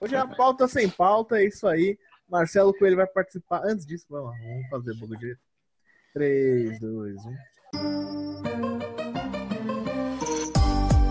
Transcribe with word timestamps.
Hoje 0.00 0.14
é 0.14 0.18
a 0.18 0.26
pauta 0.28 0.68
sem 0.68 0.88
pauta, 0.88 1.40
é 1.40 1.46
isso 1.46 1.66
aí. 1.66 1.98
Marcelo 2.30 2.72
Coelho 2.72 2.94
vai 2.94 3.06
participar. 3.08 3.62
Antes 3.64 3.84
disso, 3.84 4.06
vamos 4.08 4.30
lá, 4.30 4.36
vamos 4.46 4.68
fazer 4.68 4.92
o 4.92 4.94
bagulho 4.94 5.18
direito. 5.18 5.40
3, 6.14 6.78
2, 6.78 7.16
1. 7.26 7.34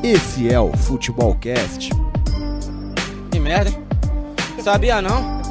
Esse 0.02 0.50
é 0.50 0.58
o 0.58 0.72
Futebolcast. 0.78 1.90
Que 3.30 3.40
merda, 3.42 3.72
hein? 3.72 3.86
Sabia 4.64 5.02
não? 5.02 5.42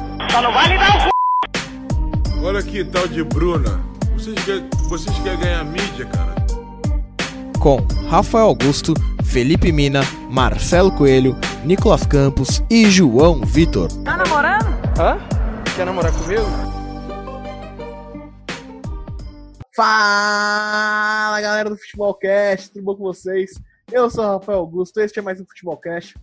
Olha 2.43 2.63
que 2.63 2.83
tal 2.85 3.07
de 3.07 3.23
Bruna. 3.23 3.79
Vocês 4.13 4.43
querem, 4.43 4.67
vocês 4.89 5.15
querem 5.19 5.39
ganhar 5.39 5.63
mídia, 5.63 6.07
cara? 6.07 6.33
Com 7.59 7.77
Rafael 8.09 8.45
Augusto, 8.47 8.95
Felipe 9.23 9.71
Mina, 9.71 10.01
Marcelo 10.27 10.91
Coelho, 10.91 11.35
Nicolas 11.67 12.05
Campos 12.05 12.63
e 12.69 12.89
João 12.89 13.41
Vitor. 13.41 13.89
Hã? 14.97 15.17
Quer 15.75 15.85
namorar 15.85 16.13
comigo? 16.13 16.43
Fala 19.75 21.41
galera 21.41 21.69
do 21.69 21.75
Futebolcast, 21.77 22.71
tudo 22.71 22.85
bom 22.85 22.95
com 22.95 23.03
vocês? 23.03 23.51
Eu 23.91 24.09
sou 24.09 24.23
o 24.23 24.27
Rafael 24.39 24.59
Augusto, 24.59 25.01
este 25.01 25.19
é 25.19 25.21
mais 25.21 25.41
um 25.41 25.45
Futebolcast. 25.45 26.15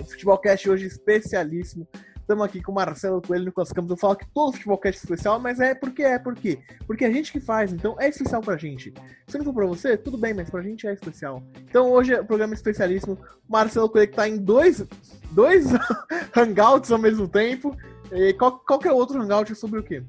O 0.00 0.04
Futebolcast 0.04 0.70
hoje 0.70 0.86
especialíssimo. 0.86 1.88
Estamos 2.24 2.42
aqui 2.42 2.62
com 2.62 2.72
o 2.72 2.74
Marcelo 2.74 3.20
Coelho 3.20 3.44
Nicolas 3.44 3.70
Campos. 3.70 3.90
Eu 3.90 3.98
falo 3.98 4.16
que 4.16 4.26
todo 4.32 4.50
Futebolcast 4.52 4.98
é 4.98 5.04
especial, 5.04 5.38
mas 5.38 5.60
é 5.60 5.74
porque 5.74 6.02
é, 6.02 6.18
por 6.18 6.34
quê? 6.34 6.58
Porque 6.86 7.04
é 7.04 7.08
a 7.08 7.12
gente 7.12 7.30
que 7.30 7.38
faz, 7.38 7.70
então 7.70 7.96
é 8.00 8.08
especial 8.08 8.40
pra 8.40 8.56
gente. 8.56 8.94
Se 9.28 9.36
não 9.36 9.44
for 9.44 9.52
pra 9.52 9.66
você, 9.66 9.94
tudo 9.94 10.16
bem, 10.16 10.32
mas 10.32 10.48
pra 10.48 10.62
gente 10.62 10.86
é 10.86 10.94
especial. 10.94 11.42
Então 11.68 11.92
hoje 11.92 12.14
é 12.14 12.22
um 12.22 12.24
programa 12.24 12.54
especialíssimo. 12.54 13.18
O 13.46 13.52
Marcelo 13.52 13.90
Coelho 13.90 14.08
que 14.08 14.16
tá 14.16 14.26
em 14.26 14.38
dois, 14.38 14.82
dois 15.32 15.66
hangouts 16.34 16.90
ao 16.90 16.98
mesmo 16.98 17.28
tempo. 17.28 17.76
E 18.10 18.32
qual, 18.32 18.58
qual 18.58 18.78
que 18.78 18.88
é 18.88 18.92
o 18.92 18.96
outro 18.96 19.20
hangout 19.20 19.54
sobre 19.54 19.80
o 19.80 19.82
quê? 19.82 20.02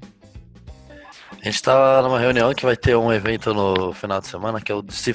A 1.32 1.44
gente 1.44 1.62
tá 1.62 2.00
numa 2.00 2.18
reunião 2.18 2.54
que 2.54 2.64
vai 2.64 2.78
ter 2.78 2.96
um 2.96 3.12
evento 3.12 3.52
no 3.52 3.92
final 3.92 4.22
de 4.22 4.26
semana, 4.26 4.58
que 4.58 4.72
é 4.72 4.74
o 4.74 4.80
DC 4.80 5.12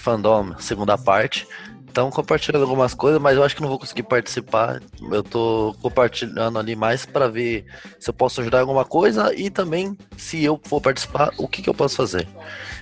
segunda 0.59 0.99
parte. 0.99 1.47
Então 1.91 2.09
compartilhando 2.09 2.61
algumas 2.63 2.93
coisas, 2.93 3.21
mas 3.21 3.35
eu 3.35 3.43
acho 3.43 3.53
que 3.53 3.61
não 3.61 3.67
vou 3.67 3.77
conseguir 3.77 4.03
participar. 4.03 4.81
Eu 5.11 5.21
tô 5.21 5.75
compartilhando 5.81 6.57
ali 6.57 6.73
mais 6.73 7.05
para 7.05 7.27
ver 7.27 7.65
se 7.99 8.09
eu 8.09 8.13
posso 8.13 8.39
ajudar 8.39 8.59
em 8.59 8.61
alguma 8.61 8.85
coisa 8.85 9.35
e 9.35 9.49
também 9.49 9.97
se 10.15 10.41
eu 10.41 10.57
for 10.63 10.79
participar, 10.79 11.33
o 11.37 11.49
que, 11.49 11.61
que 11.61 11.69
eu 11.69 11.73
posso 11.73 11.97
fazer. 11.97 12.25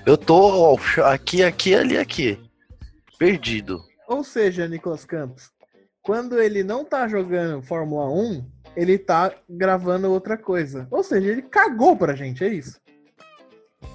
Eu 0.05 0.15
tô 0.15 0.77
aqui, 1.03 1.41
aqui, 1.43 1.73
ali, 1.73 1.97
aqui. 1.97 2.39
Perdido. 3.17 3.81
Ou 4.07 4.23
seja, 4.23 4.67
Nicolas 4.67 5.05
Campos, 5.05 5.49
quando 6.03 6.39
ele 6.39 6.63
não 6.63 6.85
tá 6.85 7.07
jogando 7.07 7.63
Fórmula 7.63 8.07
1, 8.11 8.45
ele 8.75 8.99
tá 8.99 9.33
gravando 9.49 10.11
outra 10.11 10.37
coisa. 10.37 10.87
Ou 10.91 11.03
seja, 11.03 11.29
ele 11.29 11.41
cagou 11.41 11.97
pra 11.97 12.13
gente, 12.13 12.43
é 12.43 12.47
isso. 12.47 12.79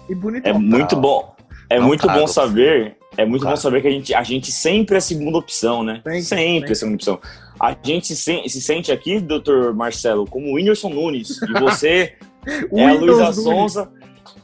E 0.08 0.14
bonito. 0.14 0.44
É 0.44 0.52
muito 0.52 0.96
bom. 0.96 1.36
É 1.70 1.78
Não 1.78 1.86
muito 1.86 2.06
cago. 2.06 2.20
bom 2.20 2.26
saber. 2.26 2.98
É 3.16 3.24
muito 3.24 3.42
bom 3.42 3.48
Cago. 3.50 3.60
saber 3.60 3.80
que 3.82 3.88
a 3.88 3.90
gente, 3.90 4.14
a 4.14 4.22
gente 4.22 4.50
sempre 4.52 4.94
é 4.96 4.98
a 4.98 5.00
segunda 5.00 5.38
opção, 5.38 5.82
né? 5.82 5.96
Sempre, 5.96 6.22
Sempre, 6.22 6.36
sempre. 6.46 6.68
é 6.68 6.72
a 6.72 6.74
segunda 6.74 6.94
opção. 6.96 7.20
A 7.60 7.76
gente 7.82 8.06
se, 8.08 8.16
sen- 8.16 8.48
se 8.48 8.60
sente 8.60 8.90
aqui, 8.90 9.20
doutor 9.20 9.72
Marcelo, 9.74 10.26
como 10.26 10.48
o 10.50 10.54
Whindersson 10.54 10.88
Nunes. 10.90 11.40
E 11.42 11.60
você 11.60 12.14
é 12.72 12.86
a 12.86 12.92
Luísa. 12.94 13.32
Sonza. 13.32 13.92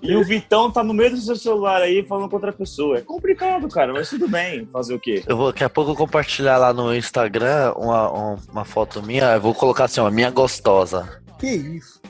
E 0.02 0.14
o 0.16 0.24
Vitão 0.24 0.70
tá 0.70 0.82
no 0.82 0.94
meio 0.94 1.10
do 1.10 1.16
seu 1.18 1.36
celular 1.36 1.82
aí 1.82 2.02
falando 2.04 2.28
com 2.30 2.36
outra 2.36 2.52
pessoa. 2.52 2.98
É 2.98 3.00
complicado, 3.02 3.68
cara, 3.68 3.92
mas 3.92 4.08
tudo 4.08 4.26
bem. 4.28 4.66
Fazer 4.72 4.94
o 4.94 5.00
quê? 5.00 5.22
Eu 5.26 5.36
vou 5.36 5.48
daqui 5.52 5.62
a 5.64 5.68
pouco 5.68 5.94
compartilhar 5.94 6.56
lá 6.56 6.72
no 6.72 6.94
Instagram 6.94 7.74
uma, 7.76 8.32
um- 8.32 8.36
uma 8.50 8.64
foto 8.64 9.02
minha. 9.02 9.34
Eu 9.34 9.40
vou 9.40 9.52
colocar 9.54 9.84
assim, 9.84 10.00
ó, 10.00 10.10
minha 10.10 10.30
gostosa. 10.30 11.20
Que 11.38 11.48
isso? 11.48 12.00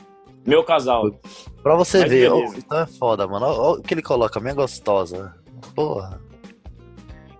Meu 0.45 0.63
casal. 0.63 1.11
Pra 1.61 1.75
você 1.75 1.99
Mas 2.01 2.09
ver, 2.09 2.29
beleza. 2.31 2.51
o 2.51 2.55
Vitão 2.55 2.79
é 2.79 2.85
foda, 2.87 3.27
mano. 3.27 3.45
Olha 3.47 3.79
o 3.79 3.83
que 3.83 3.93
ele 3.93 4.01
coloca, 4.01 4.39
minha 4.39 4.53
gostosa. 4.53 5.33
Porra. 5.75 6.19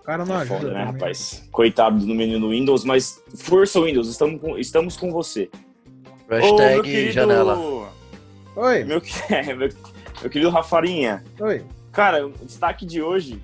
O 0.02 0.04
cara 0.04 0.24
não 0.24 0.34
É 0.36 0.42
ajuda. 0.42 0.58
foda, 0.58 0.72
né, 0.72 0.78
também. 0.80 0.92
rapaz? 0.94 1.48
Coitado 1.52 1.98
do 2.04 2.12
menino 2.14 2.50
Windows, 2.50 2.84
mas 2.84 3.22
força 3.36 3.80
Windows, 3.80 4.08
estamos 4.08 4.40
com, 4.40 4.58
estamos 4.58 4.96
com 4.96 5.12
você. 5.12 5.48
Ô, 6.28 6.28
meu 6.28 6.40
Hashtag 6.40 6.82
querido- 6.82 7.12
janela. 7.12 7.56
Oi, 8.56 8.84
Meu, 8.84 9.00
meu, 9.56 9.68
meu 10.20 10.30
querido 10.30 10.50
Rafarinha, 10.50 11.22
oi. 11.40 11.64
cara, 11.92 12.26
o 12.26 12.30
destaque 12.44 12.84
de 12.84 13.00
hoje. 13.00 13.40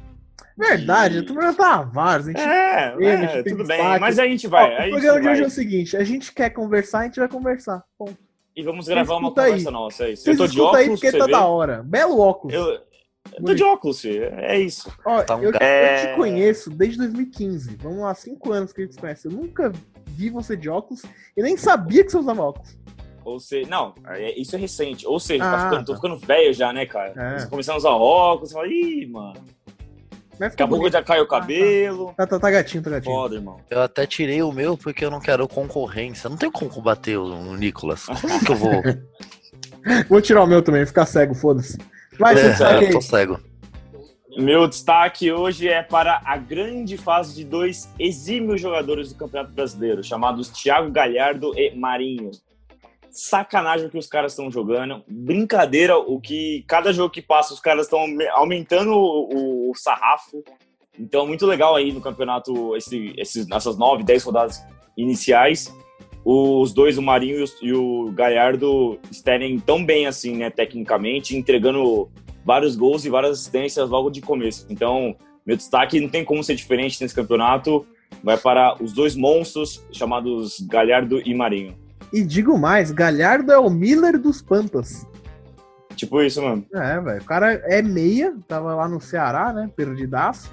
Verdade, 0.57 1.23
tu 1.23 1.35
já 1.35 1.53
tá 1.53 1.85
gente... 2.33 2.41
É, 2.41 2.95
gente 3.21 3.31
é 3.39 3.43
tudo 3.45 3.65
bem, 3.65 3.77
destaque. 3.79 4.01
mas 4.01 4.19
a 4.19 4.27
gente 4.27 4.47
Ó, 4.49 4.51
vai. 4.51 4.75
a 4.75 4.79
o 4.81 4.83
gente 4.83 4.91
programa 4.91 5.19
de 5.19 5.23
vai. 5.23 5.33
hoje 5.35 5.43
é 5.43 5.47
o 5.47 5.51
seguinte: 5.51 5.97
a 5.97 6.03
gente 6.05 6.33
quer 6.35 6.51
conversar, 6.51 6.99
a 7.01 7.05
gente 7.05 7.21
vai 7.21 7.29
conversar. 7.29 7.85
Bom, 7.97 8.09
E 8.57 8.63
vamos 8.65 8.89
gravar 8.89 9.17
uma 9.19 9.31
conversa 9.31 9.69
aí. 9.69 9.73
nossa, 9.73 10.05
é 10.05 10.11
isso. 10.11 10.25
vocês 10.25 10.37
Eu 10.37 10.45
tô 10.47 10.51
de 10.51 10.59
escutam 10.59 10.75
aí 10.75 10.83
óculos, 10.87 11.01
porque 11.01 11.13
você 11.13 11.19
tá 11.19 11.27
vê? 11.27 11.31
da 11.33 11.47
hora. 11.47 11.83
Belo 11.85 12.19
óculos. 12.19 12.53
Eu, 12.55 12.81
eu 13.37 13.45
tô 13.45 13.55
de 13.55 13.63
óculos, 13.65 14.01
filho. 14.01 14.25
É 14.25 14.59
isso. 14.59 14.91
Ó, 15.05 15.23
Tá 15.23 15.37
um 15.37 15.41
eu, 15.43 15.47
eu 15.47 15.53
te 15.53 15.63
É. 15.63 16.15
conheço 16.17 16.71
desde 16.71 16.99
2015. 16.99 17.77
Vamos 17.77 17.99
lá, 18.01 18.15
cinco 18.15 18.53
anos 18.53 18.73
que 18.73 18.81
a 18.81 18.85
gente 18.85 18.95
se 18.95 19.01
conhece. 19.01 19.27
Eu 19.27 19.33
nunca 19.33 19.73
vi 20.07 20.31
você 20.31 20.57
de 20.57 20.69
óculos 20.69 21.03
e 21.37 21.43
nem 21.43 21.57
sabia 21.57 22.05
que 22.05 22.11
você 22.11 22.19
usava 22.19 22.43
óculos. 22.43 22.77
Ou 23.25 23.39
seja, 23.39 23.69
não, 23.69 23.95
é- 24.07 24.39
isso 24.41 24.57
é 24.57 24.59
recente. 24.59 25.07
Ou 25.07 25.21
seja, 25.21 25.45
Ah, 25.45 25.53
tá 25.53 25.65
ficando, 25.65 25.85
tô 25.85 25.93
tá. 25.93 25.97
ficando 25.97 26.17
velho 26.19 26.53
já, 26.55 26.73
né, 26.73 26.87
cara? 26.87 27.13
É. 27.17 27.39
Você 27.39 27.47
começando 27.47 27.75
a 27.75 27.79
usar 27.79 27.91
óculos, 27.91 28.49
você 28.51 28.55
fala, 28.55 28.69
ih, 28.69 29.07
mano. 29.07 29.35
Mas 30.41 30.51
Daqui 30.51 30.63
a 30.63 30.69
pouco 30.69 30.89
já 30.89 31.03
caiu 31.03 31.25
o 31.25 31.27
cabelo. 31.27 32.15
Tá, 32.17 32.25
tá, 32.25 32.39
tá 32.39 32.49
gatinho, 32.51 32.81
tá 32.83 32.91
gatinho. 32.91 33.13
Foda, 33.13 33.35
irmão. 33.35 33.57
Eu 33.69 33.83
até 33.83 34.07
tirei 34.07 34.41
o 34.41 34.53
meu 34.53 34.79
porque 34.79 35.05
eu 35.05 35.11
não 35.11 35.19
quero 35.21 35.49
concorrência. 35.49 36.31
Não 36.31 36.37
tem 36.37 36.49
como 36.49 36.71
combater 36.71 37.17
o 37.17 37.57
Nicolas. 37.57 38.07
Como 38.07 38.45
que 38.45 38.53
eu 38.53 38.57
vou? 38.57 38.71
Vou 40.09 40.21
tirar 40.21 40.43
o 40.43 40.47
meu 40.47 40.63
também, 40.63 40.85
ficar 40.87 41.07
cego, 41.07 41.35
foda-se. 41.35 41.77
Vai, 42.19 42.35
É, 42.39 42.49
destaque 42.49 42.85
eu 42.85 42.93
tô 42.93 43.01
cego. 43.01 43.41
Meu 44.37 44.69
destaque 44.69 45.33
hoje 45.33 45.69
é 45.69 45.83
para 45.83 46.21
a 46.25 46.37
grande 46.37 46.97
fase 46.97 47.35
de 47.35 47.45
dois 47.45 47.89
exímios 47.99 48.61
jogadores 48.61 49.13
do 49.13 49.19
Campeonato 49.19 49.53
Brasileiro, 49.53 50.05
chamados 50.05 50.49
Thiago 50.49 50.91
Galhardo 50.91 51.59
e 51.59 51.75
Marinho. 51.75 52.31
Sacanagem 53.11 53.87
o 53.87 53.91
que 53.91 53.99
os 53.99 54.07
caras 54.07 54.33
estão 54.33 54.51
jogando. 54.51 55.03
Brincadeira 55.09 55.99
o 55.99 56.21
que 56.21 56.65
cada 56.69 56.93
jogo 56.93 57.11
que 57.13 57.23
passa 57.23 57.53
os 57.53 57.61
caras 57.61 57.87
estão 57.87 58.07
aumentando 58.33 58.93
o, 58.93 59.71
o 59.71 59.75
sarrafo. 59.75 60.45
Então, 60.97 61.27
muito 61.27 61.47
legal 61.47 61.75
aí 61.75 61.93
no 61.93 62.01
campeonato, 62.01 62.77
esse, 62.77 63.15
esses, 63.17 63.51
essas 63.51 63.77
nove, 63.77 64.05
dez 64.05 64.23
rodadas 64.23 64.63
iniciais. 64.97 65.73
Os 66.25 66.73
dois, 66.73 66.99
o 66.99 67.03
Marinho 67.03 67.45
e 67.63 67.73
o, 67.73 68.07
o 68.07 68.13
Galhardo, 68.13 68.99
estarem 69.11 69.59
tão 69.59 69.85
bem 69.85 70.07
assim, 70.07 70.37
né, 70.37 70.51
tecnicamente, 70.51 71.37
entregando 71.37 72.09
vários 72.45 72.77
gols 72.77 73.05
e 73.05 73.11
várias 73.11 73.39
assistências 73.39 73.89
logo 73.89 74.11
de 74.11 74.21
começo. 74.21 74.67
Então, 74.69 75.17
meu 75.47 75.57
destaque 75.57 76.01
não 76.01 76.09
tem 76.09 76.25
como 76.25 76.45
ser 76.45 76.55
diferente 76.55 77.01
nesse 77.01 77.15
campeonato. 77.15 77.87
Vai 78.23 78.37
para 78.37 78.77
os 78.83 78.93
dois 78.93 79.15
monstros 79.15 79.85
chamados 79.93 80.61
Galhardo 80.61 81.21
e 81.25 81.35
Marinho. 81.35 81.75
E 82.13 82.23
digo 82.23 82.59
mais, 82.59 82.91
Galhardo 82.91 83.53
é 83.53 83.59
o 83.59 83.71
Miller 83.71 84.19
dos 84.19 84.43
Pampas. 84.43 85.07
Tipo 85.95 86.23
isso, 86.23 86.41
mano. 86.43 86.65
É, 86.75 87.01
velho. 87.01 87.21
O 87.21 87.25
cara 87.25 87.53
é 87.65 87.83
meia, 87.83 88.35
tava 88.47 88.75
lá 88.75 88.89
no 88.89 89.01
Ceará, 89.01 89.53
né? 89.53 89.71
Perdidaço. 89.75 90.51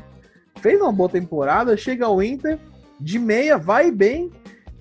Fez 0.60 0.82
uma 0.82 0.92
boa 0.92 1.10
temporada, 1.10 1.78
chega 1.78 2.06
ao 2.06 2.22
Inter, 2.22 2.58
de 3.00 3.20
meia, 3.20 3.58
vai 3.58 3.92
bem. 3.92 4.32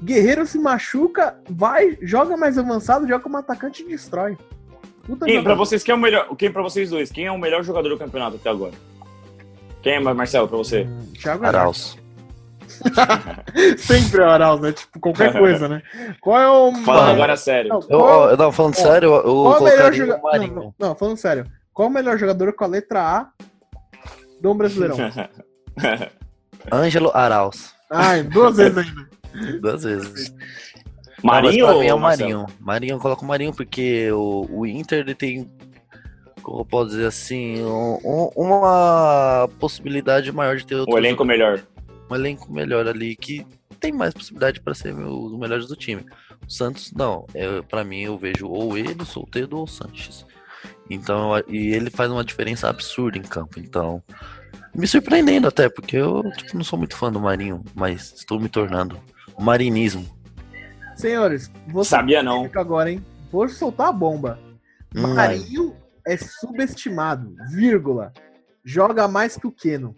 Guerreiro 0.04 0.46
se 0.46 0.58
machuca, 0.58 1.36
vai, 1.48 1.96
joga 2.02 2.36
mais 2.36 2.58
avançado, 2.58 3.08
joga 3.08 3.20
como 3.22 3.38
atacante 3.38 3.82
e 3.82 3.88
destrói. 3.88 4.36
Puta 5.06 5.24
Quem 5.24 5.42
para 5.42 5.54
vocês 5.54 5.82
quem 5.82 5.92
é 5.92 5.96
o 5.96 6.00
melhor? 6.00 6.36
Quem 6.36 6.50
para 6.52 6.62
vocês 6.62 6.90
dois? 6.90 7.10
Quem 7.10 7.24
é 7.26 7.32
o 7.32 7.38
melhor 7.38 7.62
jogador 7.62 7.88
do 7.88 7.98
campeonato 7.98 8.36
até 8.36 8.50
agora? 8.50 8.72
Quem 9.82 9.94
é, 9.94 10.00
Marcelo, 10.00 10.46
para 10.46 10.56
você? 10.58 10.82
Hum, 10.82 11.12
Thiago. 11.18 11.44
Arauz. 11.44 11.96
Sempre 13.78 14.22
é 14.22 14.26
o 14.26 14.30
Arauz, 14.30 14.60
né? 14.60 14.72
Tipo, 14.72 15.00
qualquer 15.00 15.32
coisa, 15.38 15.68
né? 15.68 15.82
Qual 16.20 16.38
é 16.38 16.50
o. 16.50 16.74
Falando 16.84 17.10
agora 17.10 17.36
sério. 17.36 17.70
não, 17.70 17.80
Eu, 17.80 17.98
qual- 17.98 18.30
eu, 18.30 18.36
não, 18.36 18.52
falando 18.52 18.74
Ó, 18.78 18.82
sério, 18.82 19.14
eu, 19.14 19.22
Qual 19.22 19.54
é 19.54 19.60
o 19.60 19.64
melhor 19.64 19.92
Não, 19.92 20.54
não, 20.54 20.74
não, 20.78 20.94
falando 20.94 21.16
sério. 21.16 21.46
Qual 21.72 21.88
é 21.88 21.90
o 21.90 21.94
melhor 21.94 22.18
jogador 22.18 22.52
com 22.52 22.64
a 22.64 22.68
letra 22.68 23.00
A 23.00 23.28
do 24.40 24.54
Brasileirão? 24.54 24.96
Ângelo 26.72 27.10
Arauz. 27.12 27.74
Ai, 27.90 28.22
duas 28.22 28.56
vezes 28.56 28.78
ainda. 28.78 29.08
Duas 29.60 29.82
vezes. 29.84 30.34
Marinho 31.22 31.66
Não, 31.66 31.82
é 31.82 31.94
o 31.94 31.98
Marcelo? 31.98 32.30
Marinho. 32.30 32.46
Marinho, 32.60 32.92
eu 32.94 32.98
coloco 33.00 33.24
o 33.24 33.28
Marinho 33.28 33.52
porque 33.54 34.10
o, 34.12 34.46
o 34.50 34.66
Inter 34.66 35.00
ele 35.00 35.14
tem, 35.14 35.50
como 36.42 36.60
eu 36.60 36.64
posso 36.64 36.90
dizer 36.90 37.06
assim, 37.06 37.62
um- 37.64 37.98
um- 38.04 38.30
uma 38.36 39.48
possibilidade 39.58 40.30
maior 40.32 40.56
de 40.56 40.66
ter 40.66 40.74
outro 40.76 40.94
O 40.94 40.98
elenco 40.98 41.24
melhor. 41.24 41.62
um 42.10 42.14
elenco 42.14 42.52
melhor 42.52 42.86
ali 42.86 43.16
que 43.16 43.46
tem 43.80 43.90
mais 43.92 44.12
possibilidade 44.12 44.60
para 44.60 44.74
ser 44.74 44.92
meu- 44.94 45.18
os 45.24 45.38
melhores 45.38 45.66
do 45.66 45.76
time. 45.76 46.04
O 46.46 46.50
Santos, 46.52 46.92
não. 46.92 47.26
É, 47.34 47.62
para 47.62 47.84
mim, 47.84 48.02
eu 48.02 48.18
vejo 48.18 48.46
ou 48.46 48.76
ele, 48.76 49.00
o 49.02 49.06
Solteiro 49.06 49.56
ou 49.56 49.64
o 49.64 49.68
Sanches. 49.68 50.26
Então, 50.90 51.30
e 51.48 51.68
ele 51.74 51.88
faz 51.90 52.10
uma 52.10 52.22
diferença 52.24 52.68
absurda 52.68 53.16
em 53.16 53.22
campo. 53.22 53.58
Então, 53.58 54.02
me 54.74 54.86
surpreendendo 54.86 55.48
até, 55.48 55.70
porque 55.70 55.96
eu 55.96 56.22
tipo, 56.36 56.56
não 56.56 56.64
sou 56.64 56.78
muito 56.78 56.96
fã 56.96 57.10
do 57.10 57.18
Marinho, 57.20 57.62
mas 57.74 58.12
estou 58.14 58.38
me 58.38 58.48
tornando. 58.50 58.98
O 59.36 59.42
marinismo. 59.42 60.06
Senhores, 60.96 61.50
você 61.68 61.90
Sabia 61.90 62.22
não. 62.22 62.44
fica 62.44 62.60
agora, 62.60 62.90
hein? 62.90 63.04
Vou 63.32 63.48
soltar 63.48 63.88
a 63.88 63.92
bomba. 63.92 64.38
Hum, 64.94 65.14
Marinho 65.14 65.74
é 66.06 66.16
subestimado, 66.16 67.34
vírgula. 67.50 68.12
Joga 68.64 69.08
mais 69.08 69.36
que 69.36 69.46
o 69.46 69.50
Keno. 69.52 69.94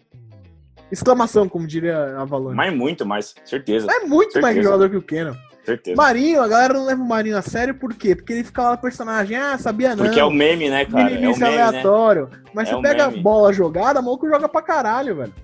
Exclamação, 0.91 1.49
como 1.49 1.67
diria 1.67 2.17
a 2.19 2.25
Valone. 2.25 2.57
Mas 2.57 2.75
muito 2.75 3.05
mais, 3.05 3.35
certeza. 3.45 3.89
É 3.91 4.01
muito 4.07 4.41
mais 4.41 4.55
certeza. 4.55 4.63
jogador 4.63 4.91
que 4.91 4.97
o 4.97 5.03
Keno. 5.03 5.37
Certeza. 5.65 5.97
Marinho, 5.97 6.41
a 6.41 6.47
galera 6.49 6.75
não 6.75 6.87
leva 6.87 7.03
o 7.03 7.07
Marinho 7.09 7.37
a 7.37 7.43
sério, 7.43 7.75
por 7.75 7.93
quê? 7.93 8.15
Porque 8.15 8.33
ele 8.33 8.45
fica 8.45 8.63
lá 8.63 8.71
no 8.73 8.79
personagem, 8.79 9.37
ah, 9.37 9.59
sabia 9.59 9.97
não. 9.97 10.05
Porque 10.05 10.21
é 10.21 10.25
o 10.25 10.31
meme, 10.31 10.71
né, 10.71 10.85
cara? 10.85 11.01
É 11.03 11.07
o 11.09 11.15
Minimice 11.17 11.41
meme, 11.41 11.57
né? 11.57 11.63
aleatório. 11.63 12.31
Mas 12.55 12.69
É 12.69 12.73
você 12.73 12.83
pega 12.83 13.09
meme. 13.09 13.19
a 13.19 13.23
bola 13.23 13.53
jogada, 13.53 14.01
maluco 14.01 14.29
joga 14.29 14.49
pra 14.49 14.63
caralho, 14.63 15.17
velho. 15.17 15.35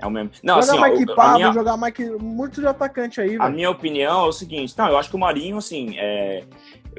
É 0.00 0.06
o 0.06 0.10
meme. 0.10 0.30
Não, 0.42 0.58
assim, 0.58 0.76
ó, 0.76 0.80
o- 0.80 0.84
a 1.12 1.14
Pablo, 1.14 1.34
minha, 1.38 1.52
jogar 1.52 1.76
mais 1.76 1.94
que 1.94 2.04
muitos 2.10 2.58
de 2.60 2.66
atacante 2.66 3.20
aí, 3.20 3.36
a 3.36 3.44
velho. 3.44 3.54
minha 3.54 3.70
opinião 3.70 4.24
é 4.24 4.28
o 4.28 4.32
seguinte, 4.32 4.74
não, 4.76 4.88
eu 4.88 4.98
acho 4.98 5.08
que 5.10 5.16
o 5.16 5.18
Marinho, 5.18 5.56
assim, 5.56 5.94
é... 5.98 6.44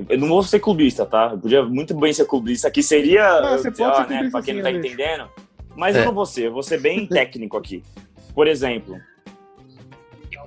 eu 0.10 0.18
não 0.18 0.28
vou 0.28 0.42
ser 0.44 0.60
clubista, 0.60 1.06
tá? 1.06 1.30
Eu 1.34 1.38
podia 1.38 1.64
muito 1.64 1.94
bem 1.96 2.12
ser 2.14 2.26
clubista 2.26 2.68
aqui, 2.68 2.82
seria, 2.82 3.42
Não, 3.42 3.58
você 3.58 3.72
pode 3.72 3.98
ser 3.98 4.08
né, 4.10 4.30
pra 4.32 4.42
quem 4.42 4.56
sim, 4.56 4.62
não 4.62 4.64
tá 4.64 4.72
entendendo, 4.72 5.30
mas 5.76 5.96
É. 5.96 6.02
eu 6.02 6.06
não 6.06 6.14
vou 6.14 6.26
ser, 6.26 6.48
eu 6.48 6.54
vou 6.54 6.64
ser 6.64 6.80
bem 6.82 7.06
técnico 7.06 7.56
aqui. 7.58 7.84
Por 8.34 8.48
exemplo, 8.48 8.96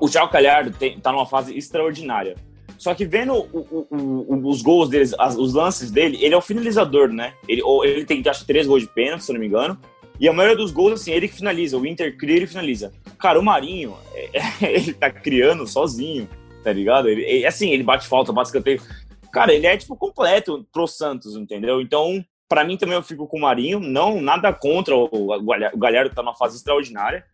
o 0.00 0.08
Thiago 0.08 0.30
Calhardo 0.30 0.70
tem, 0.72 0.98
tá 0.98 1.12
numa 1.12 1.26
fase 1.26 1.56
extraordinária. 1.56 2.36
Só 2.78 2.94
que 2.94 3.04
vendo 3.04 3.34
o- 3.34 3.86
o- 3.90 4.26
o- 4.34 4.48
os 4.48 4.62
gols 4.62 4.88
deles, 4.88 5.14
as- 5.18 5.36
os 5.36 5.52
lances 5.52 5.90
dele, 5.90 6.18
ele 6.22 6.32
é 6.34 6.36
o 6.36 6.40
finalizador, 6.40 7.08
né? 7.08 7.34
Ele, 7.46 7.62
ou 7.62 7.84
ele 7.84 8.06
tem, 8.06 8.22
acho, 8.26 8.46
três 8.46 8.66
gols 8.66 8.82
de 8.82 8.88
pênalti, 8.88 9.22
se 9.22 9.30
eu 9.30 9.34
não 9.34 9.40
me 9.40 9.46
engano. 9.46 9.78
E 10.20 10.28
a 10.28 10.32
maioria 10.32 10.56
dos 10.56 10.70
gols, 10.70 11.00
assim, 11.00 11.12
ele 11.12 11.26
que 11.26 11.34
finaliza. 11.36 11.78
O 11.78 11.86
Inter 11.86 12.14
cria, 12.16 12.36
ele 12.36 12.46
finaliza. 12.46 12.92
Cara, 13.18 13.40
o 13.40 13.42
Marinho, 13.42 13.96
é- 14.14 14.74
ele 14.74 14.92
tá 14.92 15.10
criando 15.10 15.66
sozinho, 15.66 16.28
tá 16.62 16.70
ligado? 16.72 17.08
Ele, 17.08 17.46
assim, 17.46 17.70
ele 17.70 17.82
bate 17.82 18.06
falta, 18.06 18.32
bate 18.32 18.48
escanteio. 18.48 18.82
Cara, 19.32 19.54
ele 19.54 19.66
é, 19.66 19.76
tipo, 19.76 19.96
completo 19.96 20.66
pro 20.70 20.86
Santos, 20.86 21.36
entendeu? 21.36 21.80
Então, 21.80 22.22
pra 22.46 22.64
mim 22.64 22.76
também 22.76 22.96
eu 22.96 23.02
fico 23.02 23.26
com 23.26 23.38
o 23.38 23.40
Marinho. 23.40 23.80
Não, 23.80 24.20
nada 24.20 24.52
contra 24.52 24.94
o, 24.94 25.08
o 25.10 25.78
Galhardo 25.78 26.14
tá 26.14 26.22
numa 26.22 26.34
fase 26.34 26.56
extraordinária. 26.56 27.24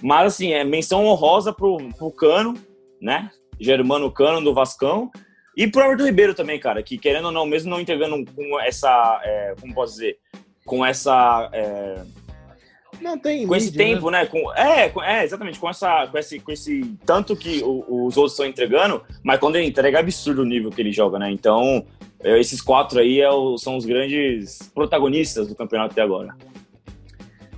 Mas, 0.00 0.34
assim, 0.34 0.52
é 0.52 0.64
menção 0.64 1.04
honrosa 1.04 1.52
pro, 1.52 1.76
pro 1.96 2.10
Cano, 2.10 2.54
né? 3.00 3.30
Germano 3.60 4.10
Cano 4.10 4.42
do 4.42 4.52
Vascão. 4.52 5.12
E 5.56 5.66
pro 5.66 5.82
Everton 5.82 6.06
Ribeiro 6.06 6.34
também, 6.34 6.58
cara, 6.58 6.82
que 6.82 6.98
querendo 6.98 7.26
ou 7.26 7.32
não, 7.32 7.46
mesmo 7.46 7.70
não 7.70 7.80
entregando 7.80 8.24
com 8.32 8.58
essa, 8.58 9.20
é, 9.22 9.54
como 9.60 9.74
posso 9.74 9.92
dizer, 9.92 10.18
com 10.64 10.84
essa, 10.84 11.50
é, 11.52 12.02
Não 13.02 13.18
tem 13.18 13.46
com 13.46 13.54
esse 13.56 13.66
mídia, 13.70 13.84
né? 13.86 13.94
tempo, 13.94 14.10
né? 14.10 14.26
Com, 14.26 14.52
é, 14.54 14.92
é, 15.02 15.24
exatamente, 15.24 15.58
com 15.58 15.68
essa, 15.68 16.06
com 16.06 16.16
esse, 16.18 16.38
com 16.40 16.52
esse 16.52 16.94
tanto 17.04 17.34
que 17.36 17.62
o- 17.62 18.06
os 18.06 18.16
outros 18.16 18.32
estão 18.32 18.46
entregando, 18.46 19.02
mas 19.22 19.38
quando 19.40 19.56
ele 19.56 19.66
entrega 19.66 19.98
é 19.98 20.00
absurdo 20.00 20.42
o 20.42 20.44
nível 20.46 20.70
que 20.70 20.80
ele 20.80 20.92
joga, 20.92 21.18
né? 21.18 21.30
Então, 21.30 21.84
é, 22.22 22.38
esses 22.38 22.60
quatro 22.62 23.00
aí 23.00 23.20
é 23.20 23.30
o- 23.30 23.58
são 23.58 23.76
os 23.76 23.84
grandes 23.84 24.70
protagonistas 24.74 25.48
do 25.48 25.54
campeonato 25.54 25.92
até 25.92 26.02
agora. 26.02 26.34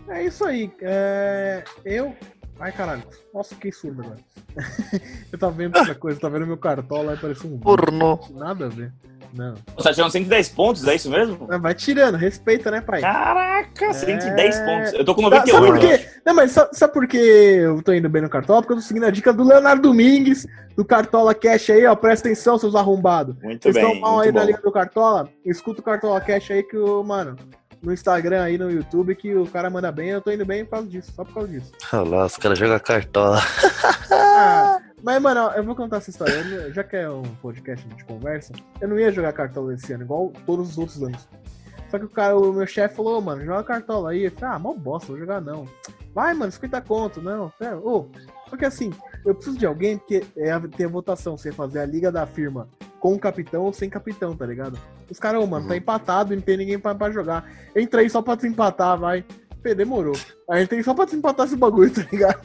É 0.08 0.24
isso 0.26 0.44
aí. 0.44 0.70
É... 0.82 1.64
Eu. 1.84 2.14
Ai, 2.60 2.72
caralho. 2.72 3.02
Nossa, 3.32 3.54
fiquei 3.54 3.72
surdo 3.72 4.02
agora. 4.02 4.18
eu 5.32 5.38
tava 5.38 5.52
vendo 5.52 5.76
outra 5.76 5.94
coisa, 5.94 6.20
tava 6.20 6.38
vendo 6.38 6.46
meu 6.48 6.56
cartola 6.56 7.12
aí 7.12 7.18
parecia 7.18 7.50
um. 7.50 7.58
Pornô. 7.58 8.18
Nada 8.32 8.66
a 8.66 8.68
ver. 8.68 8.92
Não. 9.32 9.54
Você 9.76 9.88
tá 9.88 9.92
tirando 9.92 10.12
110 10.12 10.48
pontos, 10.50 10.86
é 10.86 10.94
isso 10.94 11.10
mesmo? 11.10 11.48
Ah, 11.50 11.58
Vai 11.58 11.74
tirando, 11.74 12.14
respeita, 12.14 12.70
né, 12.70 12.80
pai? 12.80 13.00
Caraca, 13.00 13.92
110 13.92 14.56
É. 14.56 14.64
pontos. 14.64 14.92
Eu 14.92 15.04
tô 15.04 15.12
com 15.14 15.22
Sabe- 15.22 15.50
98. 15.50 15.66
Sabe 15.66 15.80
por 15.80 15.80
quê? 16.14 16.20
Não, 16.24 16.34
mas 16.34 16.50
sabe, 16.52 16.70
sabe 16.76 16.92
por 16.92 17.06
que 17.08 17.16
eu 17.16 17.82
tô 17.82 17.92
indo 17.92 18.08
bem 18.08 18.22
no 18.22 18.28
Cartola? 18.28 18.60
Porque 18.62 18.74
eu 18.74 18.76
tô 18.76 18.82
seguindo 18.82 19.06
a 19.06 19.10
dica 19.10 19.32
do 19.32 19.42
Leonardo 19.42 19.82
Domingues, 19.82 20.46
do 20.76 20.84
Cartola 20.84 21.34
Cash 21.34 21.70
aí, 21.70 21.84
ó. 21.84 21.96
Presta 21.96 22.28
atenção, 22.28 22.56
seus 22.56 22.76
arrombados. 22.76 23.34
Muito 23.42 23.60
Vocês 23.64 23.74
bem, 23.74 23.84
estão 23.84 24.00
mal 24.00 24.20
aí 24.20 24.30
bom. 24.30 24.44
liga 24.44 24.60
do 24.62 24.70
Cartola? 24.70 25.28
Escuta 25.44 25.80
o 25.80 25.84
Cartola 25.84 26.20
Cash 26.20 26.52
aí 26.52 26.62
que 26.62 26.76
o, 26.76 27.02
mano, 27.02 27.34
no 27.84 27.92
Instagram 27.92 28.42
aí, 28.42 28.56
no 28.58 28.70
YouTube, 28.70 29.14
que 29.14 29.34
o 29.34 29.46
cara 29.46 29.68
manda 29.68 29.92
bem. 29.92 30.08
Eu 30.08 30.20
tô 30.20 30.30
indo 30.32 30.44
bem 30.44 30.64
por 30.64 30.72
causa 30.72 30.88
disso, 30.88 31.12
só 31.14 31.24
por 31.24 31.34
causa 31.34 31.48
disso. 31.48 31.70
Olha 31.92 32.02
lá, 32.02 32.26
os 32.26 32.36
caras 32.36 32.58
jogam 32.58 32.78
cartola. 32.80 33.38
Ah, 34.10 34.80
mas, 35.02 35.20
mano, 35.20 35.50
eu 35.54 35.62
vou 35.64 35.74
contar 35.76 35.98
essa 35.98 36.10
história. 36.10 36.42
Não- 36.44 36.72
já 36.72 36.82
que 36.82 36.96
é 36.96 37.08
um 37.10 37.22
podcast 37.42 37.86
de 37.88 38.04
conversa, 38.04 38.52
eu 38.80 38.88
não 38.88 38.98
ia 38.98 39.12
jogar 39.12 39.32
cartola 39.32 39.74
esse 39.74 39.92
ano, 39.92 40.04
igual 40.04 40.32
todos 40.46 40.70
os 40.70 40.78
outros 40.78 41.02
anos. 41.02 41.28
Só 41.90 41.98
que 41.98 42.06
o 42.06 42.08
cara, 42.08 42.36
o 42.36 42.52
meu 42.52 42.66
chefe 42.66 42.96
falou, 42.96 43.20
mano, 43.20 43.44
joga 43.44 43.62
cartola 43.62 44.10
aí. 44.10 44.24
Eu 44.24 44.32
falei, 44.32 44.56
ah, 44.56 44.58
mal 44.58 44.74
bosta, 44.74 45.08
vou 45.08 45.18
jogar 45.18 45.40
não. 45.40 45.68
Vai, 46.14 46.32
mano, 46.34 46.50
50 46.50 46.80
conto, 46.80 47.20
não. 47.20 47.52
Pera, 47.58 47.76
ô. 47.78 48.08
Só 48.48 48.56
que 48.56 48.64
assim, 48.64 48.92
eu 49.24 49.34
preciso 49.34 49.58
de 49.58 49.66
alguém, 49.66 49.98
porque 49.98 50.24
é 50.36 50.58
tem 50.76 50.86
a 50.86 50.88
votação, 50.88 51.36
você 51.36 51.52
fazer 51.52 51.80
a 51.80 51.86
liga 51.86 52.10
da 52.10 52.26
firma 52.26 52.68
com 53.04 53.12
o 53.12 53.18
capitão 53.18 53.64
ou 53.64 53.72
sem 53.74 53.90
capitão, 53.90 54.34
tá 54.34 54.46
ligado? 54.46 54.78
Os 55.10 55.18
caras, 55.18 55.44
ô, 55.44 55.46
mano, 55.46 55.66
tá 55.66 55.72
Uhum. 55.72 55.76
empatado 55.78 56.32
e 56.32 56.36
não 56.36 56.42
tem 56.42 56.56
ninguém 56.56 56.78
pra, 56.78 56.94
pra 56.94 57.10
jogar. 57.10 57.44
Eu 57.74 57.82
entrei 57.82 58.08
só 58.08 58.22
pra 58.22 58.34
desempatar, 58.34 58.98
vai. 58.98 59.22
Pê, 59.62 59.74
demorou. 59.74 60.16
Aí 60.48 60.60
eu 60.60 60.64
entrei 60.64 60.82
só 60.82 60.94
pra 60.94 61.04
desempatar 61.04 61.44
esse 61.44 61.54
bagulho, 61.54 61.92
tá 61.92 62.00
ligado? 62.10 62.40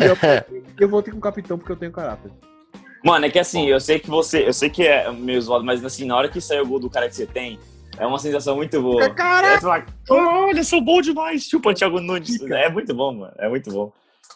E 0.00 0.04
eu, 0.04 0.16
eu 0.80 0.88
voltei 0.88 1.12
com 1.12 1.18
o 1.18 1.20
capitão 1.20 1.58
porque 1.58 1.70
eu 1.72 1.76
tenho 1.76 1.92
caráter. 1.92 2.32
Mano, 3.04 3.26
é 3.26 3.30
que 3.30 3.38
assim, 3.38 3.66
eu 3.68 3.78
sei 3.78 3.98
que 3.98 4.08
você. 4.08 4.48
Eu 4.48 4.54
sei 4.54 4.70
que 4.70 4.84
é 4.86 5.12
meio 5.12 5.42
zoado, 5.42 5.66
mas 5.66 5.84
assim, 5.84 6.06
na 6.06 6.16
hora 6.16 6.30
que 6.30 6.40
sai 6.40 6.62
o 6.62 6.66
gol 6.66 6.80
do 6.80 6.88
cara 6.88 7.06
que 7.06 7.14
você 7.14 7.26
tem, 7.26 7.58
é 7.98 8.06
uma 8.06 8.18
sensação 8.18 8.56
muito 8.56 8.80
boa. 8.80 9.10
Caraca! 9.10 9.54
É, 9.54 9.60
fala, 9.60 9.84
olha, 10.46 10.64
sou 10.64 10.80
bom 10.80 11.02
demais. 11.02 11.44
Chupa 11.44 11.74
Thiago 11.74 12.00
Nunes. 12.00 12.40
É 12.40 12.70
muito 12.70 12.94
bom, 12.94 13.12
mano. 13.12 13.34
É 13.36 13.50
muito 13.50 13.70
bom. 13.70 13.92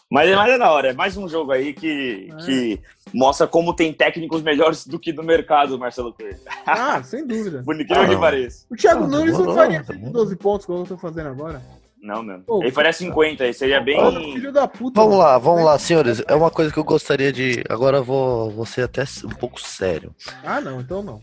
Mas, 0.09 0.33
mas 0.35 0.51
é 0.53 0.57
da 0.57 0.71
hora. 0.71 0.89
É 0.89 0.93
mais 0.93 1.17
um 1.17 1.27
jogo 1.27 1.51
aí 1.51 1.73
que, 1.73 2.29
É. 2.31 2.35
que 2.45 2.81
mostra 3.13 3.47
como 3.47 3.73
tem 3.75 3.91
técnicos 3.91 4.41
melhores 4.41 4.85
do 4.85 4.99
que 4.99 5.11
no 5.11 5.23
mercado, 5.23 5.77
Marcelo 5.79 6.13
Coelho. 6.13 6.37
Ah, 6.65 7.01
sem 7.03 7.25
dúvida. 7.25 7.61
Por 7.65 7.75
incrível 7.79 8.03
Ah. 8.03 8.07
que 8.09 8.17
pareça. 8.17 8.65
O 8.69 8.75
Thiago 8.75 9.03
Ah, 9.03 9.07
Nunes 9.07 9.37
não 9.37 9.53
faria 9.55 9.83
tá 9.83 9.93
bom. 9.93 10.11
12 10.11 10.35
pontos, 10.35 10.65
como 10.65 10.79
eu 10.79 10.85
tô 10.85 10.97
fazendo 10.97 11.29
agora. 11.29 11.61
Não, 12.01 12.21
mesmo. 12.21 12.43
Ô, 12.47 12.61
Ele 12.61 12.71
faria 12.71 12.93
50, 12.93 13.43
aí 13.43 13.51
seria 13.53 13.81
bem. 13.81 13.97
Filho 14.33 14.51
da 14.53 14.67
puta. 14.67 15.01
Vamos 15.01 15.17
mano. 15.17 15.27
lá, 15.27 15.37
vamos 15.39 15.63
lá, 15.65 15.79
senhores. 15.79 16.21
É 16.27 16.35
uma 16.35 16.51
coisa 16.51 16.71
que 16.71 16.77
eu 16.77 16.83
gostaria 16.83 17.33
de. 17.33 17.63
Agora 17.67 17.97
eu 17.97 18.03
vou, 18.03 18.51
vou 18.51 18.65
ser 18.65 18.83
até 18.83 19.03
um 19.23 19.29
pouco 19.29 19.59
sério. 19.59 20.13
Ah, 20.43 20.61
não, 20.61 20.79
então 20.79 21.01
não. 21.01 21.19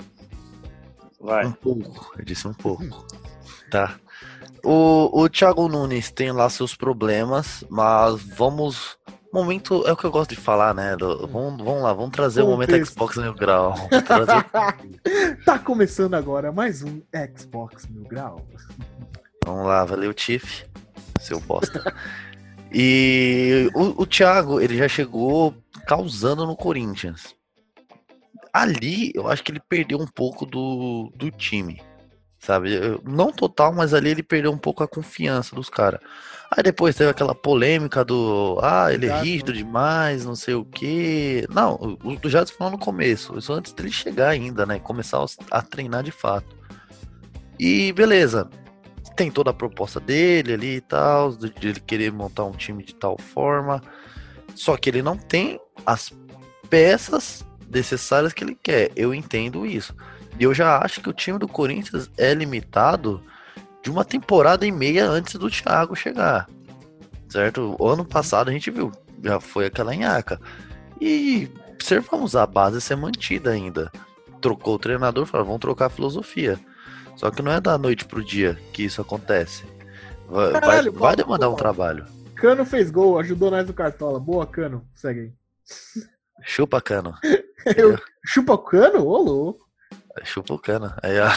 Vai. 1.20 1.46
Um 1.46 1.52
pouco, 1.52 2.12
eu 2.18 2.24
disse 2.24 2.48
um 2.48 2.52
pouco. 2.54 3.06
Tá. 3.70 3.94
O, 4.64 5.22
o 5.22 5.28
Thiago 5.28 5.66
Nunes 5.68 6.10
tem 6.10 6.30
lá 6.32 6.48
seus 6.48 6.74
problemas, 6.74 7.64
mas 7.68 8.22
vamos. 8.22 8.96
Momento 9.32 9.82
é 9.86 9.92
o 9.92 9.96
que 9.96 10.04
eu 10.04 10.10
gosto 10.10 10.30
de 10.34 10.36
falar, 10.36 10.74
né? 10.74 10.94
do- 10.94 11.26
vamos, 11.26 11.64
vamos 11.64 11.82
lá, 11.82 11.92
vamos 11.94 12.10
trazer 12.10 12.42
o 12.42 12.46
momento 12.48 12.68
Contexto. 12.70 12.92
Xbox 12.92 13.16
Mil 13.16 13.34
Grau. 13.34 13.74
Trazer- 14.06 14.44
tá 15.44 15.58
começando 15.58 16.12
agora 16.14 16.52
mais 16.52 16.82
um 16.82 17.00
Xbox 17.36 17.86
Mil 17.88 18.04
Grau. 18.04 18.46
Vamos 19.44 19.66
lá, 19.66 19.84
valeu, 19.86 20.12
Tiff. 20.12 20.66
Seu 21.18 21.40
bosta. 21.40 21.94
E 22.70 23.70
o, 23.74 24.02
o 24.02 24.06
Thiago, 24.06 24.60
ele 24.60 24.76
já 24.76 24.86
chegou 24.86 25.54
causando 25.86 26.46
no 26.46 26.54
Corinthians. 26.54 27.34
Ali, 28.52 29.12
eu 29.14 29.28
acho 29.28 29.42
que 29.42 29.50
ele 29.50 29.62
perdeu 29.66 29.98
um 29.98 30.06
pouco 30.06 30.44
do, 30.44 31.10
do 31.16 31.30
time. 31.30 31.80
Sabe? 32.44 32.70
Não 33.04 33.30
total, 33.30 33.72
mas 33.72 33.94
ali 33.94 34.10
ele 34.10 34.22
perdeu 34.22 34.50
um 34.50 34.58
pouco 34.58 34.82
a 34.82 34.88
confiança 34.88 35.54
dos 35.54 35.70
caras. 35.70 36.00
Aí 36.50 36.62
depois 36.62 36.96
teve 36.96 37.08
aquela 37.08 37.34
polêmica 37.34 38.04
do. 38.04 38.58
Ah, 38.60 38.92
ele 38.92 39.06
é 39.06 39.20
rígido 39.20 39.52
demais, 39.52 40.24
não 40.24 40.34
sei 40.34 40.54
o 40.54 40.64
quê. 40.64 41.46
Não, 41.48 41.96
o 42.02 42.28
Jadson 42.28 42.54
falou 42.58 42.72
no 42.72 42.78
começo. 42.78 43.38
Isso 43.38 43.52
antes 43.52 43.72
dele 43.72 43.92
chegar 43.92 44.28
ainda, 44.30 44.66
né? 44.66 44.78
Começar 44.80 45.24
a- 45.50 45.62
treinar 45.62 46.02
de 46.02 46.10
fato. 46.10 46.56
E 47.58 47.92
beleza 47.92 48.50
tem 49.14 49.30
toda 49.30 49.50
a 49.50 49.54
proposta 49.54 50.00
dele 50.00 50.54
ali 50.54 50.76
e 50.76 50.80
tal, 50.80 51.32
de 51.36 51.68
ele 51.68 51.80
querer 51.80 52.10
montar 52.10 52.44
um 52.44 52.52
time 52.52 52.82
de 52.82 52.94
tal 52.94 53.16
forma. 53.18 53.80
Só 54.54 54.76
que 54.76 54.88
ele 54.90 55.02
não 55.02 55.16
tem 55.16 55.60
as 55.86 56.12
peças 56.68 57.44
necessárias 57.70 58.32
que 58.32 58.42
ele 58.42 58.58
quer. 58.60 58.90
Eu 58.96 59.14
entendo 59.14 59.66
isso. 59.66 59.94
E 60.38 60.44
eu 60.44 60.54
já 60.54 60.78
acho 60.82 61.00
que 61.00 61.08
o 61.08 61.12
time 61.12 61.38
do 61.38 61.46
Corinthians 61.48 62.10
é 62.16 62.32
limitado 62.34 63.22
de 63.82 63.90
uma 63.90 64.04
temporada 64.04 64.66
e 64.66 64.72
meia 64.72 65.06
antes 65.08 65.34
do 65.34 65.50
Thiago 65.50 65.94
chegar. 65.94 66.48
Certo? 67.28 67.76
O 67.78 67.88
ano 67.88 68.04
passado 68.04 68.48
a 68.48 68.52
gente 68.52 68.70
viu, 68.70 68.92
já 69.22 69.40
foi 69.40 69.66
aquela 69.66 69.94
nhaca. 69.94 70.40
E 71.00 71.50
observamos 71.72 72.36
a 72.36 72.46
base 72.46 72.80
ser 72.80 72.96
mantida 72.96 73.50
ainda. 73.50 73.90
Trocou 74.40 74.74
o 74.74 74.78
treinador, 74.78 75.26
falou, 75.26 75.46
vamos 75.46 75.60
trocar 75.60 75.86
a 75.86 75.90
filosofia. 75.90 76.58
Só 77.16 77.30
que 77.30 77.42
não 77.42 77.52
é 77.52 77.60
da 77.60 77.76
noite 77.76 78.04
pro 78.04 78.24
dia 78.24 78.58
que 78.72 78.84
isso 78.84 79.00
acontece. 79.00 79.64
Vai, 80.28 80.50
vai- 80.52 80.60
Caralho, 80.60 80.92
vai 80.92 81.00
Paulo, 81.00 81.16
demandar 81.16 81.50
um 81.50 81.54
trabalho. 81.56 82.06
Cano 82.34 82.64
fez 82.64 82.90
gol, 82.90 83.18
ajudou 83.18 83.50
nós 83.50 83.66
no 83.66 83.72
Cartola. 83.74 84.18
Boa, 84.18 84.46
Cano. 84.46 84.86
Segue 84.94 85.20
aí. 85.20 85.32
Chupa 86.44 86.80
cano. 86.80 87.14
Eu- 87.76 87.98
Chupa 88.26 88.54
o 88.54 88.58
Cano? 88.58 89.06
Ô, 89.06 89.18
louco. 89.18 89.66
Chupa 90.24 90.54
o 90.54 90.58
cano. 90.58 90.92
Aí, 91.02 91.14
ó. 91.18 91.28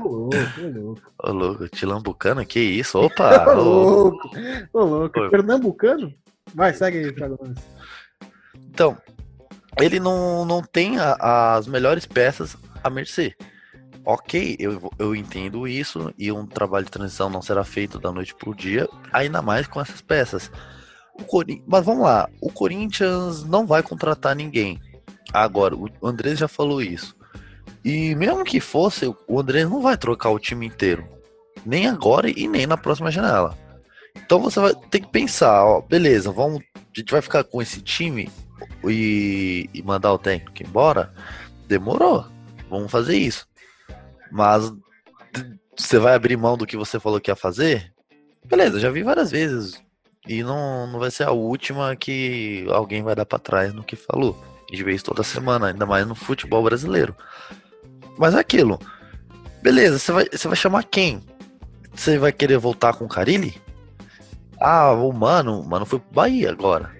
Ô, 0.00 0.08
louco, 0.08 0.36
ô, 0.60 0.68
louco. 0.68 1.02
Ô, 1.22 1.32
louco, 1.32 1.68
te 1.68 1.86
lambucano? 1.86 2.44
Que 2.44 2.60
isso? 2.60 2.98
Opa! 2.98 3.46
Ô, 3.54 3.58
ô. 3.58 3.62
louco. 3.62 4.30
Ô, 4.72 4.84
louco. 4.84 5.20
Oi. 5.20 5.30
Pernambucano? 5.30 6.12
Vai, 6.54 6.72
segue 6.74 6.98
aí, 6.98 7.12
Thiago 7.12 7.38
Nunes. 7.42 7.58
Então, 8.70 8.96
ele 9.80 9.98
não, 9.98 10.44
não 10.44 10.62
tem 10.62 10.98
a- 10.98 11.54
as 11.56 11.66
melhores 11.66 12.04
peças 12.06 12.56
a 12.82 12.90
mercê. 12.90 13.34
Ok, 14.04 14.56
eu, 14.58 14.92
eu 14.98 15.16
entendo 15.16 15.66
isso 15.66 16.12
e 16.18 16.30
um 16.30 16.46
trabalho 16.46 16.84
de 16.84 16.90
transição 16.90 17.30
não 17.30 17.40
será 17.40 17.64
feito 17.64 17.98
da 17.98 18.12
noite 18.12 18.34
pro 18.34 18.54
dia, 18.54 18.86
ainda 19.10 19.40
mais 19.40 19.66
com 19.66 19.80
essas 19.80 20.02
peças. 20.02 20.52
O 21.18 21.24
Corin- 21.24 21.62
Mas 21.66 21.84
vamos 21.86 22.04
lá, 22.04 22.28
o 22.40 22.52
Corinthians 22.52 23.44
não 23.44 23.66
vai 23.66 23.82
contratar 23.82 24.36
ninguém. 24.36 24.78
Agora, 25.32 25.74
o 25.74 25.88
Andrés 26.06 26.38
já 26.38 26.46
falou 26.46 26.82
isso. 26.82 27.16
E 27.84 28.14
mesmo 28.14 28.44
que 28.44 28.60
fosse, 28.60 29.12
o 29.28 29.40
Andrés 29.40 29.68
não 29.68 29.82
vai 29.82 29.96
trocar 29.96 30.30
o 30.30 30.38
time 30.38 30.66
inteiro. 30.66 31.06
Nem 31.66 31.86
agora 31.86 32.30
e 32.30 32.48
nem 32.48 32.66
na 32.66 32.76
próxima 32.76 33.10
janela. 33.10 33.56
Então 34.16 34.40
você 34.40 34.58
vai 34.58 34.74
ter 34.90 35.00
que 35.00 35.08
pensar, 35.08 35.64
ó, 35.64 35.80
beleza, 35.80 36.30
vamos, 36.30 36.62
a 36.74 36.80
gente 36.94 37.10
vai 37.10 37.20
ficar 37.20 37.44
com 37.44 37.60
esse 37.60 37.82
time 37.82 38.30
e, 38.84 39.68
e 39.74 39.82
mandar 39.82 40.12
o 40.12 40.18
técnico 40.18 40.62
embora? 40.62 41.12
Demorou. 41.66 42.26
Vamos 42.70 42.90
fazer 42.90 43.16
isso. 43.16 43.46
Mas 44.30 44.72
você 45.76 45.98
vai 45.98 46.14
abrir 46.14 46.36
mão 46.36 46.56
do 46.56 46.66
que 46.66 46.76
você 46.76 46.98
falou 46.98 47.20
que 47.20 47.30
ia 47.30 47.36
fazer? 47.36 47.92
Beleza, 48.44 48.80
já 48.80 48.90
vi 48.90 49.02
várias 49.02 49.30
vezes. 49.30 49.82
E 50.26 50.42
não, 50.42 50.86
não 50.86 50.98
vai 50.98 51.10
ser 51.10 51.24
a 51.24 51.32
última 51.32 51.94
que 51.96 52.66
alguém 52.70 53.02
vai 53.02 53.14
dar 53.14 53.26
pra 53.26 53.38
trás 53.38 53.74
no 53.74 53.84
que 53.84 53.96
falou. 53.96 54.42
A 54.68 54.74
gente 54.74 54.84
vê 54.84 54.94
isso 54.94 55.04
toda 55.04 55.22
semana, 55.22 55.68
ainda 55.68 55.84
mais 55.84 56.06
no 56.06 56.14
futebol 56.14 56.62
brasileiro. 56.62 57.14
Mas 58.18 58.34
é 58.34 58.40
aquilo. 58.40 58.78
Beleza, 59.62 59.98
você 59.98 60.12
vai, 60.12 60.28
você 60.30 60.48
vai 60.48 60.56
chamar 60.56 60.84
quem? 60.84 61.22
Você 61.94 62.18
vai 62.18 62.32
querer 62.32 62.58
voltar 62.58 62.94
com 62.94 63.04
o 63.04 63.08
Carilli? 63.08 63.60
Ah, 64.60 64.92
o 64.92 65.12
Mano, 65.12 65.60
o 65.60 65.68
Mano 65.68 65.86
foi 65.86 65.98
pro 65.98 66.12
Bahia 66.12 66.50
agora. 66.50 66.94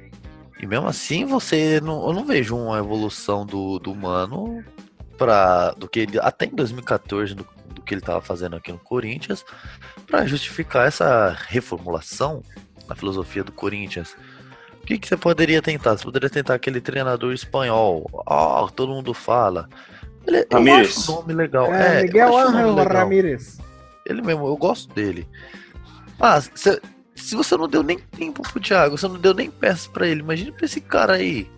E 0.61 0.67
mesmo 0.67 0.87
assim, 0.87 1.25
você 1.25 1.81
não, 1.81 2.07
eu 2.07 2.13
não 2.13 2.25
vejo 2.25 2.57
uma 2.57 2.79
evolução 2.79 3.45
do, 3.45 3.79
do 3.79 3.95
Mano 3.95 4.65
para 5.19 5.73
do 5.73 5.89
que 5.89 6.01
ele 6.01 6.19
até 6.19 6.47
em 6.47 6.55
2014 6.55 7.35
do, 7.35 7.47
do 7.75 7.83
que 7.83 7.95
ele 7.95 8.01
estava 8.01 8.21
fazendo 8.21 8.57
aqui 8.57 8.73
no 8.73 8.79
Corinthians 8.79 9.45
para 10.07 10.27
justificar 10.27 10.89
essa 10.89 11.37
reformulação 11.49 12.43
na 12.89 12.95
filosofia 12.95 13.45
do 13.45 13.53
Corinthians. 13.53 14.17
O 14.83 14.87
que, 14.87 14.99
que 14.99 15.09
você 15.09 15.17
poderia 15.17 15.63
tentar? 15.63 15.97
Você 15.97 16.05
poderia 16.05 16.29
tentar 16.29 16.55
aquele 16.55 16.81
treinador 16.81 17.33
espanhol. 17.33 18.07
Ó, 18.27 18.69
todo 18.69 18.93
mundo 18.93 19.15
fala. 19.15 19.69
Ele, 20.27 20.39
eu 20.39 20.47
Ramírez. 20.53 20.97
acho 20.99 21.13
o 21.13 21.15
nome 21.17 21.35
legal. 21.35 21.73
É, 21.75 21.97
É, 21.97 22.01
eu 22.01 22.05
Miguel 22.05 22.37
Ángel 22.39 22.75
legal. 22.75 22.93
Ramírez. 23.03 23.59
Ele 24.07 24.23
mesmo, 24.23 24.47
eu 24.47 24.57
gosto 24.57 24.93
dele. 24.95 25.27
Mas, 26.19 26.51
cê- 26.55 26.81
se 27.15 27.35
você 27.37 27.57
não 27.57 27.69
deu 27.69 27.83
nem 27.83 27.99
tempo 27.99 28.43
pro 28.43 28.61
Thiago, 28.61 28.97
você 28.99 29.07
não 29.09 29.19
deu 29.19 29.35
nem 29.35 29.51
peças 29.51 29.87
pra 29.87 30.07
ele, 30.07 30.21
imagina 30.21 30.53
pra 30.53 30.65
esse 30.65 30.81
cara 30.81 31.15
aí. 31.15 31.49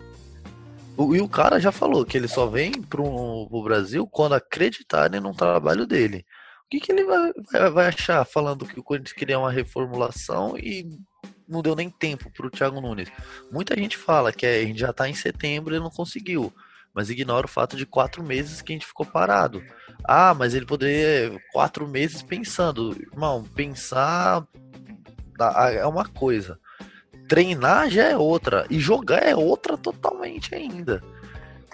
O, 0.95 1.15
e 1.15 1.21
o 1.21 1.27
cara 1.29 1.59
já 1.59 1.71
falou 1.71 2.03
que 2.05 2.17
ele 2.17 2.27
só 2.27 2.47
vem 2.47 2.71
pro, 2.81 3.47
pro 3.49 3.63
Brasil 3.63 4.07
quando 4.07 4.33
acreditarem 4.33 5.19
no 5.19 5.33
trabalho 5.33 5.85
dele. 5.85 6.25
O 6.65 6.69
que, 6.69 6.79
que 6.79 6.91
ele 6.91 7.03
vai, 7.05 7.31
vai, 7.51 7.69
vai 7.69 7.87
achar 7.87 8.25
falando 8.25 8.65
que 8.65 8.79
o 8.79 8.83
Corinthians 8.83 9.13
queria 9.13 9.39
uma 9.39 9.51
reformulação 9.51 10.57
e 10.57 10.85
não 11.47 11.61
deu 11.61 11.75
nem 11.75 11.89
tempo 11.89 12.29
pro 12.31 12.49
Thiago 12.49 12.81
Nunes? 12.81 13.09
Muita 13.51 13.75
gente 13.75 13.95
fala 13.95 14.33
que 14.33 14.45
a 14.45 14.63
gente 14.63 14.79
já 14.79 14.91
tá 14.91 15.07
em 15.07 15.13
setembro 15.13 15.75
e 15.75 15.79
não 15.79 15.89
conseguiu. 15.89 16.51
Mas 16.97 17.11
ignora 17.11 17.45
o 17.45 17.49
fato 17.49 17.77
de 17.77 17.85
quatro 17.85 18.23
meses 18.23 18.59
que 18.59 18.73
a 18.73 18.75
gente 18.75 18.87
ficou 18.87 19.05
parado. 19.05 19.63
Ah, 20.03 20.33
mas 20.33 20.55
ele 20.55 20.65
poderia 20.65 21.39
quatro 21.53 21.87
meses 21.87 22.23
pensando. 22.23 22.91
Irmão, 22.99 23.43
pensar 23.43 24.43
é 25.75 25.85
uma 25.85 26.05
coisa. 26.05 26.59
Treinar 27.27 27.87
já 27.91 28.05
é 28.05 28.17
outra. 28.17 28.65
E 28.67 28.79
jogar 28.79 29.21
é 29.21 29.35
outra 29.35 29.77
totalmente 29.77 30.55
ainda. 30.55 31.03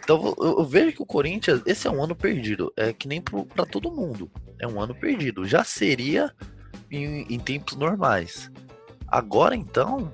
Então 0.04 0.36
eu, 0.38 0.66
vejo 0.66 0.98
que 0.98 1.02
o 1.02 1.06
Corinthians, 1.06 1.62
esse 1.66 1.88
é 1.88 1.90
um 1.90 2.04
ano 2.04 2.18
perdido. 2.18 2.74
É 2.76 2.92
que 2.92 3.08
nem 3.08 3.22
pra 3.22 3.66
todo 3.66 3.94
mundo. 3.94 4.30
É 4.60 4.68
um 4.68 4.82
ano 4.82 4.94
perdido. 4.94 5.46
Já 5.46 5.64
seria 5.64 6.36
em, 6.92 7.26
em 7.34 7.40
tempos 7.40 7.78
normais. 7.78 8.52
Agora 9.08 9.56
então, 9.56 10.14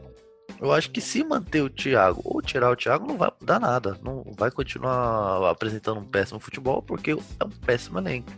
eu 0.61 0.71
acho 0.73 0.91
que 0.91 0.99
se 0.99 1.23
manter 1.23 1.61
o 1.61 1.69
Thiago 1.69 2.21
ou 2.25 2.41
tirar 2.41 2.69
o 2.69 2.75
Thiago 2.75 3.07
não 3.07 3.17
vai 3.17 3.31
mudar 3.39 3.59
nada. 3.59 3.97
Não 4.03 4.23
vai 4.37 4.51
continuar 4.51 5.49
apresentando 5.49 5.99
um 5.99 6.05
péssimo 6.05 6.39
futebol 6.39 6.81
porque 6.81 7.11
é 7.11 7.43
um 7.43 7.49
péssimo 7.49 7.99
elenco. 7.99 8.31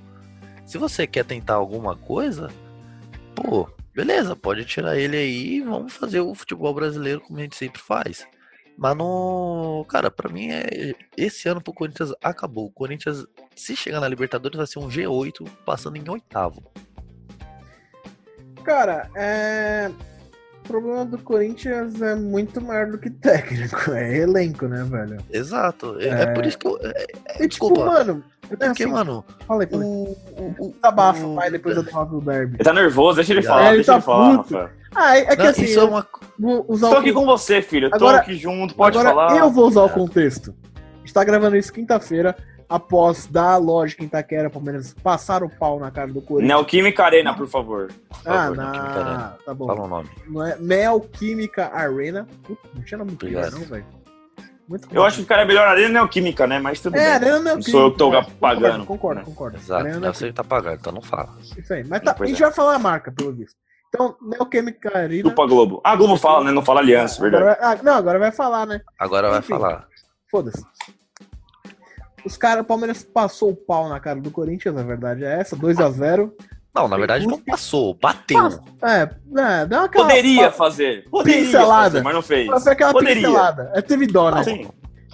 Se 0.65 0.77
você 0.77 1.07
quer 1.07 1.25
tentar 1.25 1.55
alguma 1.55 1.95
coisa, 1.95 2.49
pô, 3.35 3.67
beleza, 3.93 4.35
pode 4.35 4.63
tirar 4.65 4.97
ele 4.97 5.17
aí 5.17 5.55
e 5.55 5.61
vamos 5.61 5.93
fazer 5.93 6.21
o 6.21 6.35
futebol 6.35 6.73
brasileiro 6.73 7.21
como 7.21 7.39
a 7.39 7.41
gente 7.41 7.55
sempre 7.55 7.81
faz. 7.81 8.25
Mas 8.77 8.95
não. 8.95 9.85
Cara, 9.89 10.09
pra 10.09 10.29
mim 10.29 10.49
é. 10.49 10.93
Esse 11.17 11.49
ano 11.49 11.61
pro 11.61 11.73
Corinthians 11.73 12.13
acabou. 12.23 12.67
O 12.67 12.71
Corinthians, 12.71 13.25
se 13.55 13.75
chegar 13.75 13.99
na 13.99 14.07
Libertadores, 14.07 14.57
vai 14.57 14.67
ser 14.67 14.79
um 14.79 14.89
G8 14.89 15.47
passando 15.65 15.97
em 15.97 16.09
oitavo. 16.09 16.63
Cara, 18.63 19.09
é. 19.15 19.91
O 20.63 20.67
problema 20.71 21.05
do 21.05 21.17
Corinthians 21.17 22.01
é 22.01 22.15
muito 22.15 22.61
maior 22.61 22.87
do 22.91 22.97
que 22.97 23.09
técnico, 23.09 23.91
é 23.91 24.19
elenco, 24.19 24.67
né, 24.67 24.83
velho? 24.89 25.17
Exato. 25.31 25.97
É, 25.99 26.07
é 26.23 26.25
por 26.27 26.45
isso 26.45 26.57
que 26.57 26.67
eu. 26.67 26.77
É, 26.83 26.89
E 27.43 27.47
tipo, 27.47 27.67
Desculpa. 27.69 27.85
mano, 27.85 28.23
é 28.43 28.47
porque, 28.55 28.83
assim, 28.83 28.85
mano, 28.85 29.25
fala 29.47 29.63
aí, 29.63 29.69
fala 29.69 29.83
aí. 29.83 29.89
o. 29.89 30.17
o, 30.37 30.55
o 30.67 30.73
Desabafa, 30.73 31.25
o- 31.25 31.35
vai, 31.35 31.49
depois 31.51 31.75
eu 31.75 31.83
toco 31.85 32.17
o 32.17 32.21
derby. 32.21 32.55
Ele 32.55 32.63
tá 32.63 32.73
nervoso, 32.73 33.15
deixa 33.17 33.33
ele 33.33 33.39
É, 33.39 33.43
falar, 33.43 33.67
ele 33.67 33.75
deixa 33.77 33.91
tá 33.91 33.97
ele 33.97 34.01
falar, 34.03 34.37
puto. 34.37 34.53
Rafael. 34.55 34.69
Ah, 34.93 35.17
é, 35.17 35.21
é 35.21 35.35
que 35.35 35.43
Não, 35.43 35.49
assim, 35.49 35.63
isso 35.63 35.79
é 35.79 35.83
eu 35.83 35.87
uma. 35.89 36.07
vou 36.39 36.65
usar 36.67 36.87
Estou 36.87 36.99
o 36.99 37.01
aqui 37.01 37.13
com 37.13 37.25
você, 37.25 37.61
filho. 37.61 37.89
Tô 37.89 37.95
Agora- 37.95 38.17
aqui 38.19 38.35
junto, 38.35 38.75
pode 38.75 38.97
Agora 38.97 39.15
falar. 39.15 39.37
eu 39.39 39.49
vou 39.49 39.67
usar 39.67 39.81
o 39.83 39.87
É. 39.87 39.89
contexto. 39.89 40.53
A 40.75 40.97
gente 40.99 41.13
tá 41.13 41.23
gravando 41.23 41.55
isso 41.57 41.73
quinta-feira, 41.73 42.35
após 42.71 43.27
dar 43.27 43.51
a 43.53 43.57
lógica 43.57 44.01
em 44.03 44.07
Itaquera, 44.07 44.49
Palmeiras 44.49 44.93
passar 45.03 45.43
o 45.43 45.49
pau 45.49 45.79
na 45.79 45.91
cara 45.91 46.07
do 46.07 46.21
Corinthians. 46.21 46.47
Neoquímica 46.57 47.03
Arena, 47.03 47.33
por 47.33 47.47
favor. 47.47 47.91
ah, 48.09 48.15
favor, 48.23 48.55
na... 48.55 48.63
Neoquímica 48.71 48.99
Arena. 48.99 49.37
Tá 49.45 49.53
bom. 49.53 49.67
Fala 49.67 49.81
o 49.81 49.87
nome. 49.87 50.09
Não 50.27 50.45
é 50.45 50.57
Neoquímica 50.57 51.69
Arena. 51.73 52.27
Puta, 52.43 52.69
não 52.73 52.83
tinha 52.83 52.97
nome 52.97 53.11
muito 53.11 53.25
Obrigado. 53.25 53.45
legal, 53.45 53.59
não, 53.59 53.67
velho. 53.67 53.85
Muito 54.67 54.87
Eu 54.89 55.03
acho 55.03 55.17
que 55.17 55.23
o 55.23 55.25
cara 55.25 55.41
é 55.41 55.45
melhor 55.45 55.67
Arena 55.67 55.89
Neoquímica, 55.89 56.47
né? 56.47 56.59
Mas 56.59 56.79
tudo 56.79 56.95
É, 56.95 56.99
bem. 56.99 57.07
Arena 57.07 57.31
Não 57.37 57.43
Neoquímica. 57.43 57.71
sou 57.71 57.81
eu 57.81 57.91
que 57.91 57.97
tô 57.97 58.13
é. 58.15 58.25
pagando. 58.39 58.85
Concordo, 58.85 59.21
concordo. 59.21 59.25
concordo. 59.25 59.57
Exato. 59.57 59.85
Arena 59.87 60.07
É 60.07 60.13
você 60.13 60.27
que 60.27 60.33
tá 60.33 60.43
pagando, 60.43 60.75
então 60.79 60.93
não 60.93 61.01
fala. 61.01 61.35
Isso 61.57 61.73
aí. 61.73 61.83
Mas 61.83 62.01
tá, 62.01 62.15
a 62.17 62.25
gente 62.25 62.41
é. 62.41 62.45
vai 62.45 62.53
falar 62.55 62.75
a 62.75 62.79
marca, 62.79 63.11
pelo 63.11 63.33
visto. 63.33 63.57
Então, 63.89 64.15
Neoquímica 64.21 64.97
Arena. 64.97 65.29
Chupa 65.29 65.45
Globo. 65.45 65.81
Ah, 65.83 65.95
Globo 65.97 66.15
fala, 66.15 66.45
né? 66.45 66.51
Não 66.51 66.63
fala 66.63 66.79
Aliança, 66.79 67.21
verdade. 67.21 67.43
Agora 67.43 67.59
ah, 67.61 67.83
não, 67.83 67.93
agora 67.95 68.17
vai 68.19 68.31
falar, 68.31 68.65
né? 68.65 68.79
Agora 68.97 69.29
vai 69.29 69.39
Enfim. 69.39 69.49
falar. 69.49 69.85
Foda-se. 70.29 70.65
Os 72.25 72.37
caras, 72.37 72.63
o 72.63 72.67
Palmeiras 72.67 73.03
passou 73.03 73.49
o 73.51 73.55
pau 73.55 73.89
na 73.89 73.99
cara 73.99 74.19
do 74.19 74.29
Corinthians, 74.31 74.75
na 74.75 74.83
verdade 74.83 75.23
é 75.23 75.39
essa, 75.39 75.55
2x0. 75.55 76.31
Não, 76.73 76.87
na 76.87 76.95
verdade 76.97 77.27
não 77.27 77.37
passou, 77.39 77.93
bateu. 78.01 78.47
É, 78.81 79.01
é, 79.37 79.65
deu 79.65 79.81
aquela. 79.81 80.05
Poderia 80.07 80.51
fazer. 80.51 81.03
Poderia 81.09 81.43
Pincelada. 81.43 81.83
fazer, 81.83 82.01
mas 82.03 82.13
não 82.13 82.21
fez. 82.21 82.63
Foi 82.63 82.71
aquela 82.71 82.93
Poderia. 82.93 83.15
pincelada. 83.15 83.71
É, 83.75 83.81
teve 83.81 84.07
dó, 84.07 84.31
né? 84.31 84.43
Sim. 84.43 84.67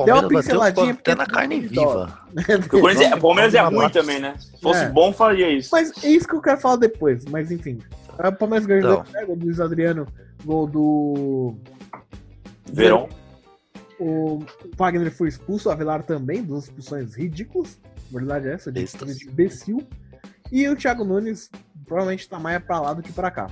Deu 0.05 0.13
uma 0.13 0.21
Palmeiras 0.21 0.23
bateu 0.23 0.39
pinceladinha 0.41 0.91
até 0.93 1.15
na 1.15 1.25
carne 1.25 1.59
viva. 1.61 2.19
Porque 2.35 2.75
O 2.75 2.81
Corinthians 2.81 3.11
é, 3.11 3.15
o 3.15 3.19
Palmeiras 3.21 3.53
é 3.55 3.59
ruim 3.61 3.89
também, 3.89 4.19
né? 4.19 4.35
Se 4.37 4.61
fosse 4.61 4.83
É. 4.83 4.89
bom, 4.89 5.11
faria 5.11 5.49
isso. 5.49 5.69
Mas 5.71 5.91
é 6.03 6.07
isso 6.09 6.27
que 6.27 6.35
eu 6.35 6.41
quero 6.41 6.59
falar 6.59 6.75
depois, 6.75 7.25
mas 7.25 7.49
enfim. 7.51 7.79
O 8.19 8.31
Palmeiras 8.33 8.67
ganhou 8.67 9.03
Então. 9.09 9.25
gol 9.25 9.35
do 9.35 9.45
Luiz 9.45 9.59
Adriano, 9.59 10.07
gol 10.45 10.67
do. 10.67 11.55
Verão. 12.71 13.09
O 13.99 14.43
Wagner 14.75 15.11
foi 15.11 15.27
expulso, 15.27 15.69
o 15.69 15.71
Avelar 15.71 16.03
também, 16.03 16.43
duas 16.43 16.65
expulsões 16.65 17.15
ridículas. 17.15 17.79
A 18.09 18.17
verdade 18.17 18.47
é 18.47 18.53
essa, 18.53 18.71
de, 18.71 18.85
de 18.85 19.27
imbecil. 19.27 19.87
E 20.51 20.67
o 20.69 20.75
Thiago 20.75 21.03
Nunes 21.03 21.49
provavelmente 21.85 22.29
tá 22.29 22.39
mais 22.39 22.63
pra 22.63 22.79
lá 22.79 22.93
do 22.93 23.01
que 23.01 23.11
pra 23.11 23.31
cá. 23.31 23.49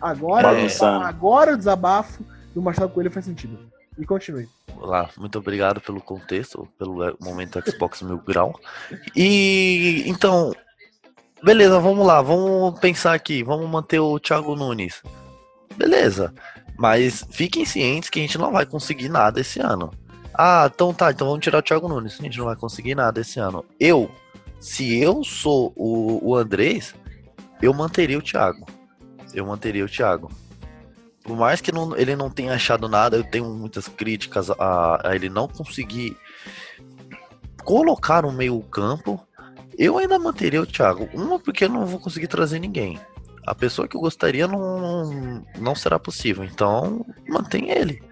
Agora, 0.00 0.48
Bagunçando. 0.54 1.04
agora 1.04 1.54
o 1.54 1.56
desabafo 1.56 2.24
do 2.54 2.62
Marcelo 2.62 2.90
Coelho 2.90 3.10
faz 3.10 3.26
sentido. 3.26 3.58
E 3.98 4.06
continue. 4.06 4.48
Lá, 4.76 5.10
muito 5.16 5.38
obrigado 5.38 5.80
pelo 5.80 6.00
contexto, 6.00 6.68
pelo 6.78 7.02
eh, 7.02 7.12
momento 7.20 7.60
Xbox 7.68 8.00
Mil 8.02 8.18
Grau. 8.18 8.58
E 9.16 10.04
então, 10.06 10.54
beleza, 11.42 11.80
vamos 11.80 12.06
lá, 12.06 12.22
vamos 12.22 12.78
pensar 12.78 13.12
aqui, 13.12 13.42
vamos 13.42 13.68
manter 13.68 13.98
o 13.98 14.20
Thiago 14.20 14.54
Nunes. 14.54 15.02
Beleza, 15.76 16.32
mas 16.78 17.26
fiquem 17.30 17.64
cientes 17.66 18.08
que 18.08 18.20
a 18.20 18.22
gente 18.22 18.38
não 18.38 18.52
vai 18.52 18.64
conseguir 18.64 19.08
nada 19.08 19.40
esse 19.40 19.58
ano. 19.60 19.90
Ah, 20.32 20.70
então 20.72 20.94
tá, 20.94 21.10
então 21.10 21.26
vamos 21.26 21.42
tirar 21.42 21.58
o 21.58 21.62
Thiago 21.62 21.88
Nunes. 21.88 22.16
A 22.20 22.22
gente 22.22 22.38
não 22.38 22.44
vai 22.44 22.54
conseguir 22.54 22.94
nada 22.94 23.20
esse 23.20 23.40
ano. 23.40 23.64
Eu, 23.80 24.08
se 24.60 24.96
eu 24.96 25.24
sou 25.24 25.72
o, 25.74 26.20
o 26.30 26.36
Andrés, 26.36 26.94
eu 27.60 27.74
manteria 27.74 28.16
o 28.16 28.22
Thiago. 28.22 28.64
Eu 29.34 29.44
manteria 29.44 29.84
o 29.84 29.88
Thiago. 29.88 30.30
Por 31.24 31.36
mais 31.36 31.60
que 31.60 31.72
não- 31.72 31.96
ele 31.96 32.14
não 32.14 32.30
tenha 32.30 32.54
achado 32.54 32.88
nada, 32.88 33.16
eu 33.16 33.24
tenho 33.24 33.46
muitas 33.52 33.88
críticas 33.88 34.48
a, 34.50 35.08
a 35.10 35.14
ele 35.16 35.28
não 35.28 35.48
conseguir 35.48 36.16
colocar 37.64 38.24
um 38.24 38.32
meio 38.32 38.60
campo. 38.62 39.20
Eu 39.76 39.98
ainda 39.98 40.18
manteria 40.18 40.62
o 40.62 40.66
Thiago. 40.66 41.08
Uma, 41.12 41.38
porque 41.38 41.64
eu 41.64 41.68
não 41.68 41.84
vou 41.84 42.00
conseguir 42.00 42.28
trazer 42.28 42.58
ninguém. 42.58 42.98
A 43.50 43.54
pessoa 43.54 43.86
que 43.88 43.96
eu 43.96 44.00
gostaria 44.00 44.46
não, 44.46 45.44
não 45.58 45.74
será 45.74 45.98
possível. 45.98 46.44
Então, 46.44 47.04
mantém 47.28 47.70
ele. 47.70 48.02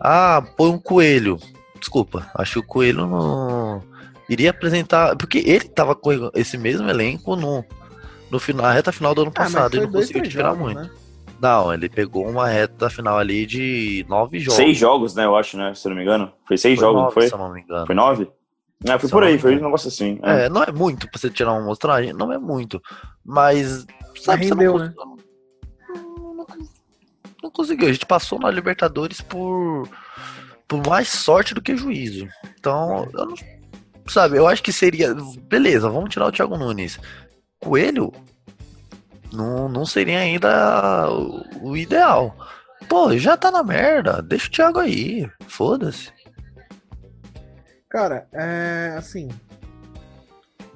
Ah, 0.00 0.42
põe 0.56 0.70
um 0.70 0.78
coelho. 0.78 1.38
desculpa, 1.78 2.30
acho 2.34 2.54
que 2.54 2.58
o 2.60 2.62
Coelho 2.66 3.06
não 3.06 3.82
iria 4.28 4.50
apresentar. 4.50 5.16
Porque 5.16 5.38
ele 5.38 5.68
tava 5.68 5.94
com 5.94 6.30
esse 6.34 6.56
mesmo 6.58 6.88
elenco 6.88 7.36
no, 7.36 7.64
no 8.30 8.38
final, 8.38 8.66
na 8.66 8.72
reta 8.72 8.92
final 8.92 9.14
do 9.14 9.22
ano 9.22 9.32
Ah, 9.34 9.38
passado. 9.42 9.74
ele 9.76 9.86
não 9.86 9.92
conseguiu 9.92 10.22
tirar 10.22 10.50
jogos, 10.50 10.58
muito. 10.60 10.80
né? 10.80 10.90
Não, 11.40 11.74
ele 11.74 11.88
pegou 11.88 12.26
uma 12.28 12.46
reta 12.48 12.88
final 12.88 13.18
ali 13.18 13.44
de 13.44 14.06
nove 14.08 14.38
jogos. 14.38 14.54
Seis 14.56 14.78
jogos, 14.78 15.14
né, 15.14 15.24
eu 15.26 15.36
acho, 15.36 15.56
né? 15.58 15.74
Se 15.74 15.86
eu 15.86 15.90
não 15.90 15.96
me 15.96 16.02
engano. 16.02 16.32
Foi 16.46 16.56
seis 16.56 16.78
Foi 16.78 16.86
jogos, 16.86 16.96
não 16.96 17.02
nove, 17.02 17.14
foi? 17.14 17.28
Se 17.28 17.34
eu 17.34 17.38
não 17.38 17.52
me 17.52 17.60
engano. 17.60 17.86
Foi 17.86 17.94
nove? 17.94 18.30
É, 18.86 18.98
foi 18.98 19.08
Se 19.08 19.10
por 19.10 19.24
aí, 19.24 19.38
foi 19.38 19.56
um 19.58 19.62
negócio 19.62 19.88
assim. 19.88 20.18
É. 20.22 20.44
É, 20.44 20.48
não 20.48 20.62
é 20.62 20.70
muito 20.72 21.08
pra 21.10 21.18
você 21.18 21.28
tirar 21.30 21.52
uma 21.52 21.60
amostragem, 21.60 22.12
não 22.12 22.32
é 22.32 22.38
muito. 22.38 22.80
Mas, 23.24 23.84
sabe, 24.16 24.46
rendeu, 24.46 24.72
você 24.72 24.84
né? 24.84 24.94
não, 24.96 25.16
não, 25.88 26.34
não, 26.34 26.46
não 27.42 27.50
conseguiu. 27.50 27.88
A 27.88 27.92
gente 27.92 28.06
passou 28.06 28.38
na 28.38 28.50
Libertadores 28.50 29.20
por, 29.20 29.88
por 30.66 30.86
mais 30.86 31.08
sorte 31.08 31.54
do 31.54 31.62
que 31.62 31.76
juízo. 31.76 32.28
Então, 32.58 33.08
eu 33.12 33.26
não. 33.26 33.34
Sabe, 34.06 34.36
eu 34.36 34.46
acho 34.46 34.62
que 34.62 34.72
seria. 34.72 35.14
Beleza, 35.48 35.88
vamos 35.88 36.10
tirar 36.10 36.26
o 36.26 36.32
Thiago 36.32 36.58
Nunes. 36.58 36.98
Coelho 37.58 38.12
não, 39.34 39.68
não 39.68 39.84
seria 39.84 40.20
ainda 40.20 41.10
o, 41.10 41.70
o 41.70 41.76
ideal. 41.76 42.34
Pô, 42.88 43.16
já 43.16 43.36
tá 43.36 43.50
na 43.50 43.62
merda. 43.62 44.22
Deixa 44.22 44.46
o 44.46 44.50
Thiago 44.50 44.78
aí. 44.78 45.28
Foda-se. 45.48 46.12
Cara, 47.88 48.28
é 48.32 48.94
assim. 48.96 49.28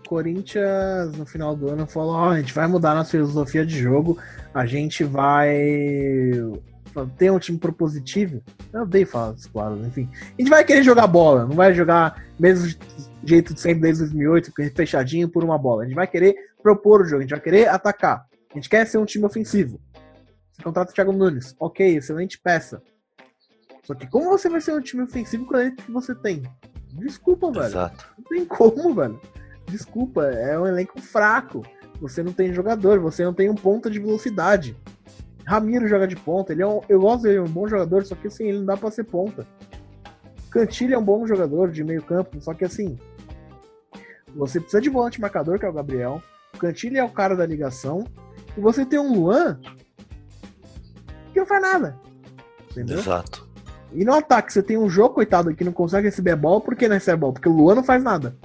Corinthians, 0.09 1.13
no 1.17 1.27
final 1.27 1.55
do 1.55 1.69
ano, 1.69 1.87
falou: 1.87 2.15
ó, 2.15 2.31
a 2.31 2.41
gente 2.41 2.55
vai 2.55 2.67
mudar 2.67 2.95
nossa 2.95 3.11
filosofia 3.11 3.65
de 3.65 3.79
jogo, 3.79 4.19
a 4.55 4.65
gente 4.65 5.05
vai 5.05 5.55
ter 7.19 7.31
um 7.31 7.39
time 7.39 7.59
propositivo. 7.59 8.43
Eu 8.73 8.83
odeio 8.83 9.07
falar 9.07 9.33
das 9.33 9.47
palavras, 9.47 9.87
enfim. 9.87 10.09
A 10.15 10.41
gente 10.41 10.49
vai 10.49 10.65
querer 10.65 10.83
jogar 10.83 11.07
bola, 11.07 11.45
não 11.45 11.55
vai 11.55 11.75
jogar 11.75 12.25
mesmo 12.41 12.75
jeito 13.23 13.53
de 13.53 13.61
sempre 13.61 13.83
desde 13.83 14.05
2008, 14.05 14.51
fechadinho 14.75 15.29
por 15.29 15.45
uma 15.45 15.59
bola. 15.59 15.83
A 15.83 15.87
gente 15.87 15.95
vai 15.95 16.07
querer 16.07 16.35
propor 16.63 17.03
o 17.03 17.05
jogo, 17.05 17.19
a 17.19 17.21
gente 17.23 17.31
vai 17.31 17.41
querer 17.41 17.69
atacar. 17.69 18.27
A 18.51 18.55
gente 18.55 18.69
quer 18.69 18.87
ser 18.87 18.97
um 18.97 19.05
time 19.05 19.27
ofensivo. 19.27 19.79
Você 20.53 20.63
contrata 20.63 20.91
o 20.91 20.95
Thiago 20.95 21.13
Nunes, 21.13 21.55
ok, 21.61 21.99
excelente 21.99 22.41
peça. 22.41 22.83
Só 23.85 23.95
que 23.95 24.07
como 24.07 24.31
você 24.31 24.49
vai 24.49 24.63
ser 24.63 24.73
um 24.73 24.81
time 24.81 25.03
ofensivo 25.03 25.45
com 25.45 25.55
o 25.55 25.61
elenco 25.61 25.83
que 25.83 25.93
você 25.93 26.15
tem? 26.15 26.43
Desculpa, 26.95 27.53
velho. 27.53 27.67
Exato. 27.67 28.07
Não 28.17 28.25
tem 28.25 28.45
como, 28.47 28.95
velho. 28.95 29.21
Desculpa, 29.69 30.25
é 30.25 30.59
um 30.59 30.67
elenco 30.67 31.01
fraco. 31.01 31.65
Você 32.01 32.23
não 32.23 32.33
tem 32.33 32.53
jogador, 32.53 33.01
você 33.01 33.25
não 33.25 33.35
tem 33.35 33.51
um 33.51 33.55
ponta 33.55 33.91
de 33.91 33.99
velocidade. 33.99 34.77
Ramiro 35.45 35.89
joga 35.89 36.07
de 36.07 36.17
ponta, 36.17 36.53
ele 36.53 36.63
é 36.63 36.67
um, 36.67 36.81
eu 36.89 37.01
gosto 37.01 37.23
dele, 37.23 37.39
é 37.39 37.43
um 37.43 37.47
bom 37.47 37.67
jogador, 37.67 38.05
só 38.05 38.15
que 38.15 38.29
assim, 38.29 38.49
ele 38.49 38.59
não 38.59 38.67
dá 38.67 38.77
pra 38.77 38.91
ser 38.91 39.05
ponta. 39.05 39.47
Cantilho 40.51 40.95
é 40.95 40.99
um 40.99 41.05
bom 41.05 41.27
jogador 41.27 41.71
de 41.71 41.83
meio 41.83 42.03
campo, 42.03 42.41
só 42.41 42.55
que 42.55 42.65
assim, 42.65 42.99
você 44.35 44.61
precisa 44.61 44.81
de 44.81 44.89
volante 44.89 45.21
marcador, 45.21 45.59
que 45.59 45.65
é 45.65 45.69
o 45.69 45.73
Gabriel. 45.73 46.23
O 46.55 46.59
Cantilho 46.59 46.99
é 46.99 47.05
o 47.05 47.11
cara 47.11 47.35
da 47.35 47.47
ligação. 47.47 48.07
E 48.57 48.61
você 48.61 48.85
tem 48.85 48.99
um 48.99 49.13
Luan 49.13 49.59
que 51.33 51.41
não 51.41 51.47
faz 51.47 51.63
nada. 51.63 51.99
Entendeu? 52.71 52.99
Exato. 52.99 53.49
E 53.93 54.05
no 54.05 54.13
ataque, 54.13 54.53
você 54.53 54.63
tem 54.63 54.77
um 54.77 54.89
jogo, 54.89 55.15
coitado, 55.15 55.55
que 55.55 55.65
não 55.65 55.73
consegue 55.73 56.09
receber 56.09 56.33
a 56.33 56.37
bola. 56.37 56.61
Por 56.61 56.77
que 56.77 56.87
não 56.87 56.95
recebe 56.95 57.15
a 57.15 57.21
bola? 57.21 57.33
Porque 57.33 57.49
o 57.49 57.53
Luan 57.53 57.77
não 57.77 57.85
faz 57.85 58.03
nada. 58.03 58.37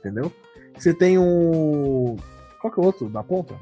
Entendeu? 0.00 0.32
Você 0.76 0.92
tem 0.92 1.18
um. 1.18 2.16
Qual 2.60 2.72
que 2.72 2.80
é 2.80 2.82
o 2.82 2.86
outro? 2.86 3.08
Da 3.08 3.22
ponta? 3.22 3.54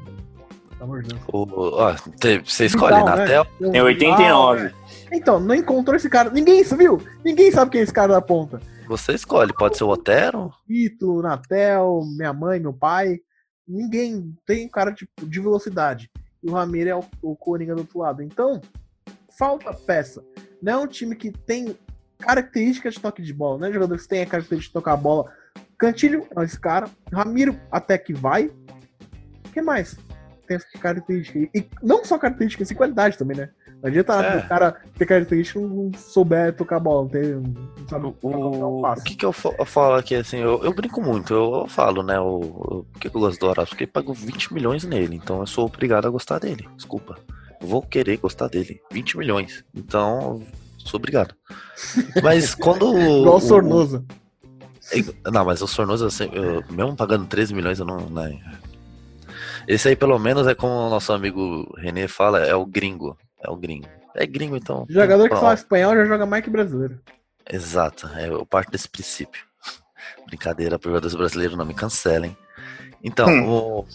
Pelo 0.71 0.85
amor 0.85 1.03
de 1.03 1.09
Deus. 1.09 1.21
O, 1.33 1.47
ó, 1.75 1.95
te- 1.95 2.39
você 2.39 2.67
escolhe 2.67 2.97
Vidal, 2.97 3.17
né? 3.17 3.23
Natel. 3.23 3.47
um 3.61 3.73
Tem 3.73 3.83
89. 3.83 4.17
Vidal, 4.17 4.55
né? 4.57 4.73
Então, 5.13 5.41
não 5.41 5.55
encontrou 5.55 5.97
esse 5.97 6.09
cara. 6.09 6.31
Ninguém, 6.31 6.63
viu? 6.63 6.99
Ninguém 7.25 7.51
sabe 7.51 7.71
quem 7.73 7.81
é 7.81 7.85
esse 7.85 7.93
cara 7.93 8.13
da 8.13 8.21
ponta. 8.23 8.61
Você 8.87 9.13
escolhe, 9.13 9.53
pode 9.53 9.77
ser 9.77 9.85
o 9.85 9.89
Otero. 9.89 10.51
Pito, 10.67 11.21
Natel, 11.21 12.03
minha 12.17 12.33
mãe, 12.33 12.61
meu 12.61 12.73
pai. 12.73 13.19
Ninguém 13.67 14.35
tem 14.47 14.69
cara 14.69 14.93
tipo, 14.93 15.27
de 15.27 15.41
velocidade. 15.41 16.11
E 16.43 16.49
o 16.49 16.55
Ramiro 16.55 16.89
é 16.89 16.95
o, 16.97 17.05
o 17.21 17.37
Coringa 17.37 17.75
do 17.75 17.81
outro 17.81 17.99
lado. 17.99 18.23
Então, 18.23 18.61
falta 19.39 19.75
peça. 19.75 20.25
Não 20.63 20.73
é 20.73 20.77
um 20.77 20.87
time 20.87 21.15
que 21.17 21.31
tem 21.31 21.77
características 22.19 22.95
de 22.95 23.01
toque 23.01 23.23
de 23.23 23.33
bola. 23.35 23.59
Não 23.59 23.67
é 23.69 23.73
jogador 23.73 23.97
que 23.99 24.09
tem 24.09 24.23
a 24.23 24.27
característica 24.27 24.71
de 24.71 24.73
tocar 24.73 24.93
a 24.93 24.97
bola. 24.97 25.31
Cantilho 25.79 26.27
é 26.37 26.45
esse 26.45 26.59
cara. 26.59 26.89
Ramiro 27.13 27.59
até 27.71 27.97
que 27.97 28.13
vai. 28.13 28.47
O 28.47 29.51
que 29.53 29.63
mais? 29.63 29.97
Tem 30.47 30.57
essa 30.57 30.67
característica. 30.81 31.39
E, 31.55 31.69
não 31.83 32.05
só 32.05 32.19
características, 32.19 32.71
e 32.71 32.75
qualidade 32.75 33.17
também, 33.19 33.37
né? 33.37 33.51
Não 33.81 33.89
adianta 33.89 34.13
É. 34.15 34.39
o 34.39 34.49
cara 34.49 34.81
ter 34.99 35.07
característica 35.07 35.61
e 35.61 35.63
não 35.63 35.93
souber 35.97 36.53
tocar 36.57 36.77
a 36.77 36.81
bola. 36.81 37.03
Não, 37.03 37.09
ter, 37.09 37.37
não 37.37 37.55
sabe 37.89 38.07
O, 38.23 38.29
um 38.29 38.81
o 38.83 38.95
que, 39.05 39.15
que 39.15 39.25
eu, 39.25 39.33
fa- 39.33 39.55
eu 39.57 39.65
falo 39.65 39.95
aqui, 39.95 40.17
assim, 40.17 40.39
eu, 40.39 40.65
eu 40.65 40.75
brinco 40.75 41.01
muito, 41.01 41.33
eu, 41.33 41.55
eu 41.61 41.67
falo, 41.69 42.03
né? 42.03 42.19
O, 42.19 42.39
o- 42.41 42.87
por 42.93 43.01
que, 43.01 43.07
eu 43.07 43.13
gosto 43.13 43.39
do 43.39 43.47
Horácio? 43.47 43.71
Porque 43.71 43.87
pagou 43.87 44.15
20 44.15 44.53
milhões 44.53 44.83
nele, 44.85 45.15
então 45.15 45.39
eu 45.41 45.47
sou 45.47 45.67
obrigado 45.67 46.07
a 46.07 46.11
gostar 46.11 46.41
dele. 46.41 46.69
Desculpa. 46.75 47.17
Vou 47.61 47.81
querer 47.83 48.17
gostar 48.17 48.49
dele. 48.49 48.81
20 48.91 49.17
milhões. 49.19 49.65
Então, 49.75 50.43
sou 50.79 50.99
obrigado. 50.99 51.35
Mas 52.23 52.55
quando. 52.55 52.99
Igual 52.99 53.37
o 53.37 53.41
Sornosa. 53.41 54.05
Não, 55.31 55.45
mas 55.45 55.61
o 55.63 55.67
Sornosa, 55.67 56.07
assim, 56.07 56.29
eu- 56.33 56.65
mesmo 56.71 56.97
pagando 56.97 57.27
13 57.27 57.55
milhões, 57.55 57.79
eu 57.79 57.85
não. 57.87 58.09
né? 58.09 58.39
Esse 59.67 59.89
aí, 59.89 59.97
pelo 59.97 60.19
menos, 60.19 60.47
é 60.47 60.55
como 60.55 60.73
o 60.73 60.91
nosso 60.91 61.13
amigo 61.13 61.73
René 61.77 62.09
fala, 62.09 62.41
é 62.41 62.55
o 62.55 62.65
gringo. 62.65 63.17
É 63.43 63.51
o 63.51 63.57
gringo. 63.57 63.87
É 64.15 64.27
gringo, 64.27 64.57
então. 64.57 64.87
Jogador 64.89 65.29
que 65.29 65.35
fala 65.37 65.55
espanhol 65.55 65.95
já 65.95 66.05
joga 66.07 66.25
mais 66.27 66.43
que 66.43 66.51
brasileiro. 66.51 66.99
Exato, 67.51 68.09
é, 68.15 68.29
eu 68.29 68.45
parto 68.47 68.71
desse 68.73 68.89
princípio. 68.89 69.43
Brincadeira, 70.27 70.79
jogadores 70.83 71.15
brasileiros 71.15 71.57
não 71.57 71.65
me 71.67 71.75
cancelem. 71.75 72.37
Então, 73.05 73.29
o- 73.47 73.87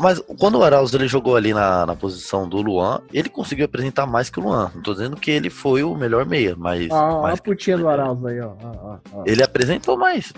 mas 0.00 0.20
quando 0.38 0.58
o 0.58 0.64
Arauz 0.64 0.92
ele 0.94 1.06
jogou 1.06 1.36
ali 1.36 1.52
na, 1.52 1.86
na 1.86 1.94
posição 1.94 2.48
do 2.48 2.60
Luan, 2.60 3.00
ele 3.12 3.28
conseguiu 3.28 3.66
apresentar 3.66 4.06
mais 4.06 4.30
que 4.30 4.40
o 4.40 4.42
Luan. 4.42 4.70
Não 4.74 4.82
tô 4.82 4.92
dizendo 4.92 5.16
que 5.16 5.30
ele 5.30 5.50
foi 5.50 5.82
o 5.82 5.94
melhor 5.94 6.24
meia, 6.26 6.54
mas, 6.56 6.88
ó 6.90 7.22
mais 7.22 7.38
a 7.38 7.42
putinha 7.42 7.76
do 7.76 7.88
Arauz 7.88 8.24
aí, 8.24 8.40
ó. 8.40 8.52
ó, 8.62 8.98
ó. 9.12 9.22
ele 9.26 9.42
apresentou 9.42 9.96
mais. 9.96 10.32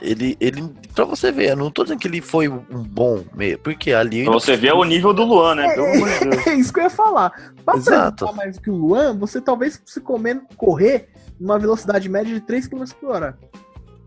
Ele, 0.00 0.36
ele, 0.40 0.68
pra 0.94 1.04
você 1.04 1.30
ver, 1.30 1.50
eu 1.50 1.56
não 1.56 1.70
tô 1.70 1.84
dizendo 1.84 2.00
que 2.00 2.08
ele 2.08 2.20
foi 2.20 2.48
um 2.48 2.82
bom 2.82 3.22
meia, 3.34 3.56
porque 3.56 3.92
ali. 3.92 4.24
Pra 4.24 4.32
você 4.32 4.56
ver 4.56 4.72
o 4.72 4.82
nível 4.82 5.14
do 5.14 5.22
Luan, 5.24 5.54
né? 5.54 5.68
De 5.68 5.76
Deus. 5.76 6.46
É 6.46 6.54
isso 6.54 6.72
que 6.72 6.80
eu 6.80 6.84
ia 6.84 6.90
falar. 6.90 7.30
Pra 7.64 7.76
Exato. 7.76 8.24
apresentar 8.24 8.32
mais 8.32 8.58
que 8.58 8.68
o 8.68 8.74
Luan, 8.74 9.16
você 9.16 9.40
talvez 9.40 9.76
precise 9.76 10.04
comer, 10.04 10.42
correr 10.56 11.08
numa 11.38 11.58
velocidade 11.58 12.08
média 12.08 12.34
de 12.34 12.40
3 12.40 12.66
km 12.66 12.84
por 13.00 13.10
hora. 13.10 13.38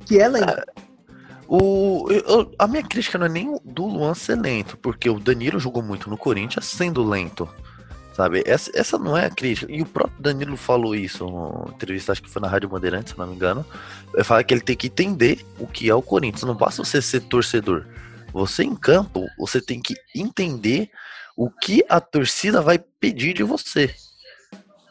Que 0.06 0.20
é 0.20 0.28
lento. 0.28 0.64
O, 1.48 2.08
eu- 2.10 2.52
a 2.58 2.68
minha 2.68 2.84
crítica 2.84 3.18
não 3.18 3.26
é 3.28 3.30
nem 3.30 3.60
do 3.64 3.86
Luan 3.86 4.14
ser 4.14 4.36
lento, 4.36 4.78
porque 4.78 5.10
o 5.10 5.20
Danilo 5.20 5.60
jogou 5.60 5.84
muito 5.84 6.10
no 6.10 6.18
Corinthians 6.18 6.66
sendo 6.66 7.04
lento. 7.04 7.48
Sabe? 8.14 8.44
Essa, 8.46 8.72
essa 8.74 8.98
não 8.98 9.16
é 9.18 9.26
a 9.26 9.30
crítica. 9.30 9.70
E 9.70 9.82
o 9.82 9.86
próprio 9.86 10.22
Danilo 10.22 10.56
falou 10.56 10.96
isso 10.96 11.26
numa 11.26 11.70
entrevista, 11.70 12.14
acho 12.14 12.24
que 12.24 12.30
foi 12.30 12.42
na 12.42 12.48
Rádio 12.48 12.70
Bandeirantes, 12.70 13.12
se 13.12 13.20
não 13.20 13.28
me 13.28 13.36
engano. 13.36 13.66
Ele 14.14 14.24
fala 14.24 14.42
que 14.42 14.54
ele 14.54 14.62
tem 14.62 14.76
que 14.76 14.88
entender 14.88 15.46
o 15.60 15.68
que 15.68 15.90
é 15.90 15.94
o 15.94 16.02
Corinthians. 16.02 16.44
Não 16.44 16.56
basta 16.56 16.82
você 16.84 17.02
ser 17.02 17.20
torcedor. 17.22 17.86
Você 18.32 18.64
em 18.64 18.74
campo, 18.76 19.26
você 19.38 19.60
tem 19.62 19.82
que 19.82 19.96
entender 20.16 20.90
o 21.36 21.50
que 21.50 21.84
a 21.90 22.00
torcida 22.00 22.62
vai 22.62 22.80
pedir 22.80 23.34
de 23.34 23.44
você. 23.44 23.94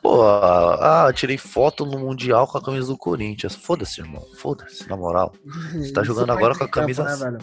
Pô, 0.04 0.22
ah, 0.22 1.10
tirei 1.14 1.38
foto 1.38 1.86
no 1.86 1.98
Mundial 1.98 2.46
com 2.46 2.58
a 2.58 2.62
camisa 2.62 2.88
do 2.88 2.98
Corinthians. 2.98 3.54
Foda-se, 3.54 4.02
irmão. 4.02 4.22
Foda-se, 4.36 4.86
na 4.86 4.98
moral. 4.98 5.32
Você 5.72 5.94
tá 5.94 6.02
jogando 6.02 6.30
agora 6.30 6.54
com 6.54 6.62
a 6.62 6.68
camisa 6.68 7.04
né? 7.30 7.38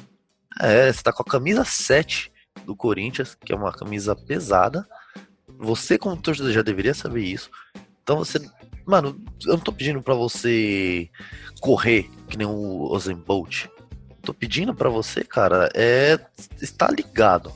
É, 0.60 0.94
você 0.94 1.02
tá 1.02 1.12
com 1.12 1.24
a 1.24 1.26
camisa 1.26 1.66
7 1.66 2.32
do 2.64 2.76
Corinthians, 2.76 3.34
que 3.34 3.52
é 3.52 3.56
uma 3.56 3.72
camisa 3.72 4.16
pesada. 4.16 4.88
Você, 5.58 5.98
como 5.98 6.16
torcedor, 6.16 6.52
já 6.52 6.62
deveria 6.62 6.94
saber 6.94 7.24
isso. 7.24 7.50
Então 8.04 8.20
você. 8.20 8.40
Mano, 8.86 9.20
eu 9.44 9.54
não 9.54 9.60
tô 9.60 9.72
pedindo 9.72 10.00
pra 10.04 10.14
você 10.14 11.10
correr 11.62 12.12
que 12.30 12.38
nem 12.38 12.46
o 12.46 12.94
Usain 12.94 13.16
Bolt. 13.16 13.66
Tô 14.22 14.36
pedindo 14.36 14.76
pra 14.76 14.88
você, 14.88 15.24
cara, 15.24 15.68
é 15.74 16.20
estar 16.62 16.92
ligado. 16.92 17.52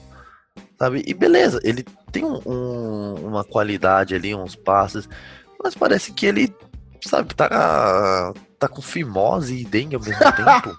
Sabe? 0.77 1.03
E 1.07 1.13
beleza, 1.13 1.59
ele 1.63 1.83
tem 2.11 2.23
um- 2.25 2.41
um- 2.45 3.13
uma 3.27 3.43
qualidade 3.43 4.13
ali, 4.15 4.35
uns 4.35 4.55
passes, 4.55 5.07
mas 5.63 5.73
parece 5.75 6.11
que 6.11 6.25
ele, 6.25 6.53
sabe, 7.01 7.33
tá, 7.33 8.33
tá 8.59 8.67
com 8.67 8.81
fimose 8.81 9.61
e 9.61 9.65
dengue 9.65 9.95
ao 9.95 10.01
mesmo 10.01 10.19
tempo. 10.35 10.75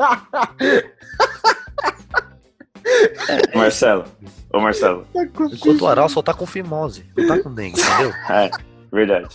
Marcelo. 3.55 4.05
Ô, 4.53 4.61
Marcelo. 4.61 5.07
Tá 5.13 5.23
Enquanto 5.53 5.81
o 5.83 5.87
Aral 5.87 6.09
só 6.09 6.23
tá 6.23 6.33
com 6.35 6.47
fimose, 6.47 7.05
não 7.17 7.27
tá 7.27 7.43
com 7.43 7.53
dengue, 7.53 7.81
entendeu? 7.81 8.13
É, 8.31 8.51
verdade. 8.93 9.29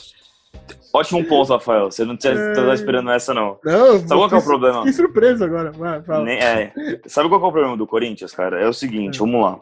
Ótimo 0.93 1.23
ponto, 1.25 1.53
Rafael. 1.53 1.89
Você 1.89 2.03
não 2.03 2.17
tinha, 2.17 2.33
É. 2.33 2.53
tava 2.53 2.73
esperando 2.73 3.09
essa, 3.11 3.33
não. 3.33 3.57
Não, 3.63 3.99
Sabe 3.99 4.07
qual 4.09 4.29
que 4.29 4.35
é 4.35 4.37
o 4.37 4.43
problema? 4.43 4.77
Fiquei 4.79 4.93
surpreso 4.93 5.43
agora. 5.45 5.71
Vai, 5.71 6.01
fala. 6.03 6.23
Nem- 6.25 6.39
é. 6.39 6.73
Sabe 7.07 7.29
qual 7.29 7.39
que 7.39 7.45
é 7.45 7.49
o 7.49 7.51
problema 7.51 7.77
do 7.77 7.87
Corinthians, 7.87 8.33
cara? 8.33 8.59
É 8.61 8.67
o 8.67 8.73
seguinte, 8.73 9.19
vamos 9.19 9.41
lá. 9.41 9.59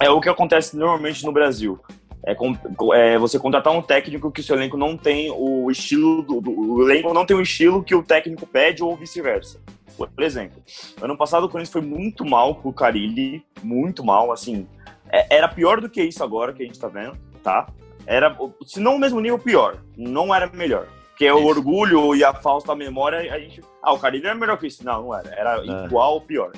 É 0.00 0.10
o 0.10 0.20
que 0.20 0.28
acontece 0.28 0.76
normalmente 0.76 1.24
no 1.24 1.32
Brasil. 1.32 1.78
É, 2.26 2.34
com- 2.34 2.56
é 2.94 3.18
você 3.18 3.38
contratar 3.38 3.72
um 3.72 3.82
técnico 3.82 4.30
que 4.32 4.40
o 4.40 4.44
seu 4.44 4.56
elenco 4.56 4.76
não 4.78 4.96
tem 4.96 5.30
o 5.30 5.70
estilo 5.70 6.22
do, 6.22 6.40
do- 6.40 6.72
o 6.74 6.82
elenco 6.90 7.12
não 7.12 7.26
tem 7.26 7.36
o 7.36 7.40
estilo 7.42 7.82
que 7.84 7.94
o 7.94 8.02
técnico 8.02 8.46
pede 8.46 8.82
ou 8.82 8.96
vice-versa. 8.96 9.60
Por 9.96 10.22
exemplo, 10.24 10.60
ano 11.02 11.16
passado 11.16 11.44
o 11.44 11.48
Corinthians 11.48 11.72
foi 11.72 11.82
muito 11.82 12.24
mal 12.24 12.54
com 12.56 12.70
o 12.70 12.72
Carilli, 12.72 13.44
muito 13.62 14.02
mal, 14.02 14.32
assim, 14.32 14.66
é- 15.12 15.36
era 15.36 15.46
pior 15.48 15.80
do 15.80 15.88
que 15.88 16.02
isso 16.02 16.24
agora 16.24 16.52
que 16.52 16.62
a 16.62 16.66
gente 16.66 16.78
tá 16.80 16.88
vendo, 16.88 17.16
tá? 17.42 17.68
Era, 18.06 18.36
se 18.66 18.80
não 18.80 18.96
o 18.96 18.98
mesmo 18.98 19.20
nível, 19.20 19.38
pior. 19.38 19.76
Não 19.96 20.34
era 20.34 20.46
melhor. 20.48 20.88
Porque 21.10 21.30
o 21.30 21.44
orgulho 21.46 22.14
e 22.16 22.24
a 22.24 22.34
falsa 22.34 22.74
memória, 22.74 23.32
a 23.32 23.38
gente. 23.38 23.62
Ah, 23.82 23.92
o 23.92 23.98
Carilli 23.98 24.26
era 24.26 24.34
melhor 24.34 24.58
que 24.58 24.66
isso. 24.66 24.84
Não, 24.84 25.02
não 25.04 25.14
era. 25.14 25.28
Era 25.32 25.56
É. 25.62 25.84
igual 25.86 26.14
ou 26.14 26.20
pior. 26.20 26.50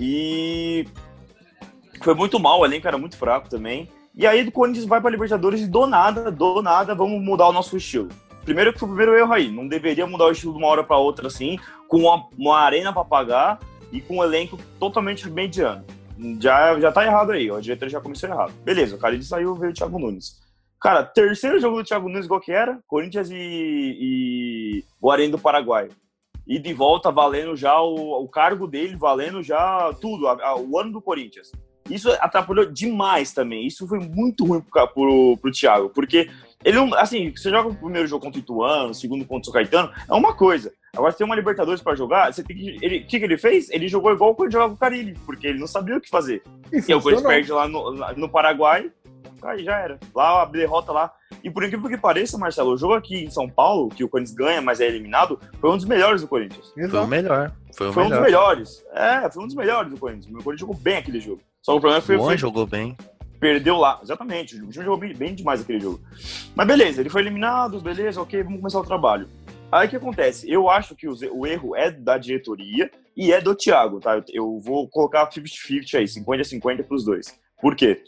E 0.00 0.86
foi 2.00 2.14
muito 2.14 2.38
mal, 2.38 2.60
o 2.60 2.64
elenco 2.64 2.86
era 2.88 2.96
muito 2.98 3.16
fraco 3.16 3.48
também. 3.48 3.88
E 4.14 4.26
aí 4.26 4.46
o 4.46 4.52
Corinthians 4.52 4.84
vai 4.84 5.00
pra 5.00 5.10
Libertadores 5.10 5.60
e 5.62 5.66
do 5.66 5.86
nada, 5.86 6.30
do 6.30 6.60
nada, 6.62 6.94
vamos 6.94 7.22
mudar 7.22 7.48
o 7.48 7.52
nosso 7.52 7.76
estilo. 7.76 8.08
Primeiro 8.44 8.72
que 8.72 8.78
foi 8.78 8.88
o 8.88 8.92
primeiro 8.94 9.16
erro 9.18 9.32
aí. 9.32 9.50
Não 9.50 9.66
deveria 9.66 10.06
mudar 10.06 10.26
o 10.26 10.32
estilo 10.32 10.52
de 10.52 10.58
uma 10.58 10.66
hora 10.68 10.84
pra 10.84 10.96
outra 10.98 11.28
assim, 11.28 11.58
com 11.88 11.98
uma, 11.98 12.28
uma 12.36 12.58
arena 12.58 12.92
pra 12.92 13.04
pagar 13.04 13.58
e 13.90 14.00
com 14.00 14.18
um 14.18 14.24
elenco 14.24 14.58
totalmente 14.78 15.28
mediano. 15.30 15.84
Já, 16.40 16.78
já 16.78 16.92
tá 16.92 17.04
errado 17.04 17.32
aí, 17.32 17.50
ó. 17.50 17.56
a 17.56 17.60
diretoria 17.60 17.92
já 17.92 18.00
começou 18.00 18.28
errado. 18.28 18.52
Beleza, 18.64 18.96
o 18.96 18.98
Carilli 18.98 19.24
saiu, 19.24 19.54
veio 19.54 19.70
o 19.72 19.74
Thiago 19.74 19.98
Nunes. 19.98 20.40
Cara, 20.80 21.04
terceiro 21.04 21.58
jogo 21.60 21.78
do 21.78 21.84
Thiago 21.84 22.08
Nunes, 22.08 22.26
igual 22.26 22.40
que 22.40 22.52
era, 22.52 22.78
Corinthians 22.86 23.30
e, 23.30 23.36
e 23.36 24.84
Guarani 25.00 25.28
do 25.30 25.38
Paraguai. 25.38 25.88
E 26.46 26.58
de 26.58 26.74
volta 26.74 27.10
valendo 27.10 27.56
já 27.56 27.80
o, 27.80 28.22
o 28.24 28.28
cargo 28.28 28.66
dele, 28.66 28.96
valendo 28.96 29.42
já 29.42 29.92
tudo, 30.00 30.26
a- 30.26 30.32
a- 30.44 30.56
o 30.58 30.78
ano 30.78 30.92
do 30.92 31.00
Corinthians. 31.00 31.52
Isso 31.90 32.10
atrapalhou 32.20 32.66
demais 32.66 33.32
também. 33.32 33.66
Isso 33.66 33.86
foi 33.86 33.98
muito 33.98 34.44
ruim 34.44 34.60
pro, 34.60 34.88
pro, 34.88 35.36
pro 35.36 35.52
Thiago, 35.52 35.90
porque 35.90 36.28
ele 36.64 36.76
não. 36.76 36.94
Assim, 36.94 37.32
você 37.34 37.50
joga 37.50 37.68
o 37.68 37.74
primeiro 37.74 38.06
jogo 38.06 38.24
contra 38.24 38.38
o 38.38 38.42
Ituano, 38.42 38.90
o 38.90 38.94
segundo 38.94 39.24
contra 39.24 39.42
o 39.42 39.44
São 39.44 39.54
Caetano, 39.54 39.90
é 40.08 40.14
uma 40.14 40.34
coisa. 40.34 40.72
Agora, 40.94 41.10
se 41.10 41.18
tem 41.18 41.24
uma 41.24 41.34
Libertadores 41.34 41.80
pra 41.80 41.94
jogar, 41.94 42.32
você 42.32 42.42
tem 42.42 42.56
que. 42.56 42.76
O 42.76 43.06
que, 43.06 43.18
que 43.18 43.24
ele 43.24 43.38
fez? 43.38 43.70
Ele 43.70 43.88
jogou 43.88 44.12
igual 44.12 44.34
quando 44.34 44.52
jogava 44.52 44.70
com 44.70 44.76
o 44.76 44.78
Carilli, 44.78 45.16
porque 45.24 45.46
ele 45.46 45.58
não 45.58 45.66
sabia 45.66 45.96
o 45.96 46.00
que 46.00 46.10
fazer. 46.10 46.42
E 46.70 46.76
E 46.76 46.92
aí 46.92 46.94
o 46.94 47.02
Corinthians 47.02 47.26
perde 47.26 47.52
lá 47.52 47.66
no, 47.66 47.90
lá 47.90 48.12
no 48.12 48.28
Paraguai, 48.28 48.90
aí 49.44 49.64
já 49.64 49.78
era. 49.78 49.98
Lá 50.14 50.42
a 50.42 50.44
derrota 50.44 50.92
lá. 50.92 51.12
E 51.42 51.50
por 51.50 51.64
incrível 51.64 51.88
que 51.88 51.96
pareça, 51.98 52.38
Marcelo, 52.38 52.72
o 52.72 52.76
jogo 52.76 52.94
aqui 52.94 53.24
em 53.24 53.30
São 53.30 53.48
Paulo, 53.48 53.88
que 53.88 54.04
o 54.04 54.08
Corinthians 54.08 54.36
ganha, 54.36 54.60
mas 54.60 54.80
é 54.80 54.86
eliminado, 54.86 55.38
foi 55.60 55.70
um 55.70 55.76
dos 55.76 55.86
melhores 55.86 56.20
do 56.20 56.28
Corinthians. 56.28 56.70
Foi 56.72 56.82
o 56.82 56.86
Exato. 56.86 57.06
melhor. 57.08 57.52
Foi 57.76 57.88
o 57.88 57.92
Foi 57.92 58.02
um 58.04 58.08
dos 58.08 58.18
melhor. 58.20 58.24
melhores. 58.26 58.84
É, 58.92 59.30
foi 59.30 59.42
um 59.42 59.46
dos 59.46 59.54
melhores 59.56 59.90
do 59.90 59.98
Corinthians. 59.98 60.26
O 60.26 60.44
Corinthians 60.44 60.60
jogou 60.60 60.76
bem 60.76 60.96
aquele 60.98 61.20
jogo. 61.20 61.40
Só 61.62 61.72
que 61.72 61.78
o 61.78 61.80
problema 61.80 62.02
foi 62.02 62.14
O 62.16 62.18
Juan 62.18 62.26
foi 62.26 62.36
jogou 62.38 62.66
bem. 62.66 62.96
perdeu 63.40 63.76
lá. 63.76 63.98
Exatamente. 64.02 64.54
O 64.56 64.58
time 64.60 64.72
jogou 64.72 64.96
bem, 64.98 65.14
bem 65.14 65.34
demais 65.34 65.60
aquele 65.60 65.80
jogo. 65.80 66.00
Mas 66.54 66.66
beleza, 66.66 67.00
ele 67.00 67.10
foi 67.10 67.22
eliminado, 67.22 67.80
beleza, 67.80 68.20
ok, 68.20 68.42
vamos 68.42 68.58
começar 68.60 68.78
o 68.80 68.84
trabalho. 68.84 69.28
Aí 69.70 69.86
o 69.86 69.90
que 69.90 69.96
acontece? 69.96 70.50
Eu 70.52 70.68
acho 70.68 70.94
que 70.94 71.08
o 71.08 71.46
erro 71.46 71.74
é 71.74 71.90
da 71.90 72.18
diretoria 72.18 72.90
e 73.16 73.32
é 73.32 73.40
do 73.40 73.54
Thiago, 73.54 74.00
tá? 74.00 74.16
Eu, 74.16 74.24
eu 74.32 74.60
vou 74.60 74.86
colocar 74.88 75.26
50-50 75.30 75.94
aí, 75.94 76.04
50-50 76.04 76.84
pros 76.84 77.04
dois. 77.06 77.34
Por 77.60 77.74
quê? 77.74 78.02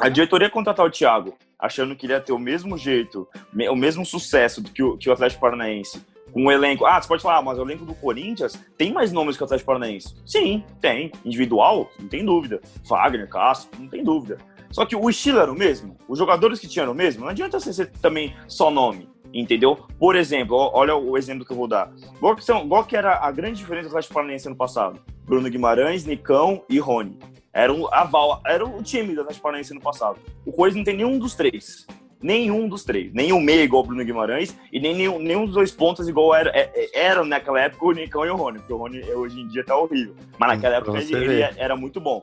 A 0.00 0.08
diretoria 0.08 0.50
contratar 0.50 0.86
o 0.86 0.90
Thiago 0.90 1.34
achando 1.58 1.94
que 1.94 2.06
ele 2.06 2.12
ia 2.12 2.20
ter 2.20 2.32
o 2.32 2.38
mesmo 2.38 2.76
jeito, 2.76 3.28
o 3.70 3.76
mesmo 3.76 4.04
sucesso 4.04 4.62
que 4.62 4.82
o, 4.82 4.96
que 4.96 5.08
o 5.08 5.12
Atlético 5.12 5.40
Paranaense. 5.40 6.04
Com 6.32 6.46
o 6.46 6.50
elenco. 6.50 6.86
Ah, 6.86 7.00
você 7.00 7.06
pode 7.06 7.22
falar, 7.22 7.38
ah, 7.38 7.42
mas 7.42 7.58
o 7.58 7.62
elenco 7.62 7.84
do 7.84 7.94
Corinthians 7.94 8.58
tem 8.76 8.90
mais 8.90 9.12
nomes 9.12 9.36
que 9.36 9.42
o 9.42 9.44
Atlético 9.44 9.66
Paranaense. 9.66 10.14
Sim, 10.24 10.64
tem. 10.80 11.12
Individual, 11.24 11.90
não 12.00 12.08
tem 12.08 12.24
dúvida. 12.24 12.60
Wagner, 12.84 13.28
Castro, 13.28 13.78
não 13.78 13.86
tem 13.86 14.02
dúvida. 14.02 14.38
Só 14.70 14.86
que 14.86 14.96
o 14.96 15.10
estilo 15.10 15.38
era 15.38 15.52
o 15.52 15.54
mesmo. 15.54 15.96
Os 16.08 16.18
jogadores 16.18 16.58
que 16.58 16.66
tinham 16.66 16.90
o 16.90 16.94
mesmo. 16.94 17.22
Não 17.22 17.28
adianta 17.28 17.60
você 17.60 17.72
ser 17.72 17.90
também 18.00 18.34
só 18.48 18.70
nome. 18.70 19.08
Entendeu? 19.32 19.86
Por 19.98 20.16
exemplo, 20.16 20.56
olha 20.72 20.96
o 20.96 21.16
exemplo 21.18 21.44
que 21.44 21.52
eu 21.52 21.56
vou 21.56 21.68
dar. 21.68 21.92
Qual 22.18 22.34
que, 22.34 22.44
são, 22.44 22.66
qual 22.66 22.84
que 22.84 22.96
era 22.96 23.18
a 23.18 23.30
grande 23.30 23.58
diferença 23.58 23.88
do 23.88 23.92
Atlético 23.92 24.14
Paranaense 24.14 24.48
ano 24.48 24.56
passado? 24.56 25.00
Bruno 25.24 25.48
Guimarães, 25.50 26.04
Nicão 26.04 26.64
e 26.68 26.78
Rony. 26.78 27.18
Era 27.52 27.72
o, 27.72 27.86
a 27.92 28.04
Val, 28.04 28.40
era 28.46 28.64
o 28.64 28.82
time 28.82 29.12
Atlético 29.12 29.42
Paranaense 29.42 29.72
ano 29.72 29.80
passado. 29.80 30.18
O 30.46 30.52
Corinthians 30.52 30.76
não 30.78 30.84
tem 30.84 30.96
nenhum 30.96 31.18
dos 31.18 31.34
três. 31.34 31.86
Nenhum 32.22 32.68
dos 32.68 32.84
três. 32.84 33.12
Nem 33.12 33.32
o 33.32 33.40
meia 33.40 33.62
igual 33.64 33.82
o 33.82 33.86
Bruno 33.86 34.04
Guimarães 34.04 34.56
e 34.72 34.78
nem 34.80 34.94
nenhum, 34.94 35.18
nenhum 35.18 35.44
dos 35.44 35.54
dois 35.54 35.72
pontas 35.72 36.06
igual 36.08 36.34
era, 36.34 36.50
é- 36.50 36.70
é- 36.74 37.06
eram 37.06 37.24
naquela 37.24 37.60
época 37.60 37.84
o 37.84 37.92
Nicão 37.92 38.24
e 38.24 38.30
o 38.30 38.36
Rony. 38.36 38.58
Porque 38.60 38.72
o 38.72 38.76
Rony 38.76 39.02
hoje 39.12 39.40
em 39.40 39.48
dia 39.48 39.64
tá 39.64 39.76
horrível. 39.76 40.14
Mas 40.38 40.50
naquela 40.50 40.76
época 40.76 40.92
ele, 40.98 41.24
ele 41.24 41.42
era 41.58 41.76
muito 41.76 42.00
bom. 42.00 42.22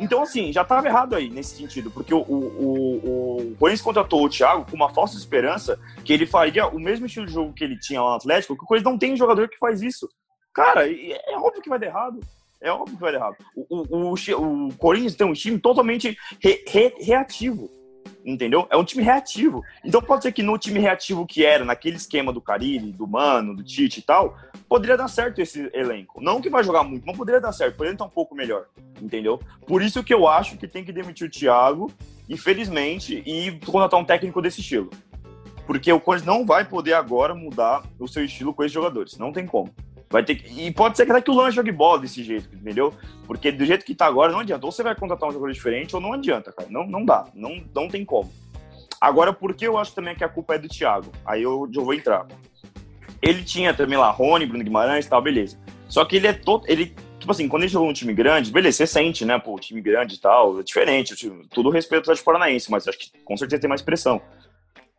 Então, 0.00 0.22
assim, 0.22 0.52
já 0.52 0.64
tava 0.64 0.88
errado 0.88 1.14
aí 1.14 1.30
nesse 1.30 1.56
sentido, 1.56 1.88
porque 1.90 2.12
o, 2.12 2.18
o, 2.18 2.34
o, 2.34 3.36
o 3.52 3.56
Corinthians 3.60 3.82
contratou 3.82 4.24
o 4.24 4.28
Thiago 4.28 4.64
com 4.68 4.74
uma 4.74 4.88
falsa 4.92 5.16
esperança 5.16 5.78
que 6.04 6.12
ele 6.12 6.26
faria 6.26 6.66
o 6.66 6.80
mesmo 6.80 7.06
estilo 7.06 7.26
de 7.26 7.32
jogo 7.32 7.52
que 7.52 7.62
ele 7.62 7.78
tinha 7.78 8.02
lá 8.02 8.10
no 8.10 8.16
Atlético, 8.16 8.56
que 8.56 8.64
o 8.64 8.66
Corinthians 8.66 8.90
não 8.92 8.98
tem 8.98 9.16
jogador 9.16 9.48
que 9.48 9.58
faz 9.58 9.82
isso. 9.82 10.08
Cara, 10.52 10.88
é 10.90 11.36
óbvio 11.36 11.62
que 11.62 11.68
vai 11.68 11.78
dar 11.78 11.86
errado. 11.86 12.18
É 12.64 12.72
óbvio 12.72 12.96
que 12.96 13.02
vai 13.02 13.12
dar 13.12 13.18
errado. 13.18 13.36
O, 13.54 13.84
o, 13.96 14.14
o, 14.14 14.68
o 14.68 14.74
Corinthians 14.76 15.14
tem 15.14 15.26
um 15.26 15.34
time 15.34 15.58
totalmente 15.58 16.16
re- 16.42 16.64
re- 16.66 16.94
reativo. 16.98 17.70
Entendeu? 18.24 18.66
É 18.70 18.76
um 18.76 18.84
time 18.84 19.04
reativo. 19.04 19.62
Então 19.84 20.00
pode 20.00 20.22
ser 20.22 20.32
que 20.32 20.42
no 20.42 20.56
time 20.56 20.80
reativo 20.80 21.26
que 21.26 21.44
era, 21.44 21.62
naquele 21.62 21.96
esquema 21.96 22.32
do 22.32 22.40
Carilli, 22.40 22.90
do 22.90 23.06
Mano, 23.06 23.54
do 23.54 23.62
Tite 23.62 24.00
e 24.00 24.02
tal, 24.02 24.34
poderia 24.66 24.96
dar 24.96 25.08
certo 25.08 25.40
esse 25.42 25.70
elenco. 25.74 26.22
Não 26.22 26.40
que 26.40 26.48
vai 26.48 26.64
jogar 26.64 26.82
muito, 26.84 27.04
mas 27.06 27.16
poderia 27.16 27.38
dar 27.38 27.52
certo. 27.52 27.76
Poderia 27.76 27.92
estar 27.94 28.06
um 28.06 28.10
pouco 28.10 28.34
melhor. 28.34 28.64
Entendeu? 29.00 29.38
Por 29.66 29.82
isso 29.82 30.02
que 30.02 30.14
eu 30.14 30.26
acho 30.26 30.56
que 30.56 30.66
tem 30.66 30.82
que 30.82 30.92
demitir 30.92 31.26
o 31.26 31.30
Thiago, 31.30 31.92
infelizmente, 32.26 33.22
e 33.26 33.60
contratar 33.66 34.00
um 34.00 34.04
técnico 34.04 34.40
desse 34.40 34.62
estilo. 34.62 34.88
Porque 35.66 35.92
o 35.92 36.00
Corinthians 36.00 36.26
não 36.26 36.46
vai 36.46 36.64
poder 36.64 36.94
agora 36.94 37.34
mudar 37.34 37.84
o 37.98 38.08
seu 38.08 38.24
estilo 38.24 38.54
com 38.54 38.62
esses 38.62 38.72
jogadores. 38.72 39.18
Não 39.18 39.32
tem 39.32 39.46
como. 39.46 39.70
Vai 40.10 40.24
ter 40.24 40.36
que... 40.36 40.66
E 40.66 40.72
pode 40.72 40.96
ser 40.96 41.06
que 41.06 41.12
até 41.12 41.20
que 41.20 41.30
o 41.30 41.34
Luan 41.34 41.50
jogue 41.50 41.72
bola 41.72 41.98
desse 41.98 42.22
jeito, 42.22 42.54
entendeu? 42.54 42.94
Porque 43.26 43.50
do 43.50 43.64
jeito 43.64 43.84
que 43.84 43.94
tá 43.94 44.06
agora, 44.06 44.32
não 44.32 44.40
adianta. 44.40 44.64
Ou 44.64 44.72
você 44.72 44.82
vai 44.82 44.94
contratar 44.94 45.28
um 45.28 45.32
jogador 45.32 45.52
diferente, 45.52 45.94
ou 45.94 46.00
não 46.00 46.12
adianta, 46.12 46.52
cara. 46.52 46.68
Não, 46.70 46.86
não 46.86 47.04
dá. 47.04 47.26
Não, 47.34 47.62
não 47.74 47.88
tem 47.88 48.04
como. 48.04 48.32
Agora, 49.00 49.32
por 49.32 49.54
que 49.54 49.66
eu 49.66 49.76
acho 49.76 49.94
também 49.94 50.14
que 50.14 50.24
a 50.24 50.28
culpa 50.28 50.54
é 50.54 50.58
do 50.58 50.68
Thiago? 50.68 51.10
Aí 51.26 51.42
eu, 51.42 51.68
eu 51.74 51.84
vou 51.84 51.94
entrar. 51.94 52.26
Ele 53.20 53.42
tinha 53.42 53.74
também 53.74 53.98
lá 53.98 54.10
Rony, 54.10 54.46
Bruno 54.46 54.64
Guimarães 54.64 55.06
e 55.06 55.08
tal, 55.08 55.20
beleza. 55.20 55.58
Só 55.88 56.04
que 56.04 56.16
ele 56.16 56.26
é 56.26 56.32
todo. 56.32 56.64
Ele, 56.68 56.94
tipo 57.18 57.30
assim, 57.30 57.48
quando 57.48 57.62
ele 57.62 57.72
jogou 57.72 57.88
um 57.88 57.92
time 57.92 58.12
grande, 58.12 58.52
beleza, 58.52 58.78
você 58.78 58.86
sente, 58.86 59.24
né? 59.24 59.38
Pô, 59.38 59.58
time 59.58 59.80
grande 59.80 60.14
e 60.14 60.18
tal, 60.18 60.60
é 60.60 60.62
diferente. 60.62 61.14
Tudo 61.50 61.70
respeito 61.70 62.10
ao 62.10 62.16
Paranaense, 62.18 62.70
mas 62.70 62.86
acho 62.86 62.98
que 62.98 63.10
com 63.24 63.36
certeza 63.36 63.60
tem 63.60 63.68
mais 63.68 63.82
pressão. 63.82 64.20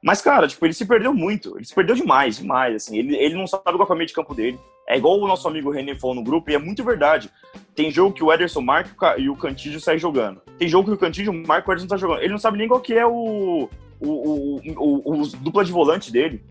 Mas, 0.03 0.21
cara, 0.21 0.47
tipo, 0.47 0.63
ele 0.65 0.73
se 0.73 0.85
perdeu 0.85 1.13
muito. 1.13 1.57
Ele 1.57 1.65
se 1.65 1.73
perdeu 1.73 1.95
demais, 1.95 2.37
demais. 2.37 2.75
Assim, 2.75 2.97
ele, 2.97 3.15
ele 3.15 3.35
não 3.35 3.47
sabe 3.47 3.75
qual 3.75 3.89
é 3.89 3.91
o 3.91 3.95
meio 3.95 4.07
de 4.07 4.13
campo 4.13 4.35
dele. 4.35 4.59
É 4.87 4.97
igual 4.97 5.19
o 5.19 5.27
nosso 5.27 5.47
amigo 5.47 5.71
René 5.71 5.95
falou 5.95 6.15
no 6.15 6.23
grupo, 6.23 6.51
e 6.51 6.55
é 6.55 6.59
muito 6.59 6.83
verdade. 6.83 7.31
Tem 7.73 7.89
jogo 7.89 8.13
que 8.13 8.23
o 8.23 8.31
Ederson 8.31 8.61
marca 8.61 9.17
e 9.19 9.29
o 9.29 9.35
Ca- 9.35 9.47
o 9.47 9.49
Cantígio 9.49 9.79
sai 9.79 9.97
jogando. 9.97 10.41
Tem 10.57 10.67
jogo 10.67 10.89
que 10.89 10.93
o 10.95 10.97
Cantígio 10.97 11.33
marca 11.33 11.67
e 11.67 11.69
o 11.69 11.73
Ederson 11.73 11.87
tá 11.87 11.97
jogando. 11.97 12.19
Ele 12.21 12.31
não 12.31 12.37
sabe 12.37 12.57
nem 12.57 12.67
qual 12.67 12.79
que 12.79 12.93
é 12.93 13.05
o, 13.05 13.67
o, 13.99 14.09
o, 14.09 14.61
o, 14.77 15.21
o 15.21 15.27
dupla 15.37 15.65
de 15.65 15.71
volante 15.71 16.11
dele. 16.11 16.43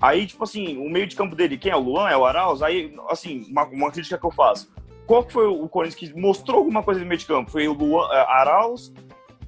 Aí, 0.00 0.26
tipo 0.26 0.44
assim, 0.44 0.78
o 0.78 0.88
meio 0.88 1.08
de 1.08 1.16
campo 1.16 1.34
dele, 1.34 1.58
quem 1.58 1.72
é? 1.72 1.76
O 1.76 1.80
Luan? 1.80 2.08
É 2.08 2.16
o 2.16 2.24
Arauz? 2.24 2.62
Aí, 2.62 2.94
assim, 3.08 3.44
uma, 3.50 3.64
uma 3.64 3.90
crítica 3.90 4.16
que 4.16 4.24
eu 4.24 4.30
faço. 4.30 4.70
Qual 5.06 5.24
que 5.24 5.32
foi 5.32 5.46
o 5.46 5.68
Corinthians 5.68 6.12
que 6.12 6.20
mostrou 6.20 6.58
alguma 6.58 6.82
coisa 6.82 7.00
no 7.00 7.06
meio 7.06 7.18
de 7.18 7.26
campo? 7.26 7.50
Foi 7.50 7.66
o 7.66 7.72
Luan, 7.72 8.06
eh, 8.12 8.26
Arauz 8.28 8.92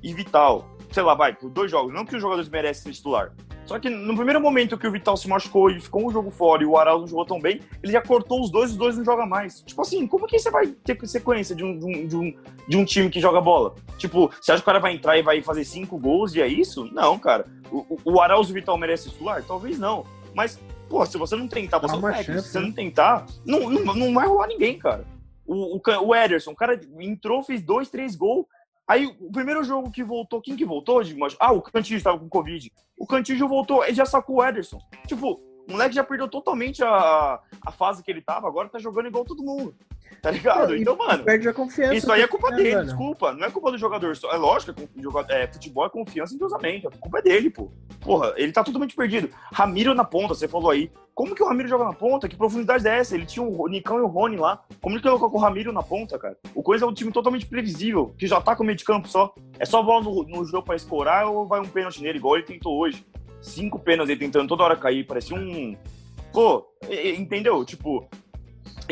e 0.02 0.12
Vital. 0.12 0.66
Sei 0.90 1.02
lá, 1.04 1.14
vai, 1.14 1.32
por 1.34 1.48
dois 1.50 1.70
jogos. 1.70 1.92
Não 1.92 2.04
que 2.04 2.16
os 2.16 2.20
jogadores 2.22 2.48
merecem 2.48 2.82
ser 2.92 2.96
titular. 2.96 3.32
Só 3.70 3.78
que 3.78 3.88
no 3.88 4.16
primeiro 4.16 4.40
momento 4.40 4.76
que 4.76 4.84
o 4.84 4.90
Vital 4.90 5.16
se 5.16 5.28
machucou 5.28 5.70
e 5.70 5.78
ficou 5.78 6.04
um 6.04 6.10
jogo 6.10 6.28
fora 6.32 6.60
e 6.60 6.66
o 6.66 6.76
Arauz 6.76 7.02
não 7.02 7.06
jogou 7.06 7.24
tão 7.24 7.40
bem, 7.40 7.60
ele 7.80 7.92
já 7.92 8.02
cortou 8.02 8.42
os 8.42 8.50
dois, 8.50 8.72
os 8.72 8.76
dois 8.76 8.98
não 8.98 9.04
jogam 9.04 9.28
mais. 9.28 9.60
Tipo 9.62 9.82
assim, 9.82 10.08
como 10.08 10.26
que 10.26 10.36
você 10.40 10.50
vai 10.50 10.66
ter 10.66 10.98
sequência 11.06 11.54
de 11.54 11.62
um, 11.64 11.78
de 11.78 11.84
um, 11.86 12.06
de 12.08 12.16
um, 12.16 12.34
de 12.66 12.76
um 12.76 12.84
time 12.84 13.08
que 13.08 13.20
joga 13.20 13.40
bola? 13.40 13.76
Tipo, 13.96 14.28
você 14.40 14.50
acha 14.50 14.60
que 14.60 14.64
o 14.64 14.66
cara 14.66 14.80
vai 14.80 14.92
entrar 14.92 15.16
e 15.18 15.22
vai 15.22 15.40
fazer 15.40 15.62
cinco 15.62 15.96
gols 15.98 16.34
e 16.34 16.42
é 16.42 16.48
isso? 16.48 16.92
Não, 16.92 17.16
cara. 17.16 17.46
O, 17.70 17.78
o- 17.88 18.14
o 18.14 18.20
Arauz 18.20 18.48
e 18.48 18.50
o 18.50 18.54
Vital 18.54 18.76
merecem 18.76 19.12
titular? 19.12 19.40
Talvez 19.44 19.78
não. 19.78 20.04
Mas, 20.34 20.58
pô, 20.88 21.06
se 21.06 21.16
você 21.16 21.36
não 21.36 21.46
tentar, 21.46 21.78
você 21.78 21.96
Dá 21.96 22.08
é 22.10 22.22
Se 22.24 22.42
você 22.42 22.58
né? 22.58 22.66
não 22.66 22.72
tentar, 22.72 23.26
não, 23.46 23.70
não, 23.70 23.94
não 23.94 24.12
vai 24.12 24.26
rolar 24.26 24.48
ninguém, 24.48 24.76
cara. 24.80 25.04
O, 25.46 25.76
o, 25.76 25.80
o 26.08 26.12
Ederson, 26.12 26.50
o 26.50 26.56
cara 26.56 26.80
entrou, 26.98 27.40
fez 27.44 27.62
dois, 27.62 27.88
três 27.88 28.16
gols. 28.16 28.46
Aí, 28.90 29.06
o 29.20 29.30
primeiro 29.30 29.62
jogo 29.62 29.88
que 29.88 30.02
voltou, 30.02 30.42
quem 30.42 30.56
que 30.56 30.64
voltou? 30.64 31.00
Ah, 31.38 31.52
o 31.52 31.62
Cantígio 31.62 31.98
estava 31.98 32.18
com 32.18 32.28
Covid. 32.28 32.72
O 32.98 33.06
Cantígio 33.06 33.46
voltou 33.46 33.84
e 33.84 33.94
já 33.94 34.04
sacou 34.04 34.38
o 34.38 34.44
Ederson. 34.44 34.80
Tipo, 35.06 35.40
O 35.68 35.72
moleque 35.72 35.94
já 35.94 36.02
perdeu 36.02 36.26
totalmente 36.26 36.82
a, 36.82 37.38
a 37.64 37.70
fase 37.70 38.02
que 38.02 38.10
ele 38.10 38.20
tava, 38.20 38.48
agora 38.48 38.68
tá 38.68 38.80
jogando 38.80 39.06
igual 39.06 39.24
todo 39.24 39.44
mundo. 39.44 39.72
Tá 40.20 40.30
ligado? 40.30 40.76
Então, 40.76 40.96
mano, 40.96 41.24
Perde 41.24 41.48
a 41.48 41.54
confiança. 41.54 41.94
isso 41.94 42.12
aí 42.12 42.20
é 42.20 42.26
culpa 42.26 42.50
né, 42.50 42.56
dele, 42.58 42.70
velho? 42.74 42.84
desculpa. 42.84 43.32
Não 43.32 43.46
é 43.46 43.50
culpa 43.50 43.70
do 43.70 43.78
jogador. 43.78 44.14
só- 44.16 44.30
É 44.30 44.36
lógico, 44.36 44.74
é, 45.30 45.42
é, 45.42 45.46
futebol 45.46 45.86
é 45.86 45.88
confiança 45.88 46.32
e 46.32 46.36
entrosamento. 46.36 46.88
A 46.88 46.90
culpa 46.90 47.18
é 47.20 47.22
dele, 47.22 47.48
pô. 47.48 47.70
Porra, 48.00 48.34
ele 48.36 48.52
tá 48.52 48.62
totalmente 48.62 48.94
perdido. 48.94 49.30
Ramiro 49.52 49.94
na 49.94 50.04
ponta, 50.04 50.34
você 50.34 50.46
falou 50.46 50.70
aí. 50.70 50.90
Como 51.14 51.34
que 51.34 51.42
o 51.42 51.46
Ramiro 51.46 51.68
joga 51.68 51.84
na 51.84 51.92
ponta? 51.92 52.28
Que 52.28 52.36
profundidade 52.36 52.86
é 52.86 52.98
essa? 52.98 53.14
Ele 53.14 53.24
tinha 53.26 53.42
o 53.42 53.66
Nicão 53.68 53.98
e 53.98 54.02
o 54.02 54.06
Rony 54.06 54.36
lá. 54.36 54.62
Como 54.82 54.94
ele 54.96 55.02
colocou 55.02 55.30
o 55.34 55.38
Ramiro 55.42 55.72
na 55.72 55.82
ponta, 55.82 56.18
cara? 56.18 56.36
O 56.54 56.62
Coisa 56.62 56.84
é 56.84 56.88
um 56.88 56.92
time 56.94 57.10
totalmente 57.12 57.46
previsível, 57.46 58.14
que 58.18 58.26
já 58.26 58.40
tá 58.40 58.54
com 58.54 58.62
meio 58.64 58.76
de 58.76 58.84
campo 58.84 59.08
só. 59.08 59.34
É 59.58 59.64
só 59.64 59.82
bola 59.82 60.02
no, 60.04 60.22
no 60.24 60.44
jogo 60.44 60.64
pra 60.66 60.76
escorar 60.76 61.26
ou 61.28 61.46
vai 61.46 61.60
um 61.60 61.68
pênalti 61.68 62.02
nele, 62.02 62.18
igual 62.18 62.36
ele 62.36 62.44
tentou 62.46 62.78
hoje. 62.78 63.04
Cinco 63.40 63.78
pênaltis 63.78 64.10
ele 64.10 64.20
tentando 64.20 64.48
toda 64.48 64.64
hora 64.64 64.76
cair, 64.76 65.04
parecia 65.06 65.36
um. 65.36 65.76
Pô, 66.32 66.66
entendeu? 67.18 67.64
Tipo, 67.64 68.08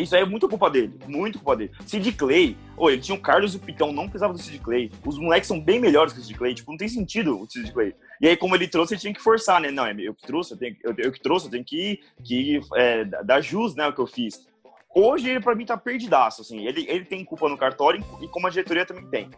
isso 0.01 0.15
aí 0.15 0.23
é 0.23 0.25
muito 0.25 0.49
culpa 0.49 0.71
dele, 0.71 0.99
muito 1.07 1.39
culpa 1.39 1.57
dele. 1.57 1.73
Sid 1.87 2.13
Clay, 2.13 2.57
ô, 2.77 2.91
ele 2.91 3.01
tinha 3.01 3.17
o 3.17 3.21
Carlos 3.21 3.55
e 3.55 3.57
o 3.57 3.61
Pitão, 3.61 3.93
não 3.93 4.05
precisava 4.05 4.33
do 4.33 4.39
Sid 4.39 4.59
Clay. 4.61 4.91
Os 5.05 5.19
moleques 5.19 5.49
são 5.49 5.61
bem 5.61 5.81
melhores 5.81 6.13
que 6.13 6.21
o 6.21 6.23
Sid 6.23 6.39
Clay, 6.39 6.55
tipo, 6.55 6.71
não 6.71 6.79
tem 6.79 6.89
sentido 6.89 7.41
o 7.41 7.49
Sid 7.49 7.73
Clay. 7.73 7.95
E 8.21 8.29
aí, 8.29 8.37
como 8.37 8.55
ele 8.55 8.67
trouxe, 8.67 8.95
ele 8.95 9.01
tinha 9.01 9.15
que 9.15 9.23
forçar, 9.23 9.61
né? 9.61 9.71
Não, 9.71 9.87
é 9.87 9.95
eu 9.99 10.15
que 10.15 10.27
trouxe, 10.27 10.53
eu, 10.53 10.59
tenho, 10.59 10.77
eu, 10.83 10.95
eu 10.99 11.13
que 11.13 11.21
trouxe, 11.21 11.47
eu 11.47 11.51
tenho 11.51 11.65
que, 11.65 12.01
que 12.25 12.61
é, 12.75 13.05
dar 13.05 13.41
jus, 13.41 13.75
né, 13.75 13.87
o 13.87 13.93
que 13.93 14.01
eu 14.01 14.07
fiz. 14.07 14.47
Hoje, 14.95 15.31
ele 15.31 15.41
pra 15.41 15.55
mim 15.55 15.65
tá 15.65 15.77
perdidaço, 15.77 16.43
assim. 16.43 16.67
Ele, 16.67 16.85
ele 16.89 17.05
tem 17.05 17.25
culpa 17.25 17.49
no 17.49 17.57
cartório 17.57 18.05
e 18.21 18.29
como 18.29 18.47
a 18.47 18.51
diretoria 18.51 18.85
também 18.85 19.07
tem. 19.07 19.31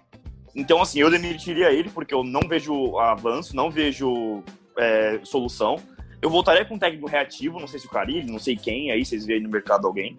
Então, 0.54 0.80
assim, 0.80 1.00
eu 1.00 1.10
demitiria 1.10 1.72
ele 1.72 1.90
porque 1.90 2.14
eu 2.14 2.24
não 2.24 2.40
vejo 2.48 2.98
avanço, 2.98 3.54
não 3.54 3.70
vejo 3.70 4.42
é, 4.78 5.20
solução. 5.22 5.76
Eu 6.22 6.28
voltaria 6.28 6.64
com 6.64 6.74
um 6.74 6.78
técnico 6.78 7.06
reativo, 7.06 7.58
não 7.58 7.66
sei 7.66 7.80
se 7.80 7.86
o 7.86 7.90
Carilli, 7.90 8.30
não 8.30 8.38
sei 8.38 8.56
quem, 8.56 8.90
aí 8.90 9.04
vocês 9.04 9.24
veem 9.24 9.40
no 9.40 9.48
mercado 9.48 9.86
alguém. 9.86 10.16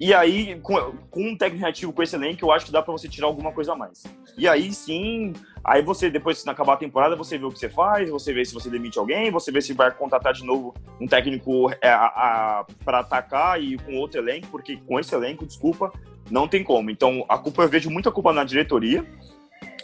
E 0.00 0.14
aí, 0.14 0.58
com, 0.62 0.74
com 1.10 1.28
um 1.28 1.36
técnico 1.36 1.62
reativo 1.62 1.92
com 1.92 2.02
esse 2.02 2.16
elenco, 2.16 2.42
eu 2.42 2.50
acho 2.50 2.64
que 2.64 2.72
dá 2.72 2.80
pra 2.80 2.90
você 2.90 3.06
tirar 3.06 3.26
alguma 3.26 3.52
coisa 3.52 3.74
a 3.74 3.76
mais. 3.76 4.02
E 4.38 4.48
aí 4.48 4.72
sim, 4.72 5.34
aí 5.62 5.82
você, 5.82 6.08
depois 6.08 6.42
que 6.42 6.48
acabar 6.48 6.72
a 6.72 6.78
temporada, 6.78 7.14
você 7.14 7.36
vê 7.36 7.44
o 7.44 7.50
que 7.50 7.58
você 7.58 7.68
faz, 7.68 8.08
você 8.08 8.32
vê 8.32 8.42
se 8.42 8.54
você 8.54 8.70
demite 8.70 8.98
alguém, 8.98 9.30
você 9.30 9.52
vê 9.52 9.60
se 9.60 9.74
vai 9.74 9.90
contratar 9.90 10.32
de 10.32 10.42
novo 10.42 10.74
um 10.98 11.06
técnico 11.06 11.70
é, 11.82 11.90
para 12.82 13.00
atacar 13.00 13.62
e 13.62 13.76
com 13.76 13.98
outro 13.98 14.20
elenco, 14.20 14.46
porque 14.50 14.78
com 14.78 14.98
esse 14.98 15.14
elenco, 15.14 15.44
desculpa, 15.44 15.92
não 16.30 16.48
tem 16.48 16.64
como. 16.64 16.90
Então, 16.90 17.22
a 17.28 17.36
culpa, 17.36 17.64
eu 17.64 17.68
vejo 17.68 17.90
muita 17.90 18.10
culpa 18.10 18.32
na 18.32 18.42
diretoria 18.42 19.04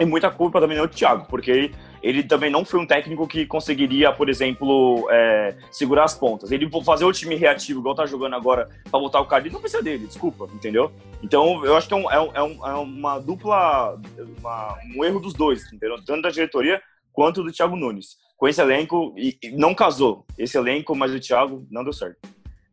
e 0.00 0.04
muita 0.06 0.30
culpa 0.30 0.60
também 0.60 0.78
no 0.78 0.88
Thiago, 0.88 1.26
porque 1.28 1.70
ele, 2.08 2.22
também 2.22 2.50
não 2.50 2.64
foi 2.64 2.78
um 2.80 2.86
técnico 2.86 3.26
que 3.26 3.44
conseguiria, 3.46 4.12
por 4.12 4.28
exemplo, 4.28 5.06
é, 5.10 5.54
segurar 5.72 6.04
as 6.04 6.14
pontas. 6.14 6.52
Ele 6.52 6.68
fazer 6.84 7.04
o 7.04 7.12
time 7.12 7.34
reativo, 7.34 7.80
igual 7.80 7.94
tá 7.94 8.06
jogando 8.06 8.34
agora, 8.36 8.68
pra 8.90 9.00
botar 9.00 9.20
o 9.20 9.26
cara, 9.26 9.44
não 9.50 9.60
precisa 9.60 9.82
dele, 9.82 10.06
desculpa, 10.06 10.48
entendeu? 10.54 10.92
Então, 11.22 11.64
eu 11.64 11.76
acho 11.76 11.88
que 11.88 11.94
é, 11.94 11.98
é, 11.98 12.20
um, 12.20 12.30
é, 12.36 12.42
um, 12.42 12.66
é 12.68 12.74
uma 12.74 13.18
dupla, 13.18 14.00
uma- 14.38 14.78
um 14.96 15.04
erro 15.04 15.20
dos 15.20 15.34
dois, 15.34 15.72
entendeu? 15.72 15.96
Tanto 16.04 16.22
da 16.22 16.30
diretoria 16.30 16.80
quanto 17.12 17.42
do 17.42 17.50
Thiago 17.52 17.74
Nunes. 17.76 18.16
Com 18.36 18.46
esse 18.46 18.60
elenco, 18.60 19.14
e, 19.16 19.36
e 19.42 19.50
não 19.52 19.74
casou. 19.74 20.26
Esse 20.38 20.58
elenco, 20.58 20.94
mas 20.94 21.12
o 21.12 21.18
Thiago 21.18 21.66
não 21.70 21.82
deu 21.82 21.92
certo. 21.92 22.18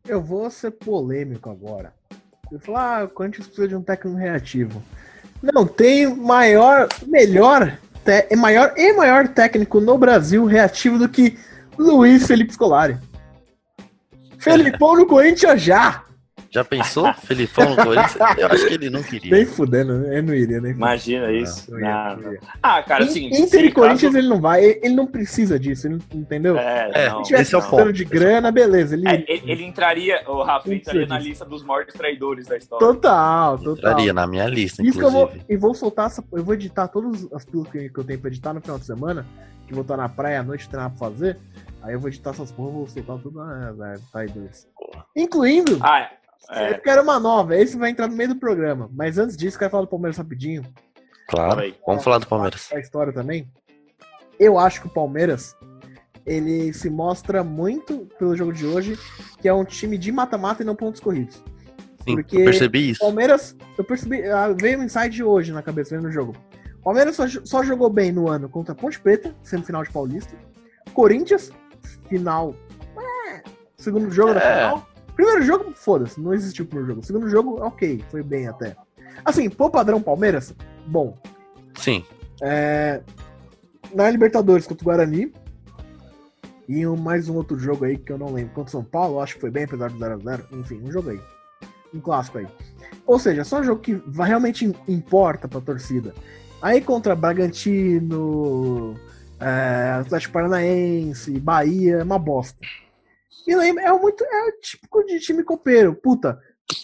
Eu 0.06 0.22
vou 0.22 0.50
ser 0.50 0.70
polêmico 0.72 1.48
agora. 1.48 1.94
Eu 2.52 2.58
vou 2.58 2.60
falar, 2.60 3.00
ah, 3.00 3.04
o 3.04 3.08
Corinthians 3.08 3.46
precisa 3.46 3.68
de 3.68 3.74
um 3.74 3.82
técnico 3.82 4.18
reativo. 4.18 4.82
Não, 5.42 5.66
tem 5.66 6.06
maior, 6.14 6.88
melhor, 7.06 7.78
é 8.12 8.36
maior 8.36 8.74
e 8.76 8.92
maior 8.92 9.28
técnico 9.28 9.80
no 9.80 9.98
Brasil 9.98 10.44
reativo 10.44 10.98
do 10.98 11.08
que 11.08 11.38
Luiz 11.78 12.26
Felipe 12.26 12.52
Scolari. 12.52 12.96
Felipão 14.38 14.96
no 14.96 15.06
Corinthians 15.06 15.62
já! 15.62 16.03
Já 16.54 16.64
pensou? 16.64 17.12
Felipão 17.24 17.68
no 17.70 17.76
Corinthians? 17.76 18.16
Eu 18.38 18.46
acho 18.46 18.66
que 18.68 18.74
ele 18.74 18.88
não 18.88 19.00
Nem 19.00 19.08
queria. 19.10 19.46
fudendo, 19.46 19.92
eu 20.06 20.22
não 20.22 20.32
iria, 20.34 20.60
nem 20.60 20.72
fudendo. 20.72 20.76
Imagina 20.78 21.32
isso. 21.32 21.70
Não 21.70 21.80
ia, 21.80 21.86
Não, 22.14 22.16
não 22.22 22.32
ia. 22.32 22.40
Ah, 22.62 22.82
cara, 22.82 23.04
assim. 23.04 23.26
Inter 23.26 23.64
e 23.64 23.72
Corinthians 23.72 24.12
caso- 24.12 24.18
ele 24.18 24.28
não 24.28 24.40
vai, 24.40 24.64
ele 24.64 24.80
ele 24.84 24.94
não 24.94 25.06
precisa 25.06 25.58
disso, 25.58 25.88
ele 25.88 25.96
não- 26.12 26.20
entendeu? 26.20 26.56
É, 26.56 26.90
É, 26.94 27.08
não, 27.10 27.18
Se 27.24 27.24
tivesse 27.28 27.42
esse 27.42 27.54
é 27.54 27.58
o 27.58 27.62
ponto. 27.68 27.92
de 27.92 28.04
grana, 28.04 28.52
beleza. 28.52 28.94
Ele, 28.94 29.08
É, 29.08 29.24
ele, 29.26 29.50
ele 29.50 29.64
entraria, 29.64 30.22
o 30.28 30.42
Rafa, 30.44 30.68
ele 30.68 30.76
entraria 30.76 31.06
na 31.06 31.16
disso. 31.18 31.28
lista 31.28 31.44
dos 31.44 31.64
maiores 31.64 31.92
traidores 31.92 32.46
da 32.46 32.56
história. 32.56 32.86
Total, 32.86 33.58
total. 33.58 33.74
Entraria 33.74 34.12
na 34.12 34.26
minha 34.26 34.46
lista, 34.46 34.82
Isso 34.82 34.98
que 34.98 35.04
eu 35.04 35.10
vou, 35.10 35.22
inclusive. 35.24 35.44
e 35.48 35.56
vou 35.56 35.74
soltar 35.74 36.06
essa. 36.06 36.22
Eu 36.32 36.44
vou 36.44 36.54
editar 36.54 36.86
todas 36.88 37.26
as 37.32 37.44
pílulas 37.44 37.70
que, 37.72 37.90
eu 37.96 38.04
tenho 38.04 38.18
pra 38.20 38.28
editar 38.30 38.52
no 38.54 38.60
final 38.60 38.78
de 38.78 38.86
semana. 38.86 39.26
Que 39.66 39.72
eu 39.72 39.76
vou 39.76 39.82
estar 39.82 39.96
na 39.96 40.08
praia 40.08 40.40
à 40.40 40.42
noite, 40.42 40.68
treinar 40.68 40.90
pra 40.90 40.98
fazer. 41.08 41.38
Aí 41.82 41.94
eu 41.94 41.98
vou 42.00 42.08
editar 42.08 42.30
essas 42.30 42.52
porras, 42.52 42.72
vou 42.74 42.86
soltar 42.88 43.18
tudo 43.18 43.38
na 43.38 43.72
na 43.72 43.94
Tidus. 44.24 44.66
Incluindo, 45.16 45.78
Ah, 45.82 46.00
é. 46.00 46.10
Eu 46.50 46.78
quero 46.80 47.02
uma 47.02 47.18
nova. 47.20 47.56
Esse 47.56 47.76
vai 47.76 47.90
entrar 47.90 48.08
no 48.08 48.16
meio 48.16 48.30
do 48.30 48.36
programa. 48.36 48.88
Mas 48.92 49.18
antes 49.18 49.36
disso, 49.36 49.58
quero 49.58 49.70
falar 49.70 49.84
do 49.84 49.88
Palmeiras 49.88 50.16
rapidinho. 50.18 50.62
Claro. 51.28 51.60
Aí. 51.60 51.74
Vamos 51.86 52.04
falar 52.04 52.18
do 52.18 52.26
Palmeiras. 52.26 52.70
A 52.72 52.78
história 52.78 53.12
também. 53.12 53.50
Eu 54.38 54.58
acho 54.58 54.80
que 54.80 54.86
o 54.86 54.90
Palmeiras. 54.90 55.56
Ele 56.26 56.72
se 56.72 56.88
mostra 56.88 57.44
muito 57.44 58.08
pelo 58.18 58.34
jogo 58.34 58.50
de 58.52 58.64
hoje, 58.66 58.98
que 59.42 59.46
é 59.48 59.52
um 59.52 59.64
time 59.64 59.98
de 59.98 60.10
mata-mata 60.10 60.62
e 60.62 60.66
não 60.66 60.74
pontos 60.74 60.98
corridos. 61.00 61.36
Sim, 62.02 62.14
Porque- 62.16 62.38
eu 62.38 62.44
percebi 62.44 62.90
isso. 62.90 63.00
Palmeiras, 63.00 63.54
eu 63.76 63.84
percebi, 63.84 64.26
ah, 64.30 64.48
veio 64.58 64.78
um 64.78 64.82
insight 64.84 65.22
hoje 65.22 65.52
na 65.52 65.62
cabeça, 65.62 65.94
vendo 65.94 66.08
o 66.08 66.12
jogo. 66.12 66.34
Palmeiras 66.82 67.16
só, 67.16 67.24
só 67.44 67.62
jogou 67.62 67.90
bem 67.90 68.10
no 68.10 68.28
ano 68.28 68.48
contra 68.48 68.72
a 68.72 68.74
Ponte 68.74 68.98
Preta, 69.00 69.34
semifinal 69.42 69.82
de 69.82 69.90
Paulista. 69.90 70.34
Corinthians, 70.94 71.50
final. 72.08 72.54
é, 72.96 73.42
segundo 73.76 74.10
jogo 74.10 74.32
da 74.34 74.40
É. 74.40 74.54
final. 74.64 74.88
Primeiro 75.14 75.42
jogo, 75.42 75.72
foda-se, 75.74 76.20
não 76.20 76.34
existiu 76.34 76.64
o 76.64 76.68
primeiro 76.68 76.88
jogo. 76.94 77.06
Segundo 77.06 77.28
jogo, 77.28 77.60
ok, 77.64 78.02
foi 78.10 78.22
bem 78.22 78.48
até. 78.48 78.76
Assim, 79.24 79.48
pô 79.48 79.70
padrão 79.70 80.00
Palmeiras, 80.02 80.54
bom. 80.86 81.16
Sim. 81.78 82.04
É, 82.42 83.00
na 83.94 84.10
Libertadores 84.10 84.66
contra 84.66 84.82
o 84.82 84.86
Guarani. 84.86 85.32
E 86.66 86.86
um- 86.86 86.96
mais 86.96 87.28
um 87.28 87.34
outro 87.36 87.58
jogo 87.58 87.84
aí 87.84 87.96
que 87.98 88.10
eu 88.10 88.18
não 88.18 88.32
lembro. 88.32 88.54
Contra 88.54 88.68
o 88.68 88.72
São 88.72 88.82
Paulo, 88.82 89.20
acho 89.20 89.34
que 89.34 89.40
foi 89.42 89.50
bem, 89.50 89.64
apesar 89.64 89.90
do 89.90 89.98
0x0. 89.98 90.44
Enfim, 90.52 90.80
um 90.82 90.90
jogo 90.90 91.10
aí. 91.10 91.20
Um 91.92 92.00
clássico 92.00 92.38
aí. 92.38 92.46
Ou 93.06 93.18
seja, 93.18 93.44
só 93.44 93.60
um 93.60 93.64
jogo 93.64 93.80
que 93.82 94.02
realmente 94.18 94.64
im- 94.64 94.74
importa 94.88 95.46
pra 95.46 95.60
torcida. 95.60 96.14
Aí 96.62 96.80
contra 96.80 97.14
Bragantino, 97.14 98.94
é, 99.38 99.98
Atlético 100.00 100.32
Paranaense, 100.32 101.38
Bahia, 101.38 101.96
é 101.98 102.02
uma 102.02 102.18
bosta. 102.18 102.58
E 103.46 103.54
aí 103.54 103.70
é 103.70 103.92
muito. 103.92 104.24
É 104.24 104.48
o 104.48 104.60
típico 104.60 105.04
de 105.04 105.18
time 105.20 105.42
copeiro. 105.42 105.94
Puta, 105.94 106.38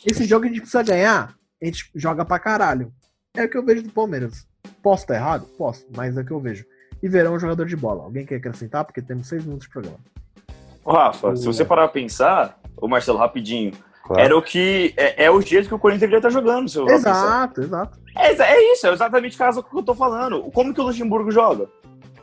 esse 0.07 0.25
jogo 0.25 0.44
a 0.44 0.49
gente 0.49 0.61
precisa 0.61 0.83
ganhar, 0.83 1.35
a 1.62 1.64
gente 1.64 1.90
joga 1.94 2.25
pra 2.25 2.38
caralho. 2.38 2.92
É 3.37 3.44
o 3.44 3.49
que 3.49 3.57
eu 3.57 3.64
vejo 3.64 3.83
do 3.83 3.90
Palmeiras. 3.92 4.46
Posso 4.83 5.05
estar 5.05 5.14
errado? 5.14 5.46
Posso, 5.57 5.87
mas 5.96 6.16
é 6.16 6.20
o 6.20 6.25
que 6.25 6.33
eu 6.33 6.40
vejo. 6.40 6.64
E 7.03 7.09
verão 7.09 7.35
um 7.35 7.38
jogador 7.38 7.64
de 7.66 7.77
bola. 7.77 8.05
Alguém 8.05 8.27
quer 8.27 8.37
acrescentar? 8.37 8.85
Porque 8.85 9.01
temos 9.01 9.29
seis 9.29 9.44
minutos 9.44 9.66
de 9.66 9.73
programa. 9.73 9.99
Ô, 10.85 10.92
Rafa, 10.92 11.35
se 11.37 11.46
você 11.46 11.64
parar 11.64 11.83
pra 11.88 11.92
pensar, 12.01 12.59
ô 12.77 12.88
Marcelo, 12.88 13.18
rapidinho, 13.18 13.73
Claro. 14.03 14.23
era 14.23 14.37
o 14.37 14.42
que. 14.42 14.92
É, 14.96 15.25
é 15.27 15.31
o 15.31 15.40
jeito 15.40 15.68
que 15.68 15.75
o 15.75 15.79
Corinthians 15.79 16.01
deveria 16.11 16.18
estar 16.18 16.31
jogando, 16.31 16.68
se 16.68 16.77
eu 16.77 16.85
parar 16.85 17.01
pra 17.01 17.12
pensar. 17.12 17.27
Exato, 17.27 17.61
exato. 17.62 17.99
É, 18.16 18.33
é 18.42 18.73
isso, 18.73 18.87
é 18.87 18.92
exatamente 18.92 19.37
o 19.37 19.38
caso 19.38 19.62
que 19.62 19.77
eu 19.77 19.83
tô 19.83 19.94
falando. 19.94 20.42
Como 20.51 20.75
que 20.75 20.81
o 20.81 20.85
Luxemburgo 20.85 21.31
joga? 21.31 21.68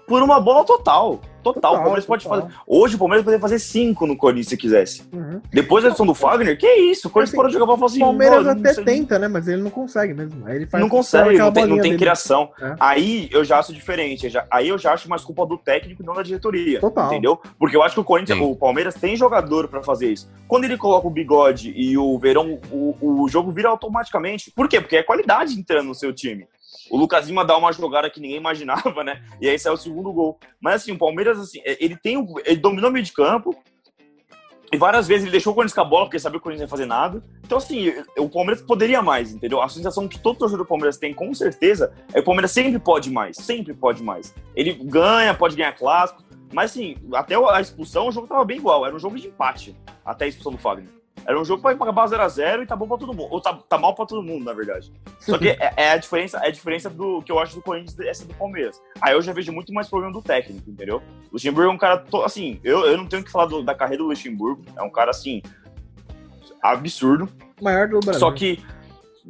Por 0.07 0.23
uma 0.23 0.39
bola 0.39 0.63
total. 0.63 1.19
Total. 1.43 1.75
o 1.75 1.77
Palmeiras 1.77 2.05
pode 2.05 2.23
total. 2.25 2.41
fazer. 2.41 2.53
Hoje 2.67 2.95
o 2.95 2.99
Palmeiras 2.99 3.23
poderia 3.23 3.39
fazer 3.41 3.59
cinco 3.59 4.05
no 4.05 4.17
Corinthians 4.17 4.47
se 4.47 4.57
quisesse. 4.57 5.03
Uhum. 5.13 5.39
Depois 5.49 5.81
da 5.81 5.89
edição 5.89 6.05
do 6.05 6.13
Fagner, 6.13 6.57
que 6.57 6.67
isso? 6.67 7.07
O 7.07 7.11
Corinthians 7.11 7.29
Assim, 7.29 7.37
parou 7.37 7.47
de 7.49 7.53
jogar 7.53 7.65
bola 7.65 7.77
falou 7.77 7.89
O 7.89 7.91
assim. 7.91 7.99
Palmeiras 8.01 8.45
"Mano, 8.45 8.59
até 8.59 8.73
tenta, 8.83 9.17
né? 9.17 9.29
Mas 9.29 9.47
ele 9.47 9.61
não 9.61 9.69
consegue 9.69 10.13
mesmo. 10.13 10.45
Aí 10.45 10.57
ele 10.57 10.65
faz 10.67 10.81
não 10.81 10.89
consegue, 10.89 11.37
não 11.37 11.51
tem, 11.53 11.65
não 11.65 11.79
tem 11.79 11.95
criação. 11.95 12.49
É. 12.61 12.75
Aí 12.79 13.29
eu 13.31 13.45
já 13.45 13.59
acho 13.59 13.71
diferente. 13.73 14.25
eu 14.25 14.29
já- 14.29 14.45
aí 14.51 14.67
eu 14.67 14.77
já 14.77 14.91
acho 14.91 15.09
mais 15.09 15.23
culpa 15.23 15.45
do 15.45 15.57
técnico 15.57 16.01
e 16.01 16.05
não 16.05 16.13
da 16.15 16.21
diretoria. 16.23 16.81
Total. 16.81 17.07
Entendeu? 17.07 17.39
Porque 17.57 17.77
eu 17.77 17.83
acho 17.83 17.95
que 17.95 18.01
o 18.01 18.03
Corinthians, 18.03 18.37
Sim. 18.39 18.43
o 18.45 18.53
Palmeiras 18.55 18.95
tem 18.95 19.15
jogador 19.15 19.69
pra 19.69 19.81
fazer 19.81 20.11
isso. 20.11 20.29
Quando 20.49 20.65
ele 20.65 20.75
coloca 20.77 21.07
o 21.07 21.11
bigode 21.11 21.71
e 21.77 21.97
o 21.97 22.17
verão, 22.19 22.59
o, 22.69 23.21
o 23.23 23.29
jogo 23.29 23.51
vira 23.51 23.69
automaticamente. 23.69 24.51
Por 24.51 24.67
quê? 24.67 24.81
Porque 24.81 24.97
é 24.97 25.03
qualidade 25.03 25.53
entrando 25.57 25.87
no 25.87 25.95
seu 25.95 26.11
time. 26.13 26.45
O 26.89 26.97
Lucas 26.97 27.27
Lima 27.27 27.45
dá 27.45 27.57
uma 27.57 27.71
jogada 27.71 28.09
que 28.09 28.19
ninguém 28.19 28.37
imaginava, 28.37 29.03
né? 29.03 29.23
E 29.41 29.49
aí 29.49 29.57
sai 29.57 29.73
o 29.73 29.77
segundo 29.77 30.11
gol. 30.11 30.39
Mas 30.59 30.81
assim, 30.81 30.91
o 30.91 30.97
Palmeiras, 30.97 31.39
assim, 31.39 31.59
ele 31.63 31.95
tem. 31.95 32.25
Ele 32.45 32.57
dominou 32.57 32.89
o 32.89 32.93
meio 32.93 33.05
de 33.05 33.13
campo. 33.13 33.55
E 34.71 34.75
várias 34.75 35.07
vezes 35.07 35.23
ele 35.23 35.31
deixou 35.31 35.53
o 35.53 35.55
Corinthians 35.55 35.75
com 35.75 35.81
a 35.81 35.85
bola, 35.85 36.05
porque 36.05 36.19
sabia 36.19 36.37
que 36.37 36.41
o 36.41 36.43
Corinthians 36.43 36.67
ia 36.67 36.69
fazer 36.69 36.85
nada. 36.85 37.23
Então, 37.41 37.57
assim, 37.57 37.93
o 38.17 38.27
Palmeiras 38.27 38.61
poderia 38.61 39.01
mais, 39.01 39.31
entendeu? 39.31 39.61
A 39.61 39.69
sensação 39.69 40.09
que 40.09 40.19
todo 40.19 40.37
torcedor 40.37 40.65
do 40.65 40.67
Palmeiras 40.67 40.97
tem, 40.97 41.13
com 41.13 41.33
certeza, 41.33 41.93
é 42.09 42.15
que 42.15 42.19
o 42.19 42.25
Palmeiras 42.25 42.51
sempre 42.51 42.77
pode 42.77 43.09
mais. 43.09 43.37
Sempre 43.37 43.73
pode 43.73 44.03
mais. 44.03 44.35
Ele 44.53 44.73
ganha, 44.73 45.33
pode 45.33 45.55
ganhar 45.55 45.71
clássico. 45.71 46.21
Mas, 46.51 46.71
assim, 46.71 46.97
até 47.13 47.35
a 47.35 47.61
expulsão, 47.61 48.09
o 48.09 48.11
jogo 48.11 48.27
tava 48.27 48.43
bem 48.43 48.57
igual. 48.57 48.85
Era 48.85 48.93
um 48.93 48.99
jogo 48.99 49.17
de 49.17 49.27
empate. 49.27 49.73
Até 50.03 50.25
a 50.25 50.27
expulsão 50.27 50.51
do 50.51 50.57
Fagner. 50.57 50.96
Era 51.25 51.39
um 51.39 51.43
jogo 51.43 51.61
pra 51.61 51.71
acabar 51.71 52.05
0x0 52.07 52.63
e 52.63 52.65
tá 52.65 52.75
bom 52.75 52.87
pra 52.87 52.97
todo 52.97 53.13
mundo. 53.13 53.27
Ou 53.31 53.41
tá, 53.41 53.53
tá 53.67 53.77
mal 53.77 53.93
pra 53.93 54.05
todo 54.05 54.23
mundo, 54.23 54.45
na 54.45 54.53
verdade. 54.53 54.91
Só 55.19 55.37
que 55.37 55.49
é, 55.49 55.73
é 55.75 55.91
a 55.91 55.97
diferença, 55.97 56.37
é 56.37 56.47
a 56.47 56.51
diferença 56.51 56.89
do 56.89 57.21
que 57.21 57.31
eu 57.31 57.39
acho 57.39 57.55
do 57.55 57.61
Corinthians 57.61 57.99
essa 57.99 58.25
do 58.25 58.33
Palmeiras. 58.33 58.81
Aí 59.01 59.13
eu 59.13 59.21
já 59.21 59.33
vejo 59.33 59.51
muito 59.51 59.73
mais 59.73 59.89
problema 59.89 60.13
do 60.13 60.21
técnico, 60.21 60.69
entendeu? 60.69 60.97
O 61.29 61.33
Luxemburgo 61.33 61.69
é 61.69 61.73
um 61.73 61.77
cara, 61.77 61.97
to- 61.97 62.23
assim, 62.23 62.59
eu, 62.63 62.85
eu 62.85 62.97
não 62.97 63.05
tenho 63.07 63.23
que 63.23 63.31
falar 63.31 63.45
do- 63.47 63.61
da 63.63 63.75
carreira 63.75 64.03
do 64.03 64.09
Luxemburgo. 64.09 64.63
É 64.77 64.81
um 64.81 64.89
cara, 64.89 65.11
assim, 65.11 65.41
absurdo. 66.61 67.29
Maior 67.61 67.87
do 67.87 67.99
Brasil. 67.99 68.19
Só 68.19 68.31
que, 68.31 68.63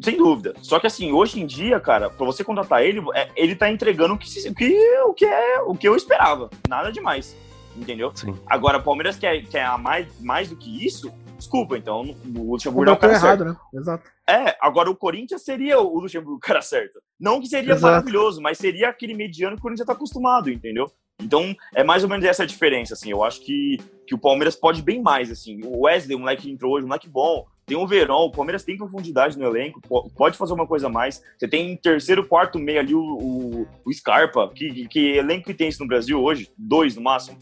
sem 0.01 0.17
dúvida. 0.17 0.53
Só 0.61 0.79
que 0.79 0.87
assim, 0.87 1.11
hoje 1.11 1.39
em 1.41 1.45
dia, 1.45 1.79
cara, 1.79 2.09
pra 2.09 2.25
você 2.25 2.43
contratar 2.43 2.83
ele, 2.83 3.01
é- 3.13 3.29
ele 3.35 3.55
tá 3.55 3.69
entregando 3.71 4.13
o 4.13 4.17
que, 4.17 4.29
se- 4.29 4.49
o 4.49 4.53
que, 4.53 4.99
o 5.05 5.13
que 5.13 5.25
é 5.25 5.61
o 5.61 5.75
que 5.75 5.87
eu 5.87 5.95
esperava. 5.95 6.49
Nada 6.67 6.91
demais. 6.91 7.35
Entendeu? 7.75 8.11
Sim. 8.15 8.35
Agora, 8.47 8.79
o 8.79 8.83
Palmeiras 8.83 9.17
quer, 9.17 9.43
quer 9.45 9.67
mais, 9.77 10.07
mais 10.19 10.49
do 10.49 10.55
que 10.55 10.85
isso? 10.85 11.11
Desculpa, 11.37 11.77
então 11.77 12.15
o 12.35 12.51
Luxemburgo 12.51 12.85
não 12.85 12.93
é 12.93 12.95
o 12.95 12.99
cara 12.99 13.13
errado, 13.13 13.43
certo. 13.43 13.45
né? 13.45 13.79
Exato. 13.79 14.09
É, 14.27 14.57
agora 14.59 14.89
o 14.89 14.95
Corinthians 14.95 15.43
seria 15.43 15.79
o 15.79 15.99
Luxemburgo 15.99 16.37
o 16.37 16.39
cara 16.39 16.61
certo. 16.61 16.99
Não 17.19 17.39
que 17.39 17.47
seria 17.47 17.73
Exato. 17.73 17.91
maravilhoso, 17.93 18.41
mas 18.41 18.57
seria 18.57 18.89
aquele 18.89 19.13
mediano 19.13 19.55
que 19.55 19.59
o 19.59 19.61
Corinthians 19.61 19.85
já 19.85 19.93
tá 19.93 19.93
acostumado, 19.93 20.49
entendeu? 20.49 20.91
Então, 21.21 21.55
é 21.75 21.83
mais 21.83 22.03
ou 22.03 22.09
menos 22.09 22.25
essa 22.25 22.43
a 22.43 22.45
diferença, 22.45 22.93
assim. 22.93 23.09
Eu 23.09 23.23
acho 23.23 23.41
que, 23.41 23.77
que 24.05 24.13
o 24.13 24.19
Palmeiras 24.19 24.55
pode 24.55 24.81
bem 24.83 25.01
mais, 25.01 25.31
assim. 25.31 25.59
O 25.63 25.85
Wesley, 25.85 26.15
o 26.15 26.19
moleque 26.19 26.43
que 26.43 26.51
entrou 26.51 26.73
hoje, 26.73 26.85
um 26.85 26.87
moleque 26.87 27.09
bom. 27.09 27.45
Tem 27.65 27.75
o 27.75 27.87
Verão, 27.87 28.19
o 28.19 28.31
Palmeiras 28.31 28.63
tem 28.63 28.77
profundidade 28.77 29.37
no 29.37 29.43
elenco, 29.45 29.81
po- 29.81 30.09
pode 30.15 30.37
fazer 30.37 30.53
uma 30.53 30.65
coisa 30.65 30.87
a 30.87 30.89
mais. 30.89 31.21
Você 31.37 31.47
tem 31.47 31.71
em 31.71 31.75
terceiro, 31.75 32.25
quarto, 32.25 32.57
meio 32.57 32.79
ali 32.79 32.95
o, 32.95 33.01
o, 33.01 33.67
o 33.83 33.93
Scarpa, 33.93 34.49
que, 34.55 34.71
que, 34.71 34.87
que 34.87 34.99
elenco 35.17 35.45
que 35.47 35.53
tem 35.53 35.67
isso 35.67 35.81
no 35.81 35.87
Brasil 35.87 36.21
hoje? 36.21 36.49
Dois 36.57 36.95
no 36.95 37.01
máximo. 37.01 37.37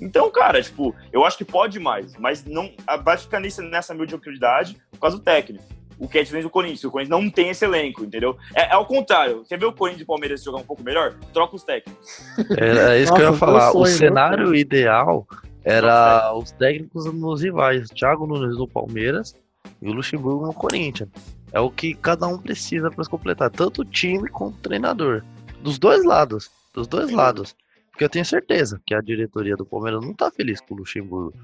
Então, 0.00 0.30
cara, 0.30 0.62
tipo, 0.62 0.94
eu 1.12 1.24
acho 1.24 1.36
que 1.36 1.44
pode 1.44 1.78
mais, 1.78 2.16
mas 2.16 2.44
não 2.44 2.72
vai 3.04 3.16
ficar 3.16 3.40
nessa, 3.40 3.62
nessa 3.62 3.94
mediocridade 3.94 4.76
por 4.90 5.00
causa 5.00 5.16
do 5.16 5.22
técnico. 5.22 5.64
O 5.98 6.08
que 6.08 6.18
é 6.18 6.22
diferente 6.22 6.44
do 6.44 6.50
Corinthians. 6.50 6.84
O 6.84 6.90
Corinthians 6.90 7.20
não 7.20 7.28
tem 7.28 7.50
esse 7.50 7.62
elenco, 7.62 8.02
entendeu? 8.02 8.34
É, 8.54 8.62
é 8.62 8.72
ao 8.72 8.86
contrário. 8.86 9.44
Quer 9.46 9.58
ver 9.58 9.66
o 9.66 9.72
Corinthians 9.72 10.00
e 10.00 10.04
o 10.04 10.06
Palmeiras 10.06 10.42
jogar 10.42 10.58
um 10.58 10.64
pouco 10.64 10.82
melhor? 10.82 11.14
Troca 11.30 11.54
os 11.54 11.62
técnicos. 11.62 12.22
Era 12.56 12.98
isso 12.98 13.12
que 13.12 13.20
eu 13.20 13.24
ia 13.24 13.30
Nossa, 13.30 13.38
falar. 13.38 13.70
sonho, 13.70 13.82
o 13.82 13.86
cenário 13.86 14.54
ideal 14.54 15.26
era 15.62 16.32
os 16.34 16.52
técnicos 16.52 17.04
nos 17.12 17.42
rivais. 17.42 17.90
Thiago 17.90 18.26
Nunes 18.26 18.56
no 18.56 18.66
Palmeiras 18.66 19.36
e 19.82 19.90
o 19.90 19.92
Luxemburgo 19.92 20.46
no 20.46 20.54
Corinthians. 20.54 21.10
É 21.52 21.60
o 21.60 21.70
que 21.70 21.94
cada 21.94 22.26
um 22.26 22.38
precisa 22.38 22.90
para 22.90 23.04
se 23.04 23.10
completar, 23.10 23.50
tanto 23.50 23.82
o 23.82 23.84
time 23.84 24.28
quanto 24.30 24.54
o 24.54 24.60
treinador. 24.60 25.22
Dos 25.62 25.78
dois 25.78 26.02
lados. 26.04 26.50
Dos 26.72 26.86
dois 26.86 27.10
lados. 27.10 27.54
Porque 28.00 28.06
eu 28.06 28.08
tenho 28.08 28.24
certeza 28.24 28.80
que 28.86 28.94
a 28.94 29.02
diretoria 29.02 29.54
do 29.54 29.66
Palmeiras 29.66 30.02
não 30.02 30.14
tá 30.14 30.30
feliz 30.30 30.58
com 30.62 30.72
o 30.72 30.78
Luxemburgo. 30.78 31.34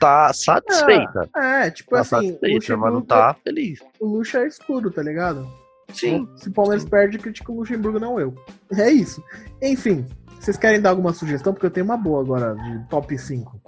Tá 0.00 0.32
satisfeita. 0.32 1.28
É, 1.36 1.70
tipo 1.70 1.90
tá 1.90 2.00
assim, 2.00 2.30
o 2.30 2.32
satisfeita, 2.32 2.76
mas 2.78 2.94
não 2.94 3.02
tá 3.02 3.36
feliz. 3.44 3.80
o 4.00 4.06
Luxo 4.06 4.38
é 4.38 4.46
escuro, 4.46 4.90
tá 4.90 5.02
ligado? 5.02 5.46
Sim. 5.92 6.26
Se 6.36 6.48
o 6.48 6.52
Palmeiras 6.52 6.86
perde, 6.86 7.18
critica 7.18 7.52
o 7.52 7.56
Luxemburgo, 7.56 8.00
não 8.00 8.18
eu. 8.18 8.34
É 8.74 8.90
isso. 8.90 9.22
Enfim, 9.60 10.06
vocês 10.40 10.56
querem 10.56 10.80
dar 10.80 10.90
alguma 10.90 11.12
sugestão? 11.12 11.52
Porque 11.52 11.66
eu 11.66 11.70
tenho 11.70 11.84
uma 11.84 11.98
boa 11.98 12.22
agora, 12.22 12.54
de 12.54 12.88
top 12.88 13.18
5. 13.18 13.60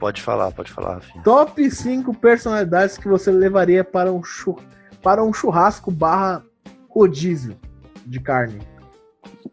Pode 0.00 0.22
falar, 0.22 0.50
pode 0.52 0.72
falar, 0.72 0.94
Rafinha. 0.94 1.22
Top 1.24 1.70
5 1.70 2.14
personalidades 2.14 2.96
que 2.96 3.06
você 3.06 3.30
levaria 3.30 3.84
para 3.84 4.10
um, 4.10 4.24
chu 4.24 4.56
para 5.02 5.22
um 5.22 5.34
churrasco 5.34 5.90
barra 5.90 6.42
rodízio 6.88 7.54
de 8.06 8.18
carne. 8.18 8.60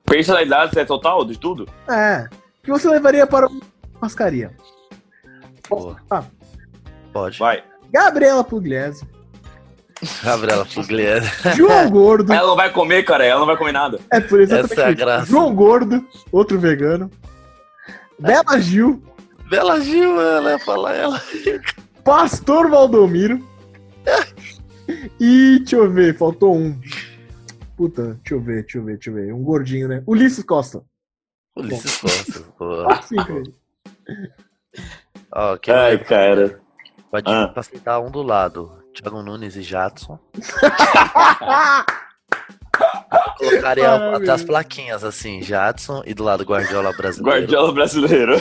Personalidades 0.05 0.75
é 0.77 0.85
total 0.85 1.25
de 1.25 1.37
tudo? 1.37 1.67
É. 1.89 2.27
Que 2.63 2.71
você 2.71 2.87
levaria 2.87 3.25
para 3.27 3.47
uma 3.47 3.61
churrascaria. 3.93 4.51
Boa. 5.69 5.97
Ah, 6.09 6.23
Pode. 7.11 7.39
Vai. 7.39 7.63
Gabriela 7.91 8.43
Pugliese. 8.43 9.05
Gabriela 10.23 10.65
Pugliese. 10.65 11.29
João 11.55 11.89
Gordo. 11.89 12.31
Ela 12.33 12.47
não 12.47 12.55
vai 12.55 12.71
comer, 12.71 13.03
cara. 13.03 13.25
Ela 13.25 13.39
não 13.39 13.47
vai 13.47 13.57
comer 13.57 13.71
nada. 13.71 13.99
É 14.11 14.19
por 14.19 14.41
exatamente 14.41 14.73
Essa 14.73 14.81
é 14.81 14.85
a 14.85 14.89
isso. 14.89 14.97
graça. 14.97 15.25
João 15.27 15.55
Gordo, 15.55 16.05
outro 16.31 16.59
vegano. 16.59 17.09
Bela 18.19 18.59
Gil. 18.59 19.01
Bela 19.49 19.79
Gil, 19.79 20.19
ela 20.21 20.51
ia 20.51 20.59
falar 20.59 20.93
ela. 20.95 21.21
Pastor 22.03 22.69
Valdomiro. 22.69 23.43
E 25.19 25.57
deixa 25.57 25.77
eu 25.77 25.89
ver, 25.89 26.15
faltou 26.15 26.55
um. 26.55 26.79
Puta, 27.75 28.13
deixa 28.15 28.33
eu 28.35 28.41
ver, 28.41 28.61
deixa 28.63 28.77
eu 28.77 28.83
ver, 28.83 28.93
deixa 28.95 29.09
eu 29.09 29.13
ver. 29.15 29.33
Um 29.33 29.43
gordinho, 29.43 29.87
né? 29.87 30.03
Ulisses 30.07 30.43
Costa. 30.43 30.83
Ulisses 31.55 31.97
Costa. 32.01 32.41
pô. 32.57 32.85
Sim, 33.03 33.15
cara. 33.17 33.43
Ó, 35.31 35.57
quem 35.57 35.73
Ai, 35.73 35.97
vai 35.97 36.05
cara. 36.05 36.61
pode 37.11 37.29
Ah. 37.31 37.47
pra 37.49 37.63
sentar 37.63 38.01
um 38.01 38.09
do 38.09 38.21
lado? 38.21 38.81
Thiago 38.93 39.21
Nunes 39.21 39.55
e 39.57 39.61
Jadson. 39.61 40.17
Colocaria 43.37 43.89
Ai, 43.91 44.15
até 44.15 44.31
as 44.31 44.43
plaquinhas 44.43 45.03
assim, 45.03 45.41
Jadson 45.41 46.01
e 46.05 46.13
do 46.13 46.23
lado 46.23 46.43
Guardiola 46.43 46.91
brasileiro. 46.95 47.39
Guardiola 47.41 47.73
brasileiro. 47.73 48.33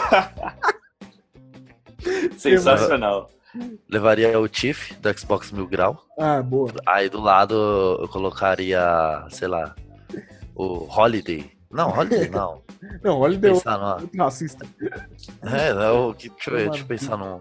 Sensacional. 2.39 3.31
Levaria 3.89 4.39
o 4.39 4.49
Tiff 4.49 4.95
do 4.95 5.19
Xbox 5.19 5.51
Mil 5.53 5.67
Grau. 5.67 6.05
Ah, 6.19 6.43
boa. 6.43 6.73
Aí 6.87 7.09
do 7.09 7.21
lado 7.21 7.55
eu 8.01 8.09
colocaria, 8.09 9.27
sei 9.31 9.49
lá, 9.49 9.75
o 10.55 10.87
Holiday. 10.89 11.51
Não, 11.71 11.91
Holiday 11.91 12.29
não. 12.29 12.63
Não, 13.03 13.31
deu 13.31 13.55
Pensar 13.55 13.79
numa, 13.79 14.25
racista. 14.25 14.67
É, 15.43 15.73
não, 15.73 16.13
que, 16.13 16.29
deixa, 16.29 16.51
eu 16.51 16.71
deixa 16.71 16.85
eu 16.85 16.87
pensar 16.87 17.17
num. 17.17 17.41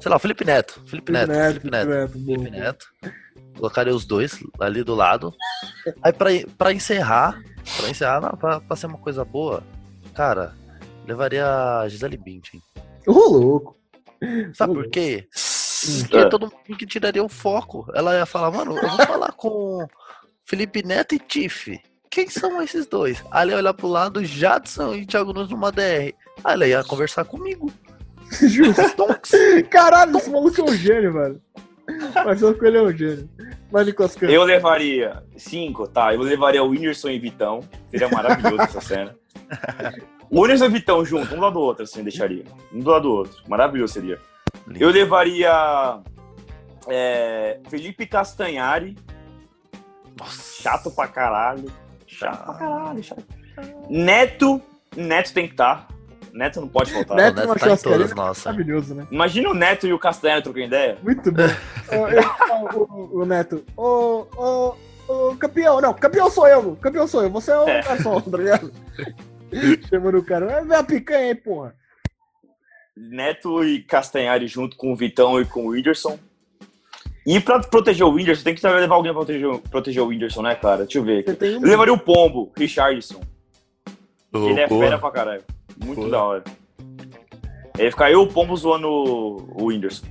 Sei 0.00 0.10
lá, 0.10 0.16
o 0.16 0.18
Felipe 0.18 0.44
Neto. 0.44 0.82
Felipe 0.86 1.12
Neto. 1.12 1.32
Felipe 1.32 1.70
Neto. 1.70 1.88
Neto. 1.88 2.12
Felipe 2.12 2.50
Neto. 2.50 2.86
Colocaria 3.56 3.94
os 3.94 4.04
dois 4.04 4.42
ali 4.58 4.82
do 4.82 4.94
lado. 4.94 5.32
Aí 6.02 6.12
pra, 6.12 6.30
pra 6.56 6.72
encerrar, 6.72 7.40
pra 7.76 7.88
encerrar, 7.88 8.20
não, 8.20 8.30
pra, 8.30 8.60
pra 8.60 8.76
ser 8.76 8.86
uma 8.86 8.98
coisa 8.98 9.24
boa, 9.24 9.62
cara, 10.14 10.54
levaria 11.06 11.46
a 11.78 11.88
Gisele 11.88 12.16
Bündchen. 12.16 12.60
Ô, 13.06 13.12
louco. 13.12 13.79
Sabe 14.54 14.74
por 14.74 14.88
quê? 14.90 15.26
É. 15.26 16.00
Porque 16.00 16.28
todo 16.28 16.42
mundo 16.42 16.78
que 16.78 16.86
tiraria 16.86 17.24
o 17.24 17.28
foco. 17.28 17.86
Ela 17.94 18.18
ia 18.18 18.26
falar, 18.26 18.50
mano, 18.50 18.76
eu 18.76 18.88
vou 18.88 19.06
falar 19.06 19.32
com 19.32 19.86
Felipe 20.44 20.82
Neto 20.82 21.14
e 21.14 21.18
Tiff. 21.18 21.80
Quem 22.10 22.28
são 22.28 22.60
esses 22.60 22.86
dois? 22.86 23.22
Aí 23.30 23.42
ela 23.42 23.52
ia 23.52 23.56
olhar 23.58 23.74
pro 23.74 23.86
lado, 23.86 24.24
Jadson 24.24 24.94
e 24.94 25.06
Thiago 25.06 25.32
Nunes 25.32 25.50
numa 25.50 25.70
DR. 25.70 26.12
Aí 26.44 26.54
ela 26.54 26.66
ia 26.66 26.84
conversar 26.84 27.24
comigo. 27.24 27.72
Justo. 28.42 29.06
Caralho, 29.70 30.16
esse 30.16 30.30
maluco 30.30 30.60
é 30.60 30.64
um 30.64 30.74
gênio, 30.74 31.12
velho. 31.12 31.40
Marcelo 32.14 32.54
Coelho 32.54 32.76
é 32.78 32.82
um 32.82 32.96
gênio. 32.96 33.28
Mas 33.70 33.86
Nicolas 33.86 34.14
Campos. 34.14 34.34
Eu 34.34 34.44
levaria 34.44 35.22
cinco, 35.36 35.86
tá? 35.88 36.14
Eu 36.14 36.20
levaria 36.20 36.62
o 36.62 36.68
Whindersson 36.68 37.08
e 37.10 37.18
Vitão. 37.18 37.60
Seria 37.90 38.08
maravilhoso 38.08 38.62
essa 38.62 38.80
cena. 38.80 39.16
O 40.30 40.42
Whindersson 40.42 40.66
e 40.66 40.68
Vitão 40.68 41.04
junto, 41.04 41.32
um 41.34 41.36
do 41.38 41.42
lado 41.42 41.54
do 41.54 41.60
outro, 41.60 41.82
assim, 41.82 42.02
deixaria. 42.04 42.44
Um 42.72 42.78
do 42.78 42.90
lado 42.90 43.02
do 43.02 43.12
outro. 43.14 43.42
Maravilhoso 43.48 43.94
seria. 43.94 44.18
Eu 44.78 44.88
levaria 44.90 45.98
é, 46.86 47.58
Felipe 47.68 48.06
Castanhari. 48.06 48.96
Nossa. 50.18 50.62
Chato 50.62 50.90
pra 50.90 51.08
caralho. 51.08 51.70
Chato 52.06 52.44
pra 52.44 52.54
caralho, 52.54 53.02
chato. 53.02 53.24
Neto. 53.88 54.62
Neto 54.96 55.32
tem 55.32 55.46
que 55.46 55.54
estar. 55.54 55.88
Neto 56.32 56.60
não 56.60 56.68
pode 56.68 56.92
faltar. 56.92 57.16
Neto 57.16 57.34
Neto 57.36 57.46
numa 57.48 57.56
tá 57.58 57.72
em 57.72 57.76
todas, 57.76 58.14
nossa. 58.14 58.52
Maravilhoso, 58.52 58.94
né? 58.94 59.06
Imagina 59.10 59.50
o 59.50 59.54
Neto 59.54 59.86
e 59.88 59.92
o 59.92 59.98
Castanhari 59.98 60.42
trocando 60.42 60.66
ideia. 60.66 60.96
Muito 61.02 61.32
bom. 61.32 61.42
Eu- 61.90 62.08
eu- 62.08 62.86
o, 62.88 63.20
o 63.22 63.24
Neto, 63.26 63.64
ô, 63.76 64.26
ô, 64.36 64.74
ô, 65.08 65.34
campeão, 65.36 65.80
não, 65.80 65.92
campeão 65.92 66.30
sou 66.30 66.46
eu, 66.46 66.76
campeão 66.76 67.08
sou 67.08 67.24
eu, 67.24 67.30
você 67.30 67.50
é 67.50 67.58
o 67.58 67.68
É. 67.68 67.82
garçom, 67.82 68.20
tá 68.20 68.38
ligado? 68.38 68.72
Chamando 69.88 70.18
o 70.18 70.24
cara, 70.24 70.46
"Vai 70.46 70.64
ver 70.64 70.74
a 70.74 70.84
picanha 70.84 71.26
aí, 71.28 71.34
porra. 71.34 71.74
Neto 72.96 73.64
e 73.64 73.82
Castanhari 73.82 74.46
junto 74.46 74.76
com 74.76 74.92
o 74.92 74.96
Vitão 74.96 75.40
e 75.40 75.44
com 75.44 75.66
o 75.66 75.68
Whindersson. 75.70 76.18
E 77.26 77.38
pra 77.40 77.60
proteger 77.60 78.04
o 78.04 78.10
Whindersson, 78.12 78.44
tem 78.44 78.54
que 78.54 78.66
levar 78.66 78.94
alguém 78.94 79.12
pra 79.12 79.20
proteger, 79.24 79.58
proteger 79.70 80.02
o 80.02 80.06
Whindersson, 80.06 80.42
né, 80.42 80.54
cara? 80.54 80.84
Deixa 80.84 80.98
eu 80.98 81.04
ver. 81.04 81.24
Eu 81.26 81.58
um. 81.58 81.62
levaria 81.62 81.92
o 81.92 81.98
Pombo, 81.98 82.52
Richardson. 82.56 83.20
Ô, 84.32 84.48
ele 84.48 84.60
é 84.60 84.66
boa. 84.68 84.84
fera 84.84 84.98
pra 84.98 85.10
caralho. 85.10 85.42
Muito 85.76 86.00
Boa. 86.00 86.10
da 86.10 86.22
hora. 86.22 86.44
Aí 87.78 87.84
ia 87.84 87.90
ficar 87.90 88.10
eu 88.10 88.20
e 88.20 88.24
o 88.24 88.28
Pombo 88.28 88.56
zoando 88.56 88.88
o 88.88 89.50
o 89.54 89.66
Whindersson. 89.66 90.06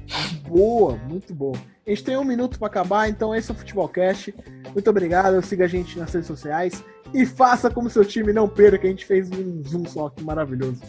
Boa, 0.48 0.96
muito 0.96 1.34
bom. 1.34 1.54
A 1.86 1.90
gente 1.90 2.04
tem 2.04 2.18
um 2.18 2.24
minuto 2.24 2.58
pra 2.60 2.68
acabar, 2.68 3.10
então 3.10 3.34
esse 3.36 3.50
é 3.52 3.54
o 3.54 3.58
Futebolcast. 3.58 4.34
Muito 4.74 4.90
obrigado, 4.90 5.42
siga 5.42 5.66
a 5.66 5.68
gente 5.68 5.98
nas 5.98 6.14
redes 6.14 6.28
sociais 6.28 6.84
e 7.14 7.26
faça 7.26 7.70
como 7.70 7.90
seu 7.90 8.06
time 8.06 8.32
não 8.34 8.48
perca, 8.48 8.88
a 8.88 8.90
gente 8.90 9.06
fez 9.06 9.30
um 9.32 9.64
zoom 9.64 9.86
só, 9.86 10.10
que 10.10 10.24
maravilhoso. 10.24 10.82